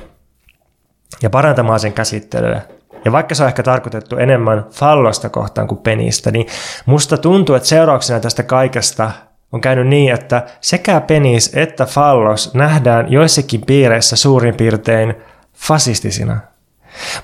[1.21, 2.61] ja parantamaan sen käsittelyä.
[3.05, 6.47] Ja vaikka se on ehkä tarkoitettu enemmän fallosta kohtaan kuin penistä, niin
[6.85, 9.11] musta tuntuu, että seurauksena tästä kaikesta
[9.51, 15.15] on käynyt niin, että sekä penis että fallos nähdään joissakin piireissä suurin piirtein
[15.53, 16.50] fasistisina.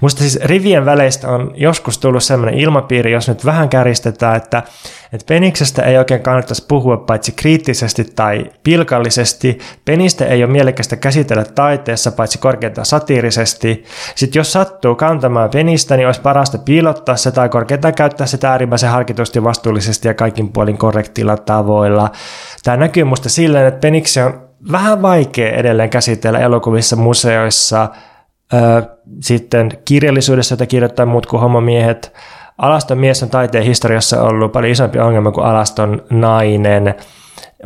[0.02, 4.64] Musta siis rivien väleistä on joskus tullut sellainen ilmapiiri, jos nyt vähän käristetään, että,
[5.14, 9.60] että peniksestä ei oikein kannattaisi puhua paitsi kriittisesti tai pilkallisesti.
[9.85, 13.85] Penistä ei ole mielekästä käsitellä taiteessa paitsi korkeintaan satiirisesti.
[14.15, 18.89] Sitten jos sattuu kantamaan penistä, niin olisi parasta piilottaa se tai korkeintaan käyttää sitä äärimmäisen
[18.89, 22.11] harkitusti, vastuullisesti ja kaikin puolin korrektilla tavoilla.
[22.64, 27.88] Tämä näkyy musta silleen, että peniksi on vähän vaikea edelleen käsitellä elokuvissa, museoissa–
[29.22, 32.14] sitten kirjallisuudessa, jota kirjoittaa muut kuin homomiehet,
[32.57, 36.95] alaston mies on taiteen historiassa ollut paljon isompi ongelma kuin alaston nainen,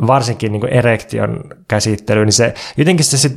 [0.06, 3.36] varsinkin niin kuin erektion käsittely, niin se jotenkin se sit,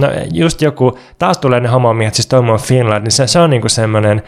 [0.00, 3.60] no just joku, taas tulee ne homomiehet, siis Tom Finland, niin se, se on niin
[3.60, 4.22] kuin semmoinen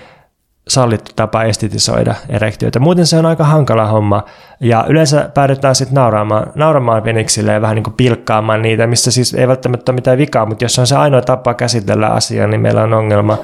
[0.68, 2.80] sallittu tapa estetisoida erektioita.
[2.80, 4.24] Muuten se on aika hankala homma,
[4.60, 9.34] ja yleensä päädytään sitten nauraamaan, nauramaan peniksille ja vähän niin kuin pilkkaamaan niitä, missä siis
[9.34, 12.82] ei välttämättä ole mitään vikaa, mutta jos on se ainoa tapa käsitellä asiaa, niin meillä
[12.82, 13.38] on ongelma.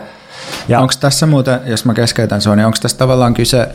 [0.68, 3.68] Ja onko tässä muuten, jos mä keskeytän sua, niin onko tässä tavallaan kyse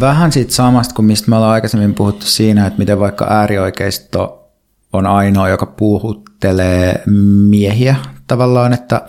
[0.00, 4.50] vähän siitä samasta kuin mistä me ollaan aikaisemmin puhuttu siinä, että miten vaikka äärioikeisto
[4.92, 7.02] on ainoa, joka puhuttelee
[7.48, 7.96] miehiä
[8.26, 9.02] tavallaan, että,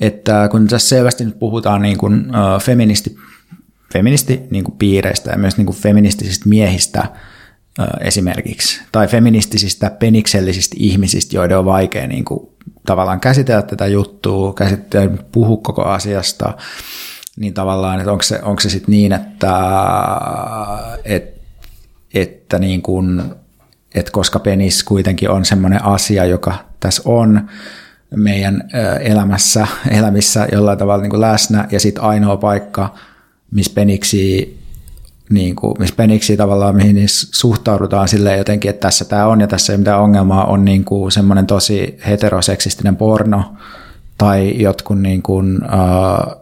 [0.00, 2.26] että kun tässä selvästi nyt puhutaan niin kuin,
[2.62, 3.16] feministi,
[3.92, 7.04] feministi niin kuin piireistä ja myös niin kuin feministisistä miehistä
[8.00, 12.48] esimerkiksi, tai feministisistä peniksellisistä ihmisistä, joiden on vaikea niin kuin,
[12.86, 16.54] tavallaan käsitellä tätä juttua, käsitellä, puhua koko asiasta,
[17.36, 19.52] niin tavallaan, että onko se, onko se sitten niin, että,
[21.04, 21.40] et,
[22.14, 23.22] että niin kuin,
[23.94, 27.48] että koska penis kuitenkin on semmoinen asia, joka tässä on
[28.16, 28.70] meidän
[29.00, 29.66] elämässä,
[29.98, 32.94] elämissä jollain tavalla niin kuin läsnä, ja sitten ainoa paikka,
[33.50, 34.56] missä peniksi
[35.30, 39.46] niin kuin, missä peniksi tavallaan, mihin niissä suhtaudutaan silleen jotenkin, että tässä tämä on ja
[39.46, 43.54] tässä ei mitään ongelmaa, on niin kuin semmoinen tosi heteroseksistinen porno
[44.18, 46.40] tai jotkut niin kuin, uh,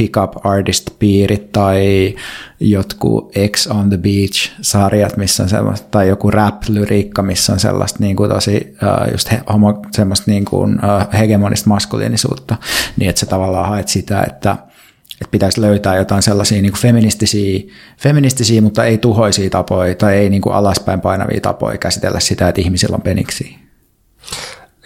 [0.00, 2.14] pickup artist-piirit tai
[2.60, 8.16] jotkut X on the Beach-sarjat, missä on sellaista, tai joku rap-lyriikka, missä on sellaista niin
[8.16, 12.56] kuin tosi uh, just he, homo, semmoista niin kuin, uh, hegemonista maskuliinisuutta,
[12.96, 14.56] niin että sä tavallaan haet sitä, että
[15.12, 17.60] että pitäisi löytää jotain sellaisia niin kuin feministisiä,
[17.98, 22.60] feministisiä, mutta ei tuhoisia tapoja tai ei niin kuin alaspäin painavia tapoja käsitellä sitä, että
[22.60, 23.56] ihmisillä on peniksi.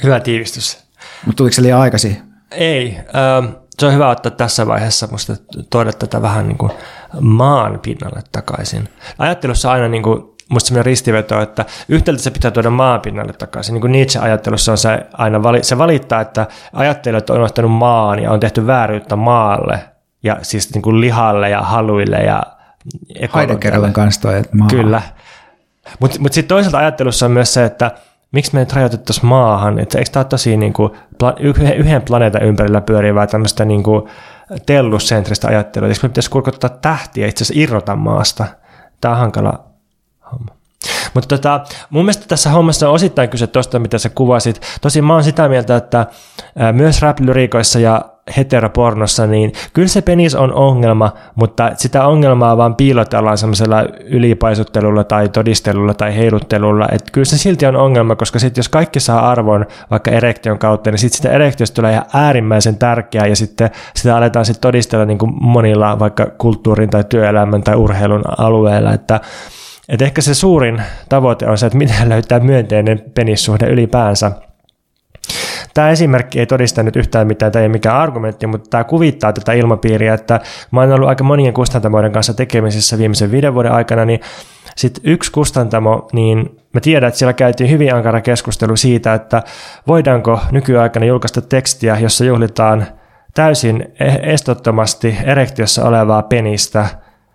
[0.02, 0.78] Hyvä tiivistys.
[1.26, 2.16] Mutta tuliko se liian aikaisin?
[2.50, 2.96] Ei.
[2.96, 5.36] Ähm, se on hyvä ottaa tässä vaiheessa musta
[5.70, 6.72] tuoda tätä vähän niin kuin
[7.20, 8.88] maan pinnalle takaisin.
[9.18, 13.72] Ajattelussa aina niin kuin musta sellainen ristiveto, että yhtäältä se pitää tuoda maan pinnalle takaisin.
[13.72, 18.40] Niin kuin Nietzsche-ajattelussa on se aina, se valittaa, että ajattelijat on ottanut maan ja on
[18.40, 19.80] tehty vääryyttä maalle,
[20.22, 22.42] ja siis niin kuin lihalle ja haluille ja
[23.34, 24.68] Heideggerillä kanssa toi, että maa.
[24.68, 25.02] Kyllä.
[26.00, 27.90] Mutta mut sitten toisaalta ajattelussa on myös se, että
[28.34, 30.92] miksi me nyt rajoitettaisiin maahan, että eikö tämä ole tosi niin kuin,
[31.76, 34.02] yhden planeetan ympärillä pyörivää tämmöistä niin kuin
[34.66, 38.44] tellussentristä ajattelua, eikö me pitäisi kurkottaa tähtiä itse asiassa irrota maasta.
[39.00, 39.64] Tämä on hankala
[40.32, 40.52] homma.
[41.14, 44.60] Mutta tota, mun mielestä tässä hommassa on osittain kyse tuosta, mitä sä kuvasit.
[44.80, 46.06] Tosin mä oon sitä mieltä, että
[46.72, 47.18] myös rap
[47.80, 55.04] ja heteropornossa, niin kyllä se penis on ongelma, mutta sitä ongelmaa vaan piilotellaan semmoisella ylipaisuttelulla
[55.04, 59.30] tai todistelulla tai heiluttelulla, että kyllä se silti on ongelma, koska sitten jos kaikki saa
[59.30, 64.16] arvon vaikka erektion kautta, niin sitten sitä erektiosta tulee ihan äärimmäisen tärkeää ja sitten sitä
[64.16, 69.20] aletaan sitten todistella niin kuin monilla vaikka kulttuurin tai työelämän tai urheilun alueella, että
[69.88, 74.32] et ehkä se suurin tavoite on se, että miten löytää myönteinen penissuhde ylipäänsä–
[75.74, 79.52] Tämä esimerkki ei todista nyt yhtään mitään, tämä ei mikään argumentti, mutta tämä kuvittaa tätä
[79.52, 80.40] ilmapiiriä, että
[80.70, 84.20] mä oon ollut aika monien kustantamoiden kanssa tekemisissä viimeisen viiden vuoden aikana, niin
[84.76, 89.42] sitten yksi kustantamo, niin mä tiedän, että siellä käytiin hyvin ankara keskustelu siitä, että
[89.86, 92.86] voidaanko nykyaikana julkaista tekstiä, jossa juhlitaan
[93.34, 96.86] täysin e- estottomasti erektiossa olevaa penistä,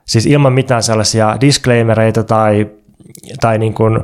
[0.06, 2.70] siis ilman mitään sellaisia disclaimereita tai,
[3.42, 4.00] tai niin kuin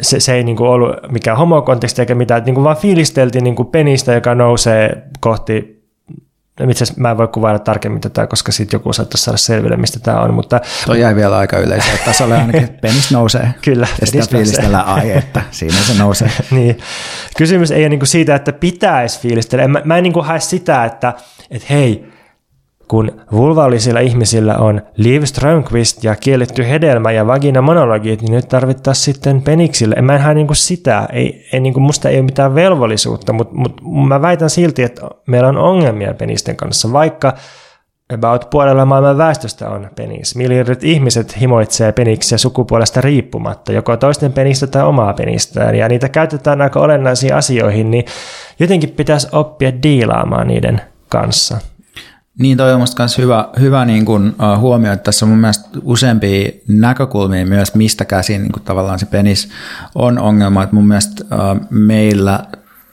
[0.00, 3.56] se, se ei niin kuin ollut mikään homokonteksti eikä mitään, niin kuin vaan fiilisteltiin niin
[3.56, 5.78] kuin penistä, joka nousee kohti
[6.70, 10.00] itse asiassa mä en voi kuvailla tarkemmin tätä, koska sitten joku saattaisi saada selville, mistä
[10.00, 10.34] tämä on.
[10.34, 10.60] Mutta...
[10.86, 13.54] Toi jäi vielä aika yleisöä tasolle ainakin, että penis nousee.
[13.64, 13.86] Kyllä.
[14.00, 16.30] Ja sitä fiilistellään, ai että siinä se nousee.
[16.50, 16.78] niin.
[17.36, 19.68] Kysymys ei ole niin kuin siitä, että pitäisi fiilistellä.
[19.68, 21.14] Mä, mä en niin kuin hae sitä, että,
[21.50, 22.08] että hei,
[22.88, 29.14] kun vulvallisilla ihmisillä on Liv Strömqvist ja kielletty hedelmä ja vagina monologit, niin nyt tarvittaisiin
[29.14, 29.94] sitten peniksille.
[29.98, 33.54] En mä en niin sitä, ei, ei, niin kuin musta ei ole mitään velvollisuutta, mutta,
[33.54, 37.32] mutta mä väitän silti, että meillä on ongelmia penisten kanssa, vaikka
[38.14, 40.36] about puolella maailman väestöstä on penis.
[40.36, 46.60] Miljardit ihmiset himoitsee peniksiä sukupuolesta riippumatta, joko toisten penistä tai omaa penistään, ja niitä käytetään
[46.60, 48.04] aika olennaisiin asioihin, niin
[48.58, 51.58] jotenkin pitäisi oppia diilaamaan niiden kanssa.
[52.38, 55.68] Niin toi on musta hyvä, hyvä niin kuin, uh, huomio, että tässä on mun mielestä
[55.82, 59.48] useampia näkökulmia myös, mistä käsin niin tavallaan se penis
[59.94, 60.62] on ongelma.
[60.62, 62.44] Että mun mielestä uh, meillä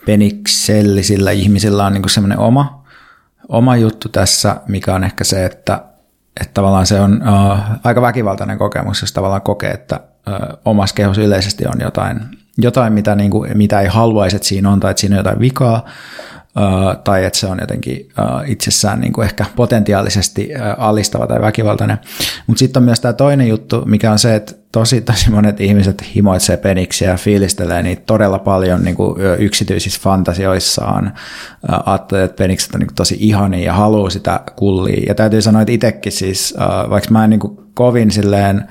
[0.05, 2.85] peniksellisillä ihmisillä on niin semmoinen oma,
[3.49, 5.81] oma juttu tässä, mikä on ehkä se, että,
[6.41, 11.21] että tavallaan se on uh, aika väkivaltainen kokemus, jos tavallaan kokee, että uh, omassa kehossa
[11.21, 12.19] yleisesti on jotain,
[12.57, 15.39] jotain mitä, niin kuin, mitä ei haluaisi, että siinä on tai että siinä on jotain
[15.39, 15.85] vikaa.
[17.03, 18.09] Tai että se on jotenkin
[18.45, 21.97] itsessään niin kuin ehkä potentiaalisesti alistava tai väkivaltainen.
[22.47, 26.15] Mutta sitten on myös tämä toinen juttu, mikä on se, että tosi, tosi monet ihmiset
[26.15, 31.13] himoitsee peniksiä ja fiilistelee niitä todella paljon niin kuin yksityisissä fantasioissaan.
[31.85, 35.03] Ajattelee, että penikset on niin kuin tosi ihania ja haluaa sitä kullia.
[35.07, 36.55] Ja täytyy sanoa, että itsekin siis,
[36.89, 38.63] vaikka mä en niin kuin kovin silleen,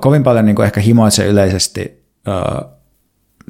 [0.00, 2.02] kovin paljon niin kuin ehkä himoitse yleisesti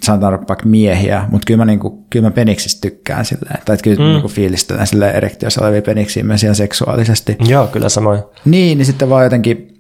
[0.03, 4.05] sanotaan vaikka miehiä, mutta kyllä mä, niinku, kyllä mä peniksistä tykkään silleen, tai kyllä mm.
[4.05, 7.37] niinku fiilistelen silleen erektiossa olevia peniksiä myös ihan seksuaalisesti.
[7.49, 8.21] Joo, kyllä samoin.
[8.45, 9.73] Niin, niin sitten vaan jotenkin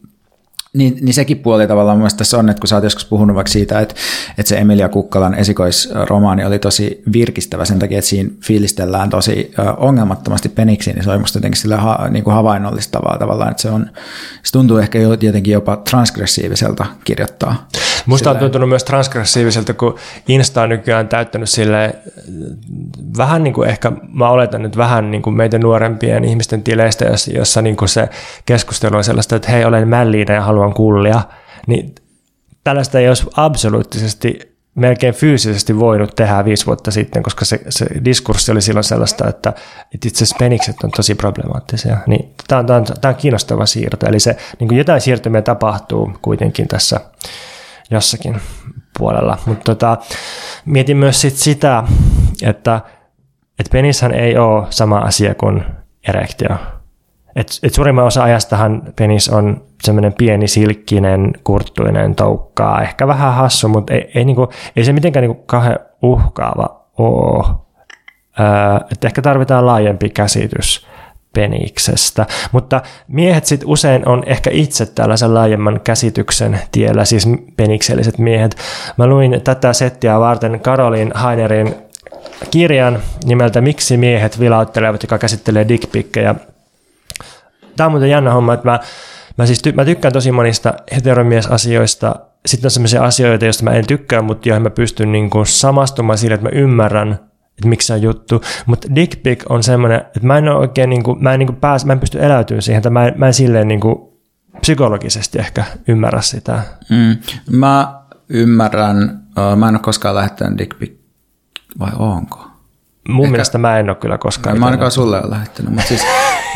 [0.73, 3.53] niin, niin sekin puoli tavallaan mun tässä on, että kun sä oot joskus puhunut vaikka
[3.53, 3.95] siitä, että,
[4.39, 10.49] että se Emilia Kukkalan esikoisromaani oli tosi virkistävä sen takia, että siinä fiilistellään tosi ongelmattomasti
[10.49, 13.91] peniksi, niin se oli musta jotenkin sillä ha, niin kuin havainnollistavaa tavallaan, että se, on,
[14.43, 17.69] se tuntuu ehkä jotenkin jopa transgressiiviselta kirjoittaa.
[18.07, 19.99] Musta on tuntunut myös transgressiiviselta, kun
[20.29, 21.95] Insta on nykyään täyttänyt sille
[23.16, 27.05] vähän niin kuin ehkä, mä oletan nyt vähän niin kuin meitä nuorempien ihmisten tileistä,
[27.35, 28.09] jossa niin kuin se
[28.47, 31.23] keskustelu on sellaista, että hei, olen mälliinä ja haluan kullia,
[31.66, 31.95] niin
[32.65, 38.53] tällaista ei olisi absoluuttisesti melkein fyysisesti voinut tehdä viisi vuotta sitten, koska se, se diskurssi
[38.53, 39.53] oli silloin sellaista, että,
[39.95, 41.97] että itse asiassa penikset on tosi problemaattisia.
[42.07, 44.07] Niin, tämä, on, tämä, on, tämä on kiinnostava siirto.
[44.07, 47.01] Eli se, niin kuin jotain siirtymiä tapahtuu kuitenkin tässä
[47.93, 48.40] jossakin
[48.98, 49.39] puolella.
[49.47, 49.97] Mutta tota,
[50.64, 51.85] mietin myös sit sitä,
[52.43, 52.81] että
[53.59, 55.64] et penishän ei ole sama asia kuin
[56.09, 56.56] erektio.
[57.36, 63.69] Et, et suurimman osa ajastahan penis on semmoinen pieni silkkinen, kurttuinen toukkaa, ehkä vähän hassu,
[63.69, 67.44] mutta ei, ei, niinku, ei se mitenkään niinku kauhean uhkaava ole.
[68.40, 70.86] Öö, ehkä tarvitaan laajempi käsitys
[71.35, 72.27] peniksestä.
[72.53, 78.57] Mutta miehet sitten usein on ehkä itse tällaisen laajemman käsityksen tiellä, siis penikselliset miehet.
[78.97, 81.75] Mä luin tätä settiä varten Karolin Heinerin
[82.51, 86.35] kirjan nimeltä Miksi miehet vilauttelevat, joka käsittelee dickpikkejä.
[87.77, 88.81] Tämä on muuten jännä homma, että mä,
[89.39, 92.17] mä, siis ty, mä tykkään tosi monista heteromiesasioista.
[92.47, 96.19] Sitten on sellaisia asioita, joista mä en tykkää, mutta joihin mä pystyn niin kuin samastumaan
[96.19, 98.43] sille, että mä ymmärrän että miksi se on juttu.
[98.66, 101.57] Mutta dick pic on semmoinen, että mä en oikein niin kuin, mä en, niin kuin
[101.57, 103.97] pääs, mä en pysty eläytymään siihen, että mä en, mä en silleen niin kuin
[104.61, 106.62] psykologisesti ehkä ymmärrä sitä.
[106.91, 107.16] Mm.
[107.51, 109.20] Mä ymmärrän,
[109.57, 110.93] mä en ole koskaan lähettänyt dick pic,
[111.79, 112.47] vai onko?
[113.09, 114.61] Mun Ehkä, mielestä mä en ole kyllä koskaan.
[114.61, 116.03] Mä ainakaan sulle ole lähettänyt, mutta siis,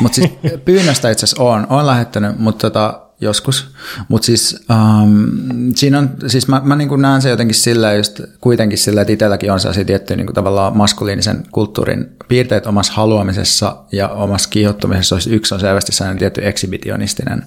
[0.01, 0.31] mut siis
[0.65, 3.71] pyynnöstä itse asiassa on, on lähettänyt, mutta tota, joskus.
[4.09, 5.29] Mutta siis um,
[5.75, 9.53] siinä on, siis mä, mä niin näen se jotenkin sillä just kuitenkin sillä, että itselläkin
[9.53, 15.19] on sellaisia tiettyjä niin tavallaan maskuliinisen kulttuurin piirteet omassa haluamisessa ja omassa kiihottumisessa.
[15.31, 17.43] Yksi on selvästi sellainen tietty eksibitionistinen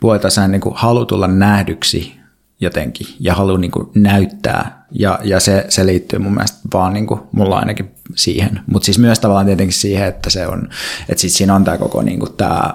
[0.00, 2.18] puoli, tai niin halu tulla nähdyksi
[2.60, 4.86] jotenkin ja halu niin kuin näyttää.
[4.90, 8.60] Ja, ja se, se liittyy mun mielestä vaan niin kuin, mulla ainakin siihen.
[8.66, 10.68] Mutta siis myös tavallaan tietenkin siihen, että se on,
[11.08, 12.74] että sit siinä on tämä koko niin kuin tämä,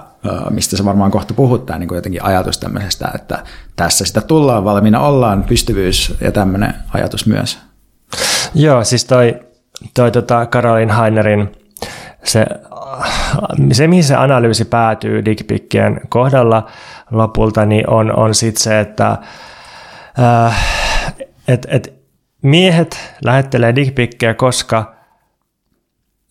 [0.50, 3.38] mistä se varmaan kohta puhut, tämä niin kuin jotenkin ajatus tämmöisestä, että
[3.76, 7.58] tässä sitä tullaan, valmiina ollaan, pystyvyys ja tämmöinen ajatus myös.
[8.54, 9.40] Joo, siis toi,
[9.94, 11.52] toi tota Karolin Heinerin
[12.24, 12.46] se,
[13.72, 16.70] se, mihin se analyysi päätyy dickpikkien kohdalla
[17.10, 19.18] lopulta, niin on, on sitten se, että
[20.18, 20.64] äh,
[21.48, 21.92] et, et
[22.42, 24.94] miehet lähettelee dickpikkejä, koska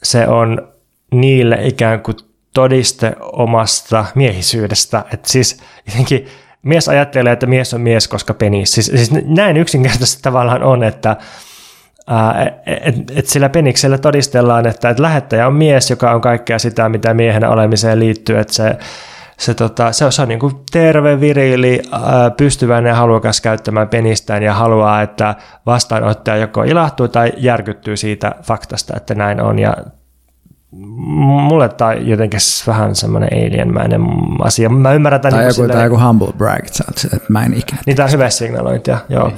[0.03, 0.67] se on
[1.11, 2.17] niille ikään kuin
[2.53, 5.05] todiste omasta miehisyydestä.
[5.13, 5.57] Et siis
[5.87, 6.27] jotenkin
[6.61, 8.71] mies ajattelee, että mies on mies, koska penis.
[8.71, 11.17] Siis, siis näin yksinkertaisesti tavallaan on, että
[12.65, 17.13] et, et sillä peniksellä todistellaan, että et lähettäjä on mies, joka on kaikkea sitä, mitä
[17.13, 18.77] miehenä olemiseen liittyy, että se
[19.37, 21.81] se, tota, se, se on niin kuin terve, virili,
[22.37, 25.35] pystyväinen ja haluakas käyttämään penistään ja haluaa, että
[25.65, 29.59] vastaanottaja joko ilahtuu tai järkyttyy siitä faktasta, että näin on.
[29.59, 29.77] Ja
[30.77, 34.01] mulle tämä on jotenkin vähän semmoinen alienmäinen
[34.41, 34.69] asia.
[34.69, 35.33] Mä ymmärrän tämän.
[35.33, 37.81] Tai niin joku, silleen, tai joku humble brag, että mä en ikinä.
[37.85, 39.27] Niin tämä on hyvä signalointia, joo.
[39.27, 39.37] Niin.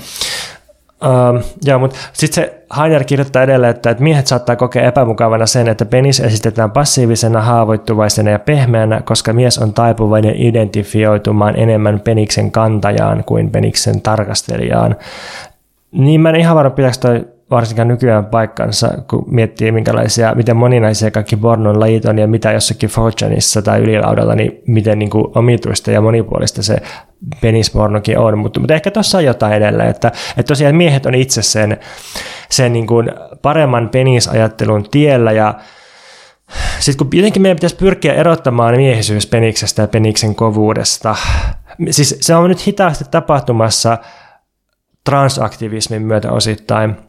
[1.06, 5.68] Uh, joo, mutta sitten se Heiner kirjoittaa edelleen, että, että miehet saattaa kokea epämukavana sen,
[5.68, 13.24] että penis esitetään passiivisena, haavoittuvaisena ja pehmeänä, koska mies on taipuvainen identifioitumaan enemmän peniksen kantajaan
[13.24, 14.96] kuin peniksen tarkastelijaan.
[15.92, 21.12] Niin mä en ihan varma, pitääkö toi varsinkaan nykyään paikkansa, kun miettii minkälaisia, miten moninaisia
[21.12, 25.92] kaikki pornon lajit on ja mitä jossakin Fortuneissa tai ylilaudalla, niin miten niin kuin omituista
[25.92, 26.78] ja monipuolista se
[27.42, 31.42] penispornokin on, mutta, mutta ehkä tuossa on jotain edelleen, että, että tosiaan miehet on itse
[31.42, 31.80] sen,
[32.50, 33.12] sen niin kuin
[33.42, 35.54] paremman penisajattelun tiellä ja
[36.80, 41.16] sitten kun jotenkin meidän pitäisi pyrkiä erottamaan miehisyys peniksestä ja peniksen kovuudesta,
[41.90, 43.98] siis se on nyt hitaasti tapahtumassa
[45.04, 46.96] transaktivismin myötä osittain–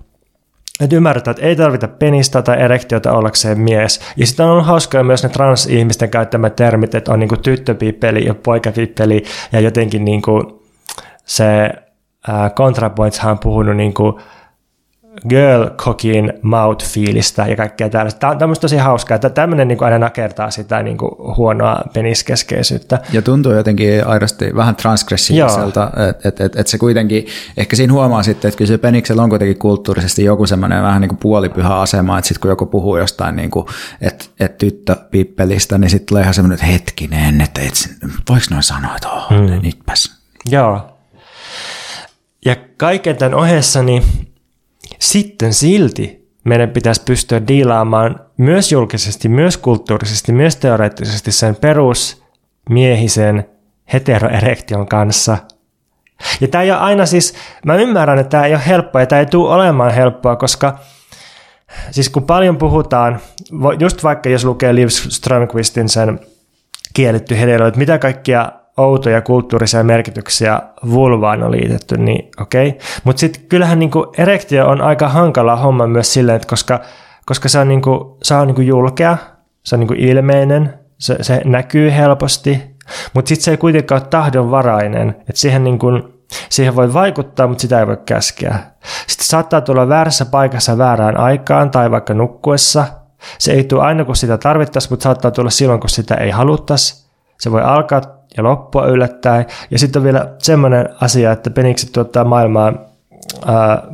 [0.81, 4.01] että ymmärretään, että ei tarvita penistä tai erektiota ollakseen mies.
[4.16, 9.24] Ja sitten on hauskaa myös ne transihmisten käyttämät termit, että on niinku tyttöpippeli ja poikapippeli
[9.53, 10.62] ja jotenkin niinku
[11.24, 11.70] se
[12.28, 14.20] äh, ContraPointshan on puhunut niinku
[15.28, 18.20] girl cooking mouth fiilistä ja kaikkea tällaista.
[18.20, 22.98] Tämä on tämmöistä tosi hauskaa, että tämmöinen niin aina nakertaa sitä niin kuin huonoa peniskeskeisyyttä.
[23.12, 27.26] Ja tuntuu jotenkin aidosti vähän transgressiiviselta, että et, et, et se kuitenkin,
[27.56, 31.09] ehkä siinä huomaa sitten, että kyllä se peniksellä on kuitenkin kulttuurisesti joku semmoinen vähän niin
[31.09, 33.66] kuin puolipyhä asema, että sitten kun joku puhuu jostain, niin kuin,
[34.01, 37.97] että, että tyttöpippelistä, niin sitten tulee ihan semmoinen, että hetkinen, että et,
[38.30, 39.60] voiko noin sanoa, että oh, mm.
[39.62, 40.16] nytpäs.
[40.51, 40.93] Joo.
[42.44, 44.02] Ja kaiken tämän ohessa, niin
[44.98, 53.44] sitten silti meidän pitäisi pystyä diilaamaan myös julkisesti, myös kulttuurisesti, myös teoreettisesti sen perusmiehisen
[53.93, 55.39] heteroerektion kanssa.
[56.40, 57.35] Ja tämä ei ole aina siis,
[57.66, 60.78] mä ymmärrän, että tämä ei ole helppoa ja tämä ei tule olemaan helppoa, koska
[61.90, 63.20] siis kun paljon puhutaan,
[63.78, 66.20] just vaikka jos lukee Liv Strömqvistin sen
[66.94, 72.69] kielletty hedelmä, että mitä kaikkia outoja kulttuurisia merkityksiä vulvaan on liitetty, niin okei.
[72.69, 72.81] Okay.
[73.05, 76.81] Mutta sitten kyllähän niinku erektio on aika hankala homma myös silleen, että koska,
[77.27, 79.16] koska se on, niinku, se on niinku julkea,
[79.62, 82.77] se on niinku ilmeinen, se, se näkyy helposti,
[83.15, 85.86] mutta sitten se ei kuitenkaan ole tahdonvarainen, että siihen, niinku,
[86.48, 88.59] siihen voi vaikuttaa, mutta sitä ei voi käskeä.
[89.07, 92.86] Sitten saattaa tulla väärässä paikassa väärään aikaan tai vaikka nukkuessa.
[93.39, 97.07] Se ei tule aina, kun sitä tarvittaisiin, mutta saattaa tulla silloin, kun sitä ei haluttaisi.
[97.40, 98.01] Se voi alkaa
[98.36, 99.46] ja loppua yllättäen.
[99.70, 102.78] Ja sitten on vielä semmoinen asia, että penikset tuottaa maailmaan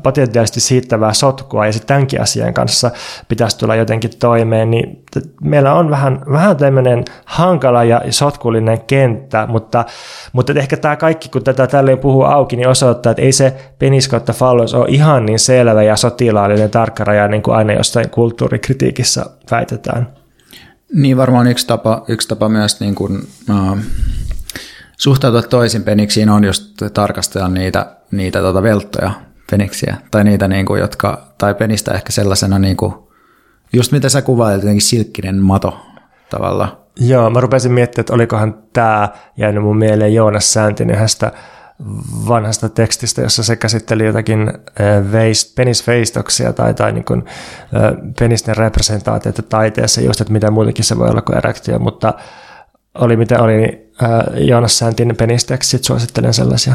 [0.02, 2.90] potentiaalisesti siittävää sotkua ja sitten tämänkin asian kanssa
[3.28, 5.04] pitäisi tulla jotenkin toimeen, niin
[5.42, 9.84] meillä on vähän, vähän tämmöinen hankala ja sotkullinen kenttä, mutta,
[10.32, 14.08] mutta ehkä tämä kaikki, kun tätä tälleen puhuu auki, niin osoittaa, että ei se penis
[14.08, 20.08] kautta fallos ole ihan niin selvä ja sotilaallinen tarkkaraja niin kuin aina jostain kulttuurikritiikissä väitetään.
[20.94, 23.18] Niin varmaan yksi tapa, yksi tapa myös niin kuin,
[23.50, 23.78] uh,
[25.02, 26.64] suhtautua toisin peniksiin on just
[26.94, 29.10] tarkastella niitä, niitä tota velttoja
[29.50, 32.94] peniksiä, tai niitä, niin kuin, jotka, tai penistä ehkä sellaisena, niin kuin,
[33.72, 35.80] just mitä sä kuvailit, jotenkin silkkinen mato
[36.30, 36.76] tavallaan.
[37.00, 41.32] Joo, mä rupesin miettimään, että olikohan tämä jäänyt mun mieleen Joonas Sääntin yhdestä
[42.28, 44.52] vanhasta tekstistä, jossa se käsitteli jotakin
[45.12, 47.24] veist, penisveistoksia tai, tai niin kuin,
[48.18, 52.14] penisten representaatioita taiteessa, just että mitä muutenkin se voi olla kuin erektio, mutta
[52.94, 53.92] oli mitä oli, niin
[54.36, 56.74] Joonas Säntin penistekstit suosittelen sellaisia.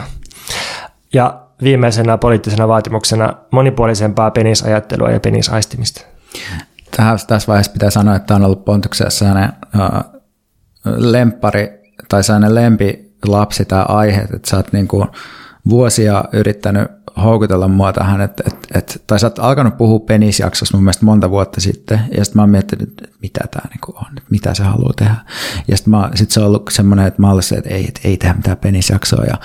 [1.14, 6.02] Ja viimeisenä poliittisena vaatimuksena monipuolisempaa penisajattelua ja penisaistimista.
[7.28, 10.22] Tässä vaiheessa pitää sanoa, että on ollut Pontuksessa sellainen uh,
[10.86, 15.08] lempari tai sellainen lempi lapsi tämä aihe, että sä oot niinku
[15.70, 16.88] vuosia yrittänyt
[17.24, 21.30] houkutella mua tähän, että, että, että, tai sä oot alkanut puhua penisjaksossa mun mielestä monta
[21.30, 24.64] vuotta sitten, ja sitten mä oon miettinyt, että mitä tämä niinku on, että mitä se
[24.64, 25.16] haluaa tehdä.
[25.68, 28.34] Ja sitten sit se on ollut semmoinen, että mä olisin, että ei, että ei tehdä
[28.34, 29.38] mitään penisjaksoa, ja,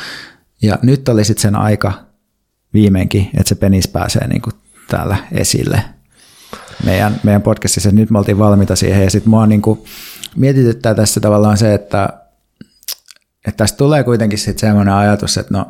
[0.62, 1.92] ja nyt oli sitten sen aika
[2.74, 4.50] viimeinkin, että se penis pääsee niinku
[4.88, 5.82] täällä esille
[6.84, 7.90] meidän, meidän podcastissa.
[7.90, 9.84] Nyt me oltiin valmiita siihen, ja sitten mua niinku
[10.36, 12.08] mietityttää tässä tavallaan se, että
[13.46, 15.68] että tästä tulee kuitenkin sitten semmoinen ajatus, että no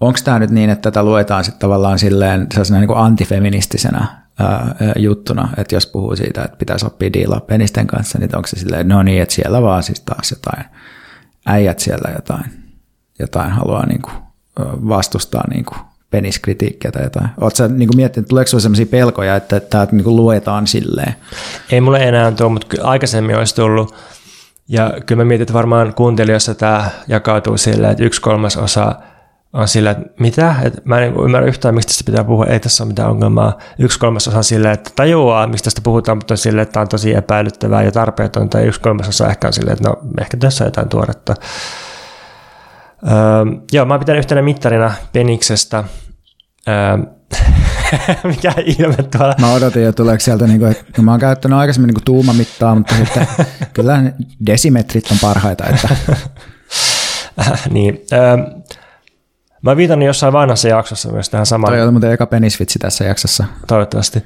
[0.00, 4.06] onko tämä nyt niin, että tätä luetaan sitten tavallaan silleen niin kuin antifeministisenä
[4.38, 8.58] ää, juttuna, että jos puhuu siitä, että pitäisi oppia diilaa penisten kanssa, niin onko se
[8.58, 10.64] silleen, no niin, että siellä vaan siis taas jotain,
[11.46, 12.44] äijät siellä jotain,
[13.18, 14.14] jotain haluaa niin kuin
[14.88, 15.78] vastustaa niin kuin
[16.10, 17.28] peniskritiikkiä tai jotain.
[17.40, 21.14] Oletko niin miettinyt, tuleeko sinulla sellaisia pelkoja, että tämä niin luetaan silleen?
[21.70, 23.94] Ei mulle enää tuo, mutta aikaisemmin olisi tullut
[24.68, 28.94] ja kyllä mä mietin, että varmaan kuuntelijoissa tämä jakautuu silleen, että yksi kolmas osa
[29.56, 30.56] on sillä, että mitä?
[30.62, 33.58] Että mä en ymmärrä yhtään, mistä tästä pitää puhua, ei tässä ole mitään ongelmaa.
[33.78, 36.88] Yksi kolmas osa silleen, että tajuaa, mistä tästä puhutaan, mutta on silleen, että tämä on
[36.88, 38.58] tosi epäilyttävää ja tarpeetonta.
[38.58, 41.34] Ja yksi kolmas osa ehkä on silleen, että no ehkä tässä on jotain tuoretta.
[43.06, 43.12] Öö,
[43.72, 45.84] joo, mä pitänyt yhtenä mittarina Peniksestä.
[46.68, 46.98] Öö,
[48.24, 49.34] mikä ilme tuolla.
[49.40, 52.74] Mä odotin jo, tuleeko sieltä, niin kuin, että no mä oon käyttänyt aikaisemmin niin tuumamittaa,
[52.74, 53.26] mutta sitten
[53.72, 54.12] kyllä
[54.46, 55.64] desimetrit on parhaita.
[55.66, 55.96] Että.
[57.70, 58.36] niin, öö,
[59.62, 61.72] Mä viitan jossain vanhassa jaksossa myös tähän samaan.
[61.72, 63.44] Toi oli muuten eka penisvitsi tässä jaksossa.
[63.66, 64.24] Toivottavasti.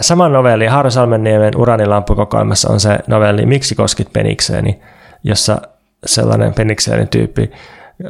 [0.00, 4.80] Saman novelli Harro Salmenniemen uranilampukokoelmassa on se novelli Miksi koskit penikseeni,
[5.24, 5.60] jossa
[6.06, 7.50] sellainen penikseeni tyyppi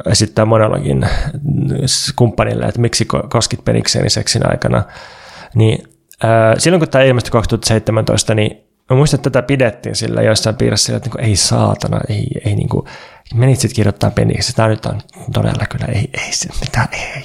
[0.05, 1.05] esittää monologin
[2.15, 4.83] kumppanille, että miksi koskit penikseeni seksin aikana.
[5.55, 5.83] Niin,
[6.57, 11.07] silloin kun tämä ilmestyi 2017, niin mä muistan, että tätä pidettiin sillä joissain piirissä, että
[11.07, 12.85] niin kuin, ei saatana, ei, ei niin kuin,
[13.35, 15.01] menit sitten kirjoittaa peniksi, tämä nyt on
[15.33, 17.23] todella kyllä, ei, ei se mitään, ei.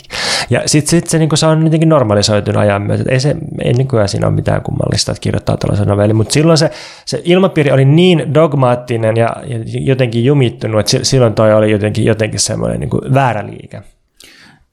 [0.50, 4.08] Ja sitten sit se, niin se on jotenkin normalisoitunut ajan myötä, ei, se, ei nykyään
[4.08, 6.70] siinä ole mitään kummallista, että kirjoittaa tällaisen novellin, mutta silloin se,
[7.04, 12.40] se ilmapiiri oli niin dogmaattinen ja, ja jotenkin jumittunut, että silloin toi oli jotenkin, jotenkin
[12.40, 13.82] semmoinen niin väärä liike.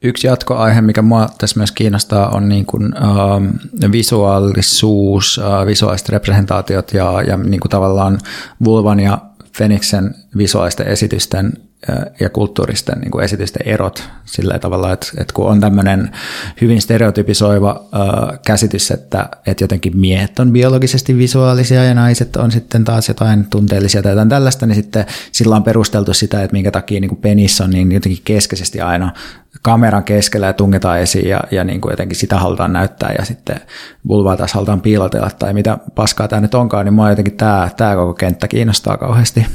[0.03, 6.93] Yksi jatkoaihe, mikä mua tässä myös kiinnostaa, on niin kuin, äh, visuaalisuus, äh, visuaaliset representaatiot
[6.93, 8.19] ja, ja niin kuin tavallaan
[8.63, 9.17] vulvan ja
[9.57, 11.53] Feniksen visuaalisten esitysten
[12.19, 16.11] ja kulttuuristen niin kuin esitysten erot sillä tavalla, että, että kun on tämmöinen
[16.61, 22.84] hyvin stereotypisoiva äh, käsitys, että, että jotenkin miehet on biologisesti visuaalisia ja naiset on sitten
[22.84, 26.99] taas jotain tunteellisia tai jotain tällaista, niin sitten sillä on perusteltu sitä, että minkä takia
[26.99, 29.13] niin kuin penis on niin jotenkin keskeisesti aina
[29.61, 33.61] kameran keskellä ja tungetaan esiin ja, ja niin kuin jotenkin sitä halutaan näyttää ja sitten
[34.07, 37.95] vulvaa taas halutaan piilotella tai mitä paskaa tämä nyt onkaan, niin mua jotenkin tämä, tämä
[37.95, 39.45] koko kenttä kiinnostaa kauheasti.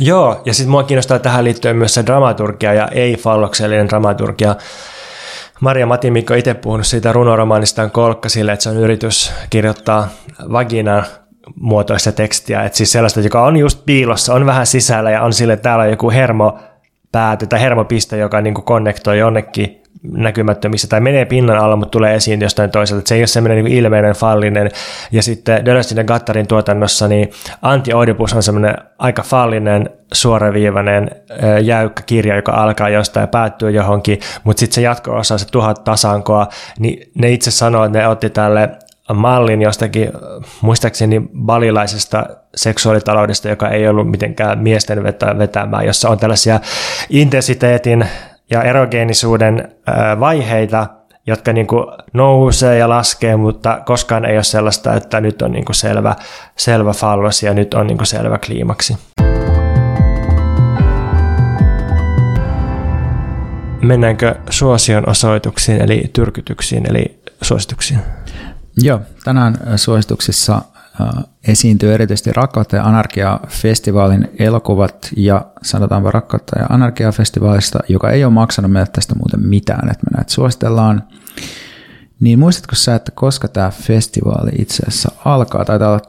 [0.00, 4.56] Joo, ja sitten mua kiinnostaa tähän liittyen myös se dramaturgia ja ei-falloksellinen dramaturgia.
[5.60, 10.08] Maria Matimikko itse puhunut siitä runoromaanistaan Kolkka sille, että se on yritys kirjoittaa
[10.52, 11.04] vaginan
[11.60, 15.52] muotoista tekstiä, että siis sellaista, joka on just piilossa, on vähän sisällä ja on sille,
[15.52, 16.58] että täällä on joku hermo
[17.12, 22.14] pääty tai hermopiste, joka niin kuin konnektoi jonnekin näkymättömissä tai menee pinnan alla, mutta tulee
[22.14, 23.08] esiin jostain toiselta.
[23.08, 24.70] Se ei ole semmoinen niin ilmeinen fallinen.
[25.12, 27.30] Ja sitten Dölöstin ja Gattarin tuotannossa niin
[27.62, 31.10] Anti-Oedipus on semmoinen aika fallinen, suoraviivainen,
[31.62, 36.48] jäykkä kirja, joka alkaa jostain ja päättyy johonkin, mutta sitten se jatko-osa, se tuhat tasankoa,
[36.78, 38.68] niin ne itse sanoo, että ne otti tälle
[39.14, 40.12] mallin jostakin,
[40.60, 45.02] muistaakseni balilaisesta seksuaalitaloudesta, joka ei ollut mitenkään miesten
[45.38, 46.60] vetämään, jossa on tällaisia
[47.10, 48.06] intensiteetin
[48.50, 49.68] ja erogeenisuuden
[50.20, 50.86] vaiheita,
[51.26, 55.64] jotka niin kuin nousee ja laskee, mutta koskaan ei ole sellaista, että nyt on niin
[55.64, 56.16] kuin selvä,
[56.56, 58.96] selvä fallos ja nyt on niin kuin selvä kliimaksi.
[63.82, 68.00] Mennäänkö suosion osoituksiin, eli tyrkytyksiin, eli suosituksiin?
[68.76, 70.62] Joo, tänään suosituksissa
[71.48, 78.72] esiintyy erityisesti Rakkautta ja Anarkia-festivaalin elokuvat ja sanotaanpa Rakkautta ja Anarkia-festivaalista, joka ei ole maksanut
[78.72, 81.02] meille tästä muuten mitään, että me näitä suositellaan.
[82.20, 85.64] Niin muistatko sä, että koska tämä festivaali itse asiassa alkaa?
[85.64, 86.00] Taitaa olla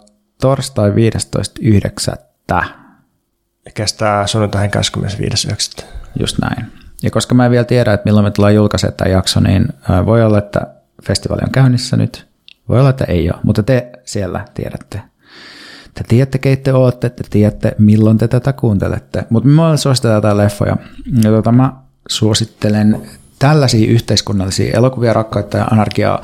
[0.41, 0.91] torstai
[2.51, 2.65] 15.9.
[3.73, 4.71] Kestää sunnuntaihin
[5.79, 5.83] 25.9.
[6.19, 6.71] Just näin.
[7.03, 9.67] Ja koska mä en vielä tiedä, että milloin me tullaan julkaisemaan tämä jakso, niin
[10.05, 10.67] voi olla, että
[11.03, 12.30] festivaali on käynnissä nyt
[12.71, 15.01] voi olla, että ei ole, mutta te siellä tiedätte.
[15.93, 19.25] Te tiedätte, keitä te olette, te tiedätte, milloin te tätä kuuntelette.
[19.29, 20.77] Mutta mä suosittelen tätä leffoja.
[21.23, 21.73] Ja tuota, mä
[22.09, 23.01] suosittelen
[23.39, 26.21] tällaisia yhteiskunnallisia elokuvia rakkautta ja anarkiaa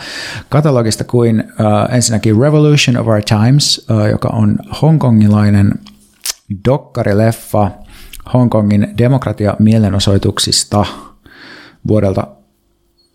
[0.50, 5.74] katalogista kuin uh, ensinnäkin Revolution of Our Times, uh, joka on hongkongilainen
[6.66, 7.72] dokkarileffa
[8.34, 10.86] Hongkongin demokratia-mielenosoituksista
[11.88, 12.28] vuodelta,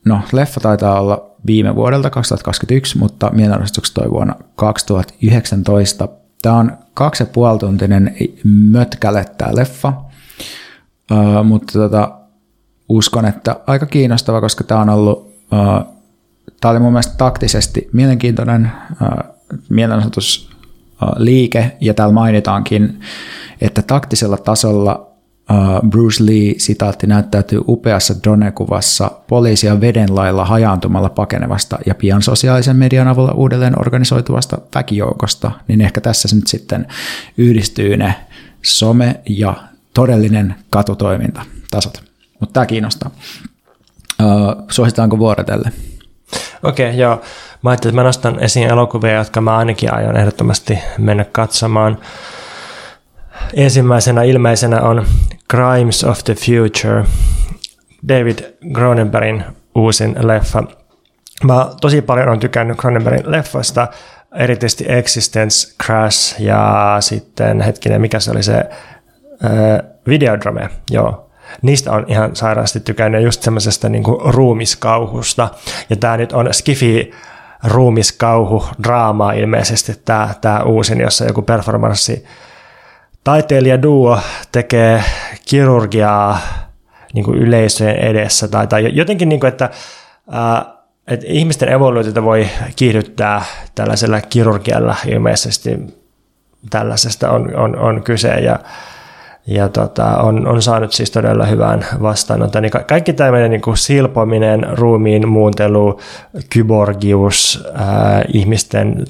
[0.05, 6.09] no leffa taitaa olla viime vuodelta 2021, mutta mielenosoitukset toi vuonna 2019.
[6.43, 9.93] Tämä on kaksi ja puoli tuntinen mötkäle tämä leffa,
[11.11, 12.19] uh, mutta tota,
[12.89, 15.33] uskon, että aika kiinnostava, koska tämä on ollut, uh,
[16.61, 18.99] tämä oli mun mielestä taktisesti mielenkiintoinen uh,
[19.69, 23.01] mielenosoitusliike, ja täällä mainitaankin,
[23.61, 25.12] että taktisella tasolla
[25.91, 33.33] Bruce Lee, sitaatti, näyttäytyy upeassa drone-kuvassa poliisia vedenlailla hajaantumalla pakenevasta ja pian sosiaalisen median avulla
[33.33, 36.87] uudelleen organisoituvasta väkijoukosta, niin ehkä tässä nyt sitten
[37.39, 38.15] yhdistyy ne
[38.63, 39.55] some ja
[39.95, 42.03] todellinen katutoiminta tasot.
[42.41, 43.11] Mutta tämä kiinnostaa.
[44.21, 45.73] Uh, suositaanko vuorotelle?
[46.63, 47.21] Okei, okay, joo.
[47.63, 51.99] Mä ajattelin, että mä nostan esiin elokuvia, jotka mä ainakin aion ehdottomasti mennä katsomaan.
[53.55, 55.07] Ensimmäisenä ilmeisenä on
[55.51, 57.05] Crimes of the Future,
[58.09, 58.39] David
[58.75, 59.45] Cronenbergin
[59.75, 60.63] uusin leffa.
[61.45, 63.89] Mä tosi paljon on tykännyt Cronenbergin leffoista,
[64.35, 68.71] erityisesti Existence, Crash ja sitten hetkinen, mikä se oli se äh,
[70.09, 71.29] Videodrame, joo.
[71.63, 75.49] Niistä on ihan sairaasti tykännyt just semmoisesta niin ruumiskauhusta.
[75.91, 77.11] Ja tämä nyt on Skifi
[77.65, 82.25] ruumiskauhu, draamaa ilmeisesti tämä, tämä uusin, jossa joku performanssi
[83.25, 84.19] taiteilija duo
[84.53, 85.05] tekee
[85.49, 86.39] kirurgiaa
[87.15, 89.71] niin kuin yleisöjen edessä tai, tai jotenkin, niin kuin, että,
[90.31, 90.65] ää,
[91.07, 93.45] että ihmisten evoluutiota voi kiihdyttää
[93.75, 95.79] tällaisella kirurgialla ilmeisesti
[96.71, 98.29] tällaisesta on, on, on kyse.
[98.29, 98.59] Ja
[99.47, 102.63] ja tota, on, on saanut siis todella hyvän vastaanoton.
[102.63, 106.01] Niin ka- kaikki tämmöinen niin kuin silpominen, ruumiin muuntelu,
[106.51, 109.05] kyborgius, ää, ihmisten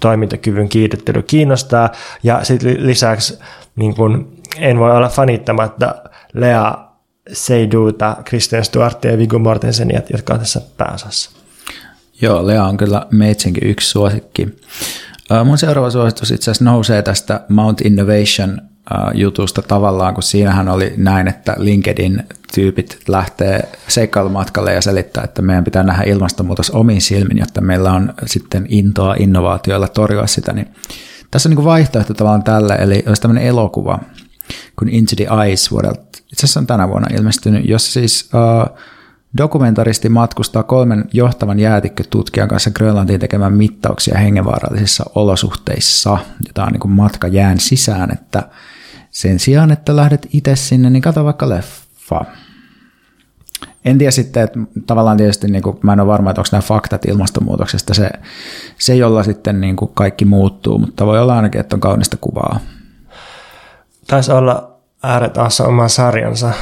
[0.00, 1.90] toimintakyvyn kiihdyttely kiinnostaa.
[2.22, 3.38] Ja sitten lisäksi
[3.76, 5.94] niin kuin, en voi olla fanittamatta
[6.32, 6.74] Lea
[7.32, 11.30] Seyduuta, Christian Stuartia ja Viggo Mortensenia, jotka on tässä pääosassa.
[12.20, 14.48] Joo, Lea on kyllä meitsinkin yksi suosikki.
[15.44, 18.60] Mun seuraava suositus itse asiassa nousee tästä Mount Innovation
[19.14, 25.82] jutusta tavallaan, kun siinähän oli näin, että LinkedIn-tyypit lähtee seikkailumatkalle ja selittää, että meidän pitää
[25.82, 30.52] nähdä ilmastonmuutos omiin silmin, jotta meillä on sitten intoa innovaatioilla torjua sitä.
[30.52, 30.68] Niin
[31.30, 33.98] tässä on niin vaihtoehto tavallaan tälle, eli olisi tämmöinen elokuva
[34.78, 36.00] kuin Into the Ice vuodelta,
[36.32, 38.78] itse asiassa on tänä vuonna ilmestynyt, jossa siis uh,
[39.36, 46.18] Dokumentaristi matkustaa kolmen johtavan jäätikkötutkijan kanssa Grönlantiin tekemään mittauksia hengenvaarallisissa olosuhteissa.
[46.54, 48.42] Tämä on niin matka jään sisään, että
[49.16, 52.24] sen sijaan, että lähdet itse sinne, niin kato vaikka leffa.
[53.84, 56.62] En tiedä sitten, että tavallaan tietysti niin kuin, mä en ole varma, että onko nämä
[56.62, 58.10] faktat ilmastonmuutoksesta se,
[58.78, 62.60] se jolla sitten niin kuin kaikki muuttuu, mutta voi olla ainakin, että on kaunista kuvaa.
[64.06, 65.34] Taisi olla ääret
[65.66, 66.52] oma sarjansa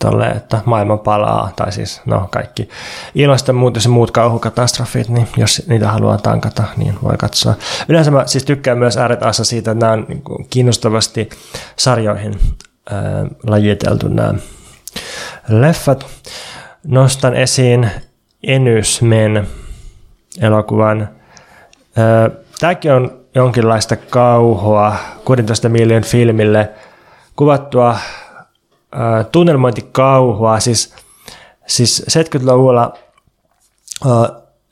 [0.00, 2.68] tolle, että maailma palaa, tai siis no kaikki
[3.14, 7.54] ilmastonmuutos ja muut kauhukatastrofit, niin jos niitä haluaa tankata, niin voi katsoa.
[7.88, 11.28] Yleensä mä siis tykkään myös ääretassa siitä, että nämä on niin kiinnostavasti
[11.76, 12.40] sarjoihin
[12.90, 13.00] ää,
[13.46, 14.34] lajiteltu nämä
[15.48, 16.06] leffat.
[16.84, 17.90] Nostan esiin
[18.42, 19.46] Enysmen
[20.40, 21.08] elokuvan.
[22.60, 26.70] Tämäkin on jonkinlaista kauhua 16 miljoonan filmille
[27.36, 27.96] kuvattua
[29.32, 30.60] tunnelmointikauhua.
[30.60, 30.94] Siis,
[31.66, 32.92] siis 70-luvulla
[34.06, 34.12] äh,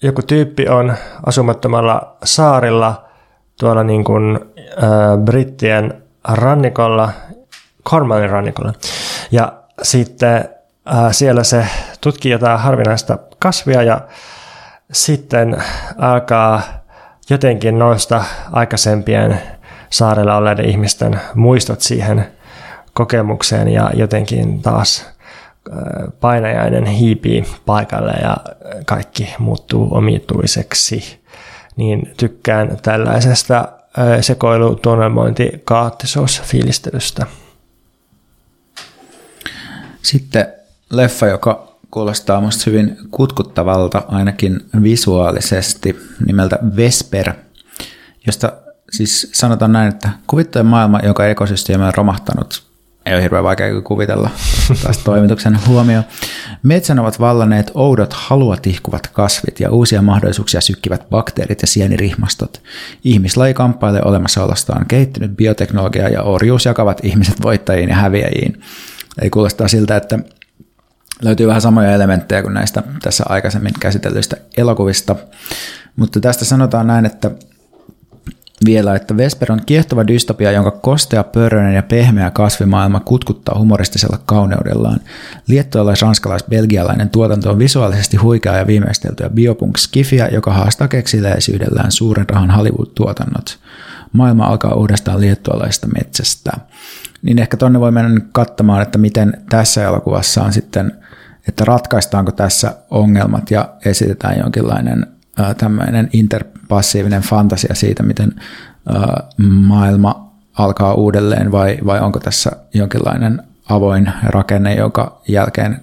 [0.03, 0.95] joku tyyppi on
[1.27, 3.05] asumattomalla saarilla
[3.61, 4.39] tuolla niin kuin,
[4.83, 7.11] äh, Brittien rannikolla,
[7.91, 8.73] Cornwallin rannikolla.
[9.31, 10.37] Ja sitten
[10.95, 11.67] äh, siellä se
[12.01, 14.01] tutkii jotain harvinaista kasvia ja
[14.93, 15.63] sitten
[15.99, 16.63] alkaa
[17.31, 19.41] jotenkin nousta aikaisempien
[19.91, 22.38] saarella olleiden ihmisten muistot siihen
[22.99, 25.07] kokemukseen ja jotenkin taas
[26.21, 28.37] painajainen hiipii paikalle ja
[28.87, 31.21] kaikki muuttuu omituiseksi.
[31.77, 33.69] Niin tykkään tällaisesta
[34.21, 35.65] sekoilu, tunnelmointi.
[40.03, 40.47] Sitten
[40.91, 45.97] leffa, joka kuulostaa musta hyvin kutkuttavalta, ainakin visuaalisesti,
[46.27, 47.33] nimeltä Vesper,
[48.27, 48.53] josta
[48.91, 52.68] siis sanotaan näin, että kuvittujen maailma, joka ekosysteemi on romahtanut
[53.09, 54.31] ei ole hirveän vaikea kuvitella
[54.83, 56.03] taas toimituksen huomio.
[56.63, 62.63] Metsän ovat vallanneet oudot halua tihkuvat kasvit ja uusia mahdollisuuksia sykkivät bakteerit ja sienirihmastot.
[63.05, 64.87] Ihmislaji kamppailee olemassaolostaan.
[64.87, 68.63] Kehittynyt bioteknologia ja orjuus jakavat ihmiset voittajiin ja häviäjiin.
[69.21, 70.19] Eli kuulostaa siltä, että
[71.23, 75.17] löytyy vähän samoja elementtejä kuin näistä tässä aikaisemmin käsitellyistä elokuvista.
[75.97, 77.31] Mutta tästä sanotaan näin, että
[78.65, 85.01] vielä, että Vesper on kiehtova dystopia, jonka kostea, pörröinen ja pehmeä kasvimaailma kutkuttaa humoristisella kauneudellaan.
[85.47, 93.59] Liettualais-ranskalais-belgialainen tuotanto on visuaalisesti huikea ja viimeisteltyä biopunk-skifiä, joka haastaa keksiläisyydellään suuren rahan Hollywood-tuotannot.
[94.13, 96.53] Maailma alkaa uudestaan liettualaista metsästä.
[97.23, 100.93] Niin ehkä tonne voi mennä katsomaan, että miten tässä elokuvassa on sitten,
[101.49, 105.07] että ratkaistaanko tässä ongelmat ja esitetään jonkinlainen
[105.59, 108.33] tämmöinen interpassiivinen fantasia siitä, miten
[109.47, 115.81] maailma alkaa uudelleen vai, vai onko tässä jonkinlainen avoin rakenne, joka jälkeen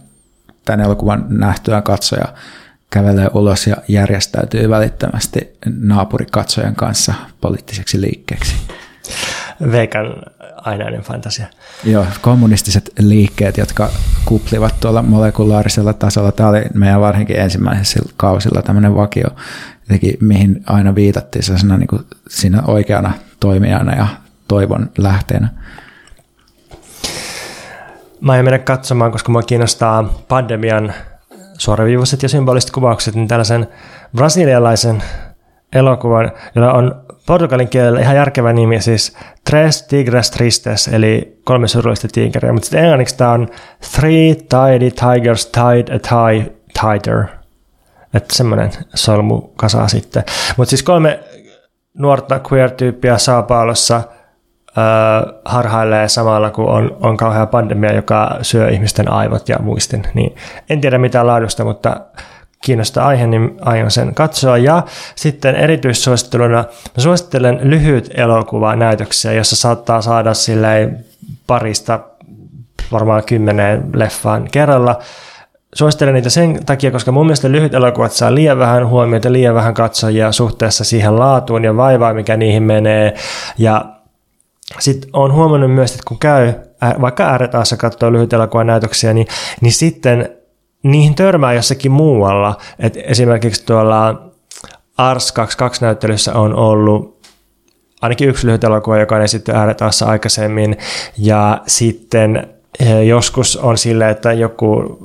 [0.66, 2.26] tämän elokuvan nähtyä katsoja
[2.90, 8.56] kävelee ulos ja järjestäytyy välittömästi naapurikatsojen kanssa poliittiseksi liikkeeksi.
[9.72, 10.16] Veikan
[10.56, 11.46] ainainen fantasia.
[11.84, 13.90] Joo, kommunistiset liikkeet, jotka
[14.26, 16.32] kuplivat tuolla molekulaarisella tasolla.
[16.32, 19.28] Tämä oli meidän varsinkin ensimmäisellä kausilla tämmöinen vakio,
[19.82, 24.08] jotenkin, mihin aina viitattiin sellaisena niin kuin siinä oikeana toimijana ja
[24.48, 25.50] toivon lähteenä.
[28.22, 30.94] Mä en mennä katsomaan, koska mua kiinnostaa pandemian
[31.58, 33.68] suoraviivaiset ja symboliset kuvaukset, niin tällaisen
[34.16, 35.04] brasilialaisen
[35.76, 39.18] elokuvan, jolla on portugalin kielellä ihan järkevä nimi, siis
[39.50, 43.48] Tres Tigres Tristes, eli kolme surullista tiikeriä, mutta sitten englanniksi tämä on
[43.96, 47.24] Three Tidy Tigers Tied a Tie Tighter.
[48.14, 50.24] Että semmoinen solmu kasaa sitten.
[50.58, 51.20] Mutta siis kolme
[51.98, 54.02] nuorta queer-tyyppiä Saapaalossa
[55.46, 60.04] harhailee samalla, kun on, on kauhea pandemia, joka syö ihmisten aivot ja muistin.
[60.14, 60.36] Niin
[60.70, 62.00] en tiedä mitään laadusta, mutta
[62.66, 64.58] kiinnostaa aihe, niin aion sen katsoa.
[64.58, 64.84] Ja
[65.16, 66.64] sitten erityissuositteluna mä
[66.98, 71.06] suosittelen lyhyt elokuva näytöksiä, jossa saattaa saada silleen
[71.48, 72.00] parista
[72.92, 75.00] varmaan kymmeneen leffaan kerralla.
[75.76, 79.74] Suosittelen niitä sen takia, koska mun mielestä lyhyt elokuvat saa liian vähän huomiota, liian vähän
[79.74, 83.14] katsojia suhteessa siihen laatuun ja vaivaan, mikä niihin menee.
[83.58, 83.86] Ja
[84.80, 86.54] sitten on huomannut myös, että kun käy
[87.02, 89.28] vaikka ääretäässä katsoo lyhyt elokuvan näytöksiä, niin,
[89.62, 90.30] niin sitten
[90.86, 92.58] niihin törmää jossakin muualla.
[92.80, 94.22] Et esimerkiksi tuolla
[94.98, 97.26] Ars 22 näyttelyssä on ollut
[98.02, 100.78] ainakin yksi lyhyt elokuva, joka on esitty ääretäässä aikaisemmin,
[101.18, 102.48] ja sitten
[102.80, 104.98] eh, joskus on sille, että joku,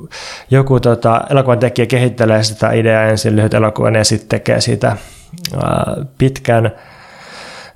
[0.51, 4.97] joku tota, elokuvan tekijä kehittelee sitä ideaa ensin lyhyt elokuvan ja sitten tekee sitä
[6.17, 6.71] pitkän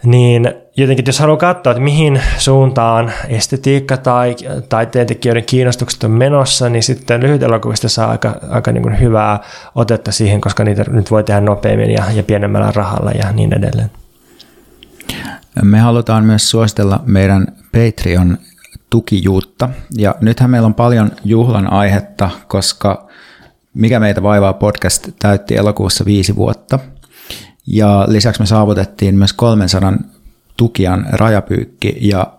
[0.03, 4.35] niin jotenkin jos haluaa katsoa, että mihin suuntaan estetiikka tai
[4.69, 9.39] taiteentekijöiden kiinnostukset on menossa, niin sitten lyhyt elokuvista saa aika, aika niin kuin hyvää
[9.75, 13.91] otetta siihen, koska niitä nyt voi tehdä nopeammin ja, ja pienemmällä rahalla ja niin edelleen.
[15.63, 18.37] Me halutaan myös suositella meidän Patreon
[18.89, 19.69] tukijuutta.
[19.97, 23.05] Ja nythän meillä on paljon juhlan aihetta, koska
[23.73, 26.79] Mikä meitä vaivaa podcast täytti elokuussa viisi vuotta–
[27.67, 29.93] ja lisäksi me saavutettiin myös 300
[30.57, 32.33] tukijan rajapyykki ja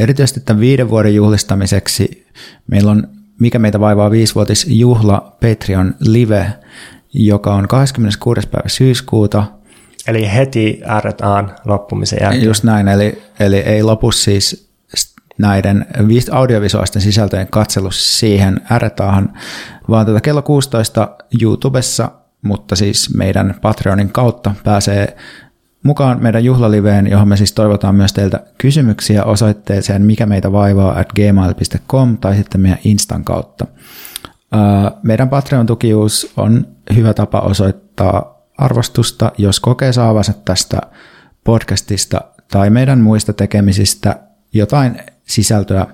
[0.00, 2.26] erityisesti tämän viiden vuoden juhlistamiseksi
[2.66, 3.08] meillä on
[3.40, 6.52] Mikä meitä vaivaa viisivuotis juhla Patreon live,
[7.12, 8.48] joka on 26.
[8.48, 9.44] päivä syyskuuta.
[10.06, 12.44] Eli heti RTAn loppumisen jälkeen.
[12.44, 14.70] Just näin, eli, eli ei lopu siis
[15.38, 15.86] näiden
[16.32, 19.32] audiovisuaalisten sisältöjen katselus siihen RTAhan,
[19.88, 22.10] vaan tätä kello 16 YouTubessa
[22.42, 25.16] mutta siis meidän Patreonin kautta pääsee
[25.82, 31.12] mukaan meidän juhlaliveen, johon me siis toivotaan myös teiltä kysymyksiä osoitteeseen mikä meitä vaivaa at
[31.12, 33.66] gmail.com tai sitten meidän Instan kautta.
[35.02, 40.78] Meidän Patreon-tukijuus on hyvä tapa osoittaa arvostusta, jos kokee saavansa tästä
[41.44, 42.20] podcastista
[42.50, 44.16] tai meidän muista tekemisistä
[44.52, 45.86] jotain sisältöä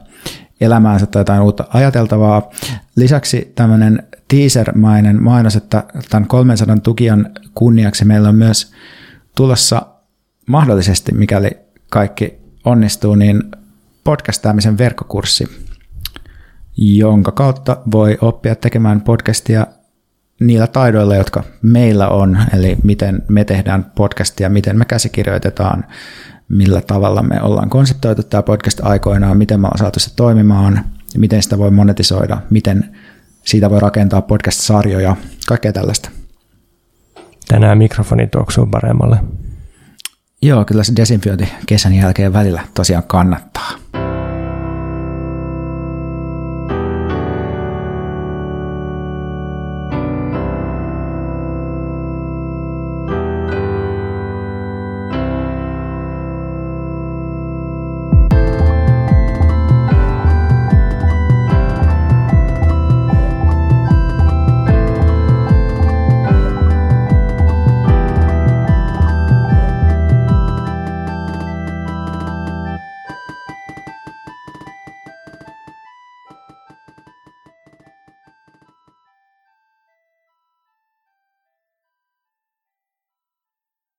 [0.60, 2.50] elämäänsä tai jotain uutta ajateltavaa.
[2.96, 8.72] Lisäksi tämmöinen teasermainen mainos, että tämän 300 tukijan kunniaksi meillä on myös
[9.36, 9.86] tulossa
[10.46, 11.50] mahdollisesti, mikäli
[11.90, 12.34] kaikki
[12.64, 13.42] onnistuu, niin
[14.04, 15.48] podcastaamisen verkkokurssi,
[16.76, 19.66] jonka kautta voi oppia tekemään podcastia
[20.40, 25.84] niillä taidoilla, jotka meillä on, eli miten me tehdään podcastia, miten me käsikirjoitetaan,
[26.48, 30.84] millä tavalla me ollaan konseptoitu tämä podcast aikoinaan, miten me ollaan saatu se toimimaan,
[31.16, 32.96] miten sitä voi monetisoida, miten
[33.44, 35.16] siitä voi rakentaa podcast-sarjoja,
[35.48, 36.10] kaikkea tällaista.
[37.48, 39.18] Tänään mikrofoni tuoksuu paremmalle.
[40.42, 43.70] Joo, kyllä se desinfiointi kesän jälkeen välillä tosiaan kannattaa.